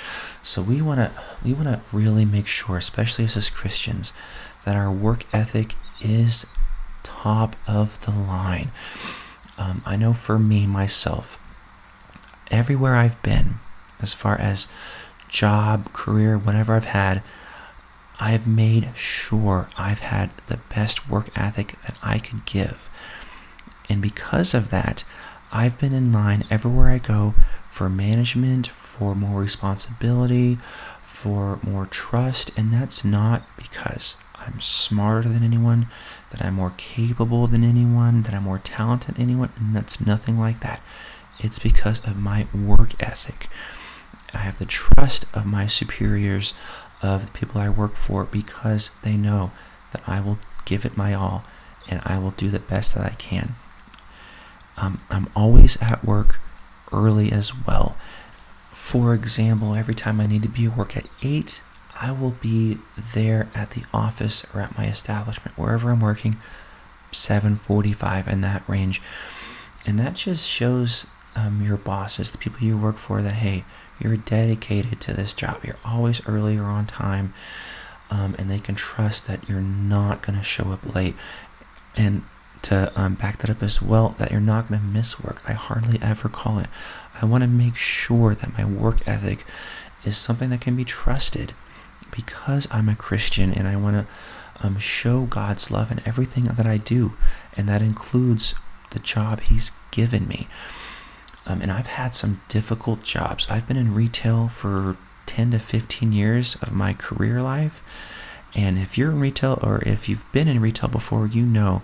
So 0.42 0.62
we 0.62 0.80
want 0.80 1.00
to 1.00 1.10
we 1.44 1.52
want 1.52 1.68
to 1.68 1.80
really 1.92 2.24
make 2.24 2.46
sure, 2.46 2.76
especially 2.76 3.24
us 3.24 3.36
as 3.36 3.50
Christians, 3.50 4.12
that 4.64 4.76
our 4.76 4.90
work 4.90 5.24
ethic 5.32 5.74
is 6.00 6.46
top 7.08 7.56
of 7.66 8.04
the 8.04 8.10
line. 8.10 8.70
Um, 9.56 9.82
I 9.84 9.96
know 9.96 10.12
for 10.12 10.38
me 10.38 10.66
myself, 10.66 11.38
everywhere 12.50 12.94
I've 12.94 13.20
been, 13.22 13.54
as 14.00 14.14
far 14.14 14.36
as 14.38 14.68
job, 15.28 15.92
career, 15.92 16.38
whatever 16.38 16.74
I've 16.74 16.84
had, 16.84 17.22
I've 18.20 18.46
made 18.46 18.90
sure 18.96 19.68
I've 19.76 20.00
had 20.00 20.30
the 20.48 20.58
best 20.74 21.08
work 21.08 21.30
ethic 21.36 21.80
that 21.82 21.96
I 22.02 22.18
could 22.18 22.44
give. 22.46 22.88
And 23.88 24.02
because 24.02 24.54
of 24.54 24.70
that, 24.70 25.04
I've 25.52 25.78
been 25.78 25.94
in 25.94 26.12
line 26.12 26.44
everywhere 26.50 26.90
I 26.90 26.98
go 26.98 27.34
for 27.70 27.88
management, 27.88 28.66
for 28.66 29.14
more 29.14 29.40
responsibility, 29.40 30.58
for 31.02 31.58
more 31.62 31.86
trust. 31.86 32.50
And 32.56 32.72
that's 32.72 33.04
not 33.04 33.42
because 33.56 34.16
I'm 34.34 34.60
smarter 34.60 35.28
than 35.28 35.42
anyone, 35.42 35.86
that 36.30 36.42
I'm 36.44 36.54
more 36.54 36.74
capable 36.76 37.46
than 37.46 37.64
anyone, 37.64 38.22
that 38.22 38.34
I'm 38.34 38.44
more 38.44 38.58
talented 38.58 39.14
than 39.14 39.22
anyone. 39.22 39.50
And 39.56 39.74
that's 39.74 40.00
nothing 40.00 40.38
like 40.38 40.60
that. 40.60 40.82
It's 41.38 41.58
because 41.58 42.00
of 42.06 42.18
my 42.18 42.46
work 42.54 43.00
ethic. 43.02 43.48
I 44.34 44.38
have 44.38 44.58
the 44.58 44.66
trust 44.66 45.24
of 45.34 45.46
my 45.46 45.66
superiors 45.66 46.54
of 47.02 47.26
the 47.26 47.32
people 47.32 47.60
I 47.60 47.68
work 47.68 47.94
for 47.94 48.24
because 48.24 48.90
they 49.02 49.16
know 49.16 49.52
that 49.92 50.06
I 50.06 50.20
will 50.20 50.38
give 50.64 50.84
it 50.84 50.96
my 50.96 51.14
all 51.14 51.44
and 51.88 52.02
I 52.04 52.18
will 52.18 52.32
do 52.32 52.50
the 52.50 52.58
best 52.58 52.94
that 52.94 53.04
I 53.04 53.14
can. 53.14 53.54
Um, 54.76 55.00
I'm 55.10 55.28
always 55.34 55.80
at 55.80 56.04
work 56.04 56.38
early 56.92 57.32
as 57.32 57.52
well. 57.66 57.96
For 58.72 59.14
example, 59.14 59.74
every 59.74 59.94
time 59.94 60.20
I 60.20 60.26
need 60.26 60.42
to 60.42 60.48
be 60.48 60.66
at 60.66 60.76
work 60.76 60.96
at 60.96 61.06
8, 61.22 61.62
I 62.00 62.12
will 62.12 62.30
be 62.40 62.78
there 62.96 63.48
at 63.54 63.70
the 63.70 63.82
office 63.92 64.46
or 64.54 64.60
at 64.60 64.76
my 64.78 64.86
establishment, 64.86 65.58
wherever 65.58 65.90
I'm 65.90 66.00
working, 66.00 66.36
7:45 67.12 68.28
in 68.28 68.40
that 68.42 68.62
range. 68.68 69.02
And 69.86 69.98
that 69.98 70.14
just 70.14 70.48
shows 70.48 71.06
um, 71.34 71.62
your 71.62 71.76
bosses, 71.76 72.30
the 72.30 72.38
people 72.38 72.66
you 72.66 72.76
work 72.76 72.96
for, 72.98 73.22
that 73.22 73.34
hey, 73.34 73.64
you're 73.98 74.16
dedicated 74.16 75.00
to 75.02 75.14
this 75.14 75.34
job. 75.34 75.64
You're 75.64 75.76
always 75.84 76.26
early 76.26 76.56
or 76.56 76.64
on 76.64 76.86
time, 76.86 77.34
um, 78.10 78.34
and 78.38 78.50
they 78.50 78.58
can 78.58 78.74
trust 78.74 79.26
that 79.26 79.48
you're 79.48 79.60
not 79.60 80.22
going 80.22 80.38
to 80.38 80.44
show 80.44 80.70
up 80.70 80.94
late. 80.94 81.16
And 81.96 82.22
to 82.62 82.92
um, 83.00 83.14
back 83.14 83.38
that 83.38 83.50
up 83.50 83.62
as 83.62 83.80
well, 83.80 84.14
that 84.18 84.30
you're 84.30 84.40
not 84.40 84.68
going 84.68 84.80
to 84.80 84.86
miss 84.86 85.20
work. 85.20 85.40
I 85.46 85.52
hardly 85.52 85.98
ever 86.02 86.28
call 86.28 86.58
it. 86.58 86.66
I 87.20 87.24
want 87.24 87.42
to 87.42 87.48
make 87.48 87.76
sure 87.76 88.34
that 88.34 88.56
my 88.56 88.64
work 88.64 89.06
ethic 89.06 89.44
is 90.04 90.16
something 90.16 90.50
that 90.50 90.60
can 90.60 90.76
be 90.76 90.84
trusted 90.84 91.54
because 92.10 92.68
I'm 92.70 92.88
a 92.88 92.96
Christian 92.96 93.52
and 93.52 93.66
I 93.66 93.76
want 93.76 93.96
to 93.96 94.66
um, 94.66 94.78
show 94.78 95.22
God's 95.22 95.70
love 95.70 95.90
in 95.90 96.00
everything 96.04 96.44
that 96.44 96.66
I 96.66 96.78
do, 96.78 97.12
and 97.56 97.68
that 97.68 97.82
includes 97.82 98.54
the 98.90 98.98
job 98.98 99.40
He's 99.40 99.72
given 99.90 100.26
me. 100.26 100.48
Um, 101.46 101.62
and 101.62 101.70
I've 101.70 101.86
had 101.86 102.14
some 102.14 102.40
difficult 102.48 103.02
jobs. 103.02 103.46
I've 103.48 103.66
been 103.66 103.76
in 103.76 103.94
retail 103.94 104.48
for 104.48 104.96
10 105.26 105.52
to 105.52 105.58
15 105.58 106.12
years 106.12 106.56
of 106.56 106.72
my 106.72 106.92
career 106.92 107.40
life. 107.40 107.82
And 108.54 108.78
if 108.78 108.98
you're 108.98 109.10
in 109.10 109.20
retail 109.20 109.58
or 109.62 109.82
if 109.86 110.08
you've 110.08 110.30
been 110.32 110.48
in 110.48 110.60
retail 110.60 110.88
before, 110.88 111.26
you 111.26 111.44
know 111.44 111.82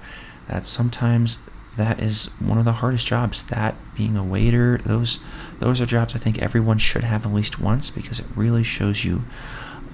that 0.48 0.66
sometimes 0.66 1.38
that 1.76 2.00
is 2.00 2.26
one 2.38 2.58
of 2.58 2.64
the 2.64 2.72
hardest 2.72 3.06
jobs. 3.06 3.42
That 3.44 3.74
being 3.96 4.16
a 4.16 4.24
waiter, 4.24 4.78
those 4.84 5.18
those 5.58 5.80
are 5.80 5.86
jobs 5.86 6.14
I 6.14 6.18
think 6.18 6.38
everyone 6.38 6.78
should 6.78 7.04
have 7.04 7.26
at 7.26 7.32
least 7.32 7.60
once 7.60 7.90
because 7.90 8.20
it 8.20 8.26
really 8.34 8.62
shows 8.62 9.04
you 9.04 9.22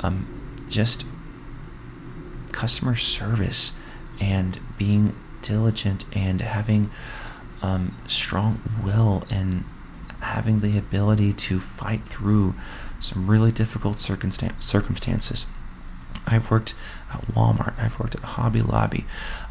um, 0.01 0.27
just 0.69 1.07
customer 2.53 2.95
service 2.95 3.73
and 4.21 4.59
being 4.77 5.15
diligent 5.43 6.05
and 6.15 6.41
having 6.41 6.91
um, 7.63 7.95
strong 8.07 8.61
will 8.83 9.25
and 9.31 9.65
having 10.21 10.61
the 10.61 10.77
ability 10.77 11.33
to 11.33 11.61
fight 11.61 12.05
through 12.05 12.55
some 12.99 13.31
really 13.31 13.51
difficult 13.51 13.99
circumstances. 13.99 15.47
I've 16.27 16.51
worked 16.51 16.75
at 17.13 17.23
Walmart, 17.29 17.79
I've 17.79 17.99
worked 17.99 18.15
at 18.15 18.23
Hobby 18.23 18.61
Lobby, 18.61 19.07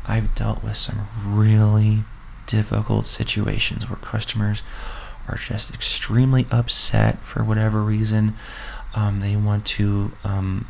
I've 0.07 0.33
dealt 0.35 0.63
with 0.63 0.77
some 0.77 1.07
really 1.25 2.03
difficult 2.45 3.05
situations 3.05 3.89
where 3.89 3.97
customers 3.97 4.63
are 5.27 5.35
just 5.35 5.73
extremely 5.73 6.47
upset 6.51 7.19
for 7.19 7.43
whatever 7.43 7.81
reason. 7.81 8.35
Um, 8.95 9.19
they 9.19 9.35
want 9.35 9.65
to 9.67 10.11
um, 10.23 10.67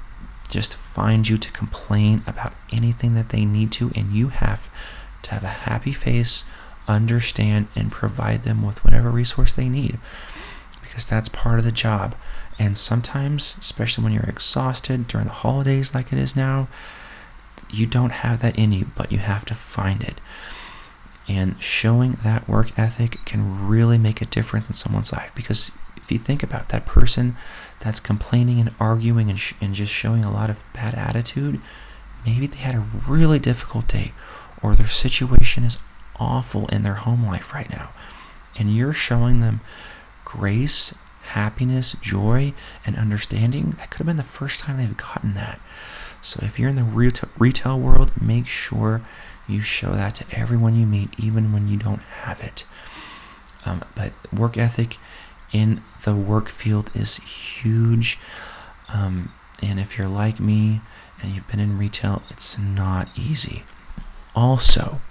just 0.49 0.75
find 0.75 1.27
you 1.27 1.37
to 1.37 1.51
complain 1.51 2.21
about 2.27 2.53
anything 2.71 3.15
that 3.15 3.29
they 3.29 3.45
need 3.45 3.71
to, 3.73 3.91
and 3.95 4.11
you 4.11 4.29
have 4.29 4.69
to 5.23 5.31
have 5.31 5.43
a 5.43 5.47
happy 5.47 5.91
face, 5.91 6.45
understand, 6.87 7.67
and 7.75 7.91
provide 7.91 8.43
them 8.43 8.65
with 8.65 8.83
whatever 8.83 9.09
resource 9.09 9.53
they 9.53 9.69
need 9.69 9.99
because 10.81 11.05
that's 11.05 11.29
part 11.29 11.59
of 11.59 11.65
the 11.65 11.71
job. 11.71 12.15
And 12.57 12.77
sometimes, 12.77 13.55
especially 13.59 14.03
when 14.03 14.11
you're 14.11 14.23
exhausted 14.23 15.07
during 15.07 15.27
the 15.27 15.33
holidays 15.33 15.93
like 15.95 16.11
it 16.11 16.19
is 16.19 16.35
now, 16.35 16.67
you 17.71 17.85
don't 17.85 18.11
have 18.11 18.41
that 18.41 18.57
in 18.57 18.71
you, 18.71 18.87
but 18.97 19.11
you 19.11 19.19
have 19.19 19.45
to 19.45 19.53
find 19.53 20.03
it. 20.03 20.19
And 21.27 21.61
showing 21.61 22.13
that 22.23 22.49
work 22.49 22.77
ethic 22.77 23.23
can 23.23 23.67
really 23.67 23.97
make 23.97 24.21
a 24.21 24.25
difference 24.25 24.67
in 24.67 24.73
someone's 24.73 25.13
life 25.13 25.31
because 25.35 25.71
if 25.95 26.11
you 26.11 26.17
think 26.17 26.41
about 26.41 26.69
that 26.69 26.87
person 26.87 27.37
that's 27.79 27.99
complaining 27.99 28.59
and 28.59 28.71
arguing 28.79 29.29
and, 29.29 29.39
sh- 29.39 29.53
and 29.61 29.73
just 29.73 29.93
showing 29.93 30.23
a 30.23 30.31
lot 30.31 30.49
of 30.49 30.61
bad 30.73 30.93
attitude, 30.93 31.61
maybe 32.25 32.47
they 32.47 32.57
had 32.57 32.75
a 32.75 32.85
really 33.07 33.39
difficult 33.39 33.87
day 33.87 34.13
or 34.61 34.75
their 34.75 34.87
situation 34.87 35.63
is 35.63 35.77
awful 36.19 36.67
in 36.67 36.83
their 36.83 36.95
home 36.95 37.25
life 37.25 37.53
right 37.53 37.69
now. 37.69 37.89
And 38.57 38.75
you're 38.75 38.93
showing 38.93 39.39
them 39.39 39.61
grace, 40.25 40.93
happiness, 41.23 41.95
joy, 42.01 42.53
and 42.85 42.97
understanding. 42.97 43.71
That 43.77 43.89
could 43.89 43.99
have 43.99 44.07
been 44.07 44.17
the 44.17 44.23
first 44.23 44.63
time 44.63 44.77
they've 44.77 44.97
gotten 44.97 45.33
that. 45.35 45.61
So 46.21 46.41
if 46.43 46.59
you're 46.59 46.69
in 46.69 46.75
the 46.75 46.83
retail, 46.83 47.29
retail 47.37 47.79
world, 47.79 48.11
make 48.21 48.47
sure 48.47 49.01
you 49.47 49.61
show 49.61 49.93
that 49.93 50.15
to 50.15 50.25
everyone 50.31 50.75
you 50.75 50.85
meet, 50.85 51.09
even 51.17 51.53
when 51.53 51.67
you 51.67 51.77
don't 51.77 52.01
have 52.01 52.41
it. 52.41 52.65
Um, 53.65 53.83
but 53.95 54.13
work 54.33 54.57
ethic 54.57 54.97
in 55.51 55.81
the 56.03 56.15
work 56.15 56.49
field 56.49 56.91
is 56.93 57.17
huge. 57.17 58.19
Um, 58.93 59.31
and 59.61 59.79
if 59.79 59.97
you're 59.97 60.07
like 60.07 60.39
me 60.39 60.81
and 61.21 61.33
you've 61.33 61.47
been 61.47 61.59
in 61.59 61.77
retail, 61.77 62.21
it's 62.29 62.57
not 62.57 63.09
easy. 63.15 63.63
Also, 64.35 65.01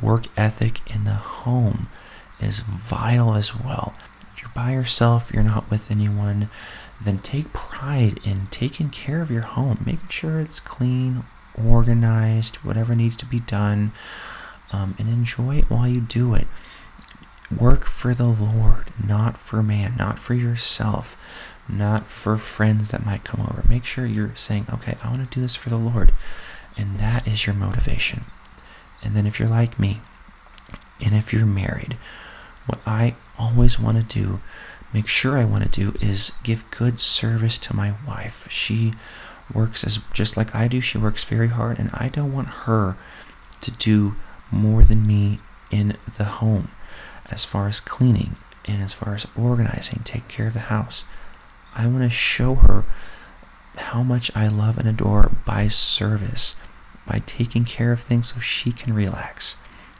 work 0.00 0.26
ethic 0.36 0.80
in 0.92 1.04
the 1.04 1.12
home 1.12 1.88
is 2.40 2.60
vital 2.60 3.34
as 3.34 3.54
well. 3.54 3.94
If 4.32 4.42
you're 4.42 4.50
by 4.54 4.72
yourself, 4.72 5.30
you're 5.32 5.42
not 5.42 5.70
with 5.70 5.90
anyone, 5.90 6.50
then 7.00 7.18
take 7.18 7.52
pride 7.52 8.18
in 8.24 8.48
taking 8.50 8.90
care 8.90 9.20
of 9.20 9.30
your 9.30 9.42
home, 9.42 9.82
making 9.84 10.08
sure 10.08 10.40
it's 10.40 10.60
clean, 10.60 11.24
organized, 11.62 12.56
whatever 12.56 12.94
needs 12.94 13.16
to 13.16 13.26
be 13.26 13.40
done, 13.40 13.92
um, 14.72 14.94
and 14.98 15.08
enjoy 15.08 15.56
it 15.56 15.70
while 15.70 15.86
you 15.86 16.00
do 16.00 16.34
it. 16.34 16.48
Work 17.58 17.84
for 17.84 18.14
the 18.14 18.26
Lord, 18.26 18.86
not 19.06 19.36
for 19.36 19.62
man, 19.62 19.94
not 19.96 20.18
for 20.18 20.34
yourself, 20.34 21.16
not 21.68 22.06
for 22.06 22.36
friends 22.36 22.88
that 22.90 23.06
might 23.06 23.24
come 23.24 23.40
over. 23.40 23.64
Make 23.68 23.84
sure 23.84 24.06
you're 24.06 24.34
saying, 24.34 24.66
okay, 24.72 24.96
I 25.02 25.08
want 25.08 25.30
to 25.30 25.34
do 25.34 25.42
this 25.42 25.56
for 25.56 25.70
the 25.70 25.76
Lord. 25.76 26.12
And 26.76 26.98
that 26.98 27.26
is 27.28 27.46
your 27.46 27.54
motivation. 27.54 28.24
And 29.02 29.14
then 29.14 29.26
if 29.26 29.38
you're 29.38 29.48
like 29.48 29.78
me, 29.78 30.00
and 31.04 31.14
if 31.14 31.32
you're 31.32 31.46
married, 31.46 31.96
what 32.66 32.80
I 32.86 33.14
always 33.38 33.78
want 33.78 33.98
to 33.98 34.18
do, 34.18 34.40
make 34.92 35.06
sure 35.06 35.36
I 35.36 35.44
want 35.44 35.64
to 35.64 35.80
do, 35.80 35.96
is 36.00 36.32
give 36.42 36.70
good 36.70 36.98
service 37.00 37.58
to 37.58 37.76
my 37.76 37.94
wife. 38.06 38.48
She 38.50 38.94
works 39.52 39.84
as 39.84 40.00
just 40.12 40.36
like 40.36 40.54
I 40.54 40.68
do. 40.68 40.80
She 40.80 40.98
works 40.98 41.24
very 41.24 41.48
hard, 41.48 41.78
and 41.78 41.90
I 41.92 42.08
don't 42.08 42.32
want 42.32 42.48
her 42.48 42.96
to 43.60 43.70
do 43.70 44.16
more 44.50 44.82
than 44.82 45.06
me 45.06 45.40
in 45.70 45.96
the 46.16 46.24
home 46.24 46.68
as 47.30 47.44
far 47.44 47.66
as 47.66 47.80
cleaning 47.80 48.36
and 48.66 48.82
as 48.82 48.94
far 48.94 49.14
as 49.14 49.26
organizing, 49.36 50.00
taking 50.04 50.28
care 50.28 50.46
of 50.46 50.52
the 50.54 50.60
house. 50.60 51.04
I 51.74 51.86
want 51.86 52.02
to 52.02 52.10
show 52.10 52.54
her 52.54 52.84
how 53.76 54.02
much 54.02 54.30
I 54.34 54.48
love 54.48 54.78
and 54.78 54.88
adore 54.88 55.32
by 55.44 55.68
service, 55.68 56.54
by 57.06 57.22
taking 57.26 57.64
care 57.64 57.92
of 57.92 58.00
things 58.00 58.32
so 58.32 58.40
she 58.40 58.72
can 58.72 58.94
relax. 58.94 59.56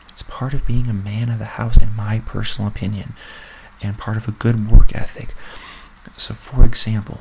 It's 0.08 0.22
part 0.22 0.54
of 0.54 0.66
being 0.66 0.86
a 0.88 0.94
man 0.94 1.28
of 1.28 1.40
the 1.40 1.44
house, 1.44 1.76
in 1.76 1.94
my 1.96 2.22
personal 2.24 2.68
opinion, 2.68 3.14
and 3.82 3.98
part 3.98 4.16
of 4.16 4.28
a 4.28 4.32
good 4.32 4.70
work 4.70 4.94
ethic. 4.94 5.34
So, 6.16 6.34
for 6.34 6.64
example, 6.64 7.20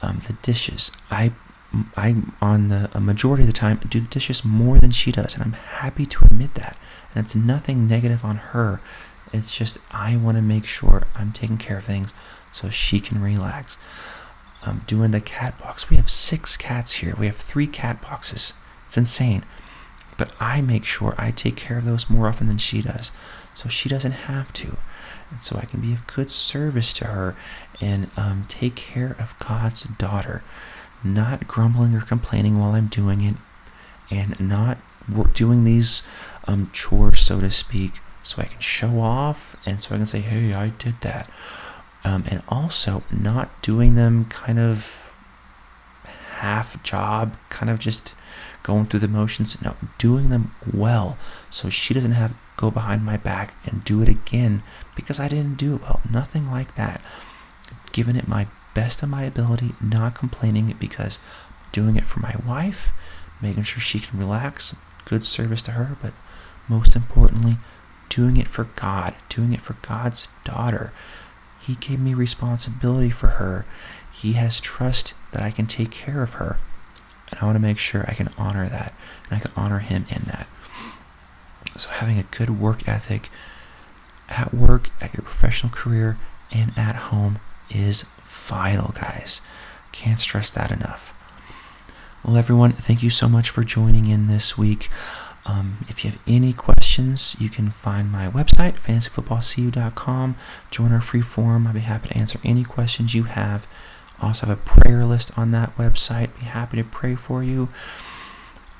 um, 0.00 0.22
the 0.26 0.32
dishes. 0.32 0.90
I 1.10 1.32
I 1.96 2.16
on 2.40 2.68
the 2.68 2.90
a 2.94 3.00
majority 3.00 3.42
of 3.42 3.46
the 3.46 3.52
time 3.52 3.78
do 3.88 4.00
the 4.00 4.08
dishes 4.08 4.44
more 4.44 4.78
than 4.78 4.90
she 4.90 5.12
does, 5.12 5.34
and 5.34 5.44
I'm 5.44 5.52
happy 5.52 6.06
to 6.06 6.24
admit 6.24 6.54
that. 6.54 6.76
And 7.14 7.24
it's 7.24 7.34
nothing 7.34 7.86
negative 7.86 8.24
on 8.24 8.36
her. 8.36 8.80
It's 9.32 9.56
just 9.56 9.78
I 9.90 10.16
want 10.16 10.36
to 10.36 10.42
make 10.42 10.66
sure 10.66 11.04
I'm 11.14 11.32
taking 11.32 11.58
care 11.58 11.78
of 11.78 11.84
things 11.84 12.12
so 12.52 12.68
she 12.68 13.00
can 13.00 13.22
relax. 13.22 13.78
I'm 14.62 14.80
doing 14.86 15.12
the 15.12 15.20
cat 15.20 15.58
box. 15.58 15.88
We 15.88 15.96
have 15.96 16.10
six 16.10 16.56
cats 16.56 16.94
here. 16.94 17.14
We 17.18 17.26
have 17.26 17.36
three 17.36 17.66
cat 17.66 18.02
boxes. 18.02 18.52
It's 18.86 18.98
insane. 18.98 19.44
But 20.18 20.32
I 20.38 20.60
make 20.60 20.84
sure 20.84 21.14
I 21.16 21.30
take 21.30 21.56
care 21.56 21.78
of 21.78 21.86
those 21.86 22.10
more 22.10 22.28
often 22.28 22.46
than 22.46 22.58
she 22.58 22.82
does. 22.82 23.12
So 23.54 23.68
she 23.68 23.88
doesn't 23.88 24.12
have 24.12 24.52
to. 24.54 24.76
And 25.30 25.42
so 25.42 25.58
I 25.58 25.64
can 25.64 25.80
be 25.80 25.92
of 25.92 26.06
good 26.06 26.30
service 26.30 26.92
to 26.94 27.06
her 27.06 27.36
and 27.80 28.10
um, 28.16 28.44
take 28.48 28.74
care 28.74 29.16
of 29.18 29.38
God's 29.38 29.84
daughter 29.84 30.42
not 31.02 31.46
grumbling 31.46 31.94
or 31.94 32.00
complaining 32.00 32.58
while 32.58 32.72
I'm 32.72 32.86
doing 32.86 33.22
it, 33.22 33.36
and 34.10 34.38
not 34.40 34.78
doing 35.34 35.64
these 35.64 36.02
um, 36.46 36.70
chores, 36.72 37.20
so 37.20 37.40
to 37.40 37.50
speak, 37.50 37.94
so 38.22 38.42
I 38.42 38.46
can 38.46 38.60
show 38.60 39.00
off 39.00 39.56
and 39.66 39.82
so 39.82 39.94
I 39.94 39.98
can 39.98 40.06
say, 40.06 40.20
hey, 40.20 40.52
I 40.52 40.68
did 40.68 41.00
that. 41.00 41.30
Um, 42.04 42.24
and 42.30 42.42
also 42.48 43.02
not 43.10 43.60
doing 43.62 43.94
them 43.94 44.24
kind 44.26 44.58
of 44.58 45.18
half 46.36 46.82
job, 46.82 47.36
kind 47.50 47.70
of 47.70 47.78
just 47.78 48.14
going 48.62 48.86
through 48.86 49.00
the 49.00 49.08
motions. 49.08 49.60
No, 49.62 49.74
doing 49.98 50.30
them 50.30 50.54
well 50.72 51.18
so 51.50 51.68
she 51.68 51.92
doesn't 51.92 52.12
have 52.12 52.34
go 52.56 52.70
behind 52.70 53.04
my 53.04 53.16
back 53.16 53.54
and 53.64 53.82
do 53.84 54.02
it 54.02 54.08
again 54.08 54.62
because 54.94 55.18
I 55.18 55.28
didn't 55.28 55.54
do 55.54 55.76
it 55.76 55.82
well. 55.82 56.00
Nothing 56.10 56.50
like 56.50 56.74
that. 56.74 57.00
Giving 57.92 58.16
it 58.16 58.28
my 58.28 58.46
best 58.74 59.02
of 59.02 59.08
my 59.08 59.22
ability, 59.22 59.72
not 59.80 60.14
complaining 60.14 60.74
because 60.78 61.18
I'm 61.48 61.70
doing 61.72 61.96
it 61.96 62.04
for 62.04 62.20
my 62.20 62.36
wife, 62.46 62.90
making 63.40 63.62
sure 63.62 63.80
she 63.80 63.98
can 63.98 64.18
relax, 64.18 64.76
good 65.06 65.24
service 65.24 65.62
to 65.62 65.72
her, 65.72 65.96
but 66.02 66.12
most 66.68 66.94
importantly, 66.94 67.56
doing 68.10 68.36
it 68.36 68.46
for 68.46 68.64
God, 68.76 69.14
doing 69.30 69.54
it 69.54 69.62
for 69.62 69.74
God's 69.80 70.28
daughter. 70.44 70.92
He 71.62 71.76
gave 71.76 71.98
me 71.98 72.12
responsibility 72.12 73.08
for 73.08 73.28
her. 73.28 73.64
He 74.12 74.34
has 74.34 74.60
trust 74.60 75.14
that 75.32 75.42
I 75.42 75.50
can 75.50 75.66
take 75.66 75.90
care 75.90 76.22
of 76.22 76.34
her. 76.34 76.58
And 77.30 77.40
I 77.40 77.46
want 77.46 77.56
to 77.56 77.60
make 77.62 77.78
sure 77.78 78.04
I 78.06 78.12
can 78.12 78.28
honor 78.36 78.68
that 78.68 78.92
and 79.30 79.38
I 79.38 79.40
can 79.40 79.52
honor 79.56 79.78
him 79.78 80.04
in 80.10 80.24
that. 80.24 80.46
So, 81.76 81.88
having 81.88 82.18
a 82.18 82.24
good 82.24 82.50
work 82.50 82.86
ethic 82.86 83.30
at 84.28 84.52
work, 84.52 84.90
at 85.00 85.14
your 85.14 85.22
professional 85.22 85.72
career, 85.72 86.18
and 86.52 86.72
at 86.76 86.96
home 86.96 87.38
is 87.70 88.04
vital, 88.22 88.92
guys. 89.00 89.40
Can't 89.92 90.20
stress 90.20 90.50
that 90.50 90.72
enough. 90.72 91.14
Well, 92.24 92.36
everyone, 92.36 92.72
thank 92.72 93.02
you 93.02 93.10
so 93.10 93.28
much 93.28 93.48
for 93.50 93.64
joining 93.64 94.06
in 94.06 94.26
this 94.26 94.58
week. 94.58 94.90
Um, 95.46 95.78
if 95.88 96.04
you 96.04 96.10
have 96.10 96.20
any 96.26 96.52
questions, 96.52 97.34
you 97.40 97.48
can 97.48 97.70
find 97.70 98.10
my 98.10 98.28
website, 98.28 98.74
fantasyfootballcu.com. 98.74 100.36
Join 100.70 100.92
our 100.92 101.00
free 101.00 101.22
forum. 101.22 101.66
I'd 101.66 101.74
be 101.74 101.80
happy 101.80 102.08
to 102.08 102.16
answer 102.16 102.38
any 102.44 102.64
questions 102.64 103.14
you 103.14 103.24
have. 103.24 103.66
Also 104.20 104.46
have 104.46 104.58
a 104.58 104.60
prayer 104.60 105.04
list 105.04 105.36
on 105.38 105.50
that 105.52 105.76
website. 105.76 106.38
Be 106.38 106.44
happy 106.44 106.76
to 106.76 106.84
pray 106.84 107.14
for 107.14 107.42
you. 107.42 107.68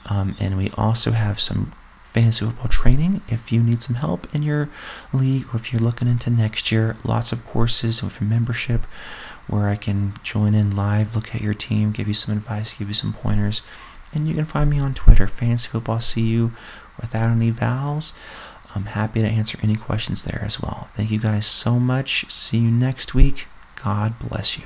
Um, 0.07 0.37
and 0.39 0.57
we 0.57 0.71
also 0.77 1.13
have 1.13 1.41
some 1.41 1.73
fantasy 2.03 2.45
football 2.45 2.69
training 2.69 3.23
if 3.29 3.53
you 3.53 3.63
need 3.63 3.83
some 3.83 3.95
help 3.95 4.35
in 4.35 4.43
your 4.43 4.69
league 5.13 5.47
or 5.53 5.57
if 5.57 5.73
you're 5.73 5.81
looking 5.81 6.09
into 6.09 6.29
next 6.29 6.71
year. 6.71 6.97
Lots 7.05 7.33
of 7.33 7.47
courses 7.47 8.03
with 8.03 8.21
membership 8.21 8.83
where 9.47 9.69
I 9.69 9.77
can 9.77 10.15
join 10.23 10.55
in 10.55 10.77
live, 10.77 11.17
look 11.17 11.35
at 11.35 11.41
your 11.41 11.55
team, 11.55 11.93
give 11.93 12.07
you 12.07 12.15
some 12.15 12.37
advice, 12.37 12.75
give 12.75 12.89
you 12.89 12.95
some 12.95 13.13
pointers. 13.13 13.63
And 14.13 14.29
you 14.29 14.35
can 14.35 14.45
find 14.45 14.71
me 14.71 14.79
on 14.79 14.95
Twitter, 14.95 15.27
Fantasy 15.27 15.69
Football 15.69 16.01
without 17.01 17.31
any 17.31 17.51
vowels. 17.51 18.13
I'm 18.75 18.87
happy 18.87 19.21
to 19.21 19.27
answer 19.27 19.59
any 19.63 19.77
questions 19.77 20.23
there 20.23 20.43
as 20.45 20.61
well. 20.61 20.89
Thank 20.95 21.11
you 21.11 21.19
guys 21.19 21.47
so 21.47 21.81
much. 21.81 22.31
See 22.31 22.59
you 22.59 22.71
next 22.71 23.15
week. 23.15 23.47
God 23.83 24.15
bless 24.19 24.59
you. 24.59 24.65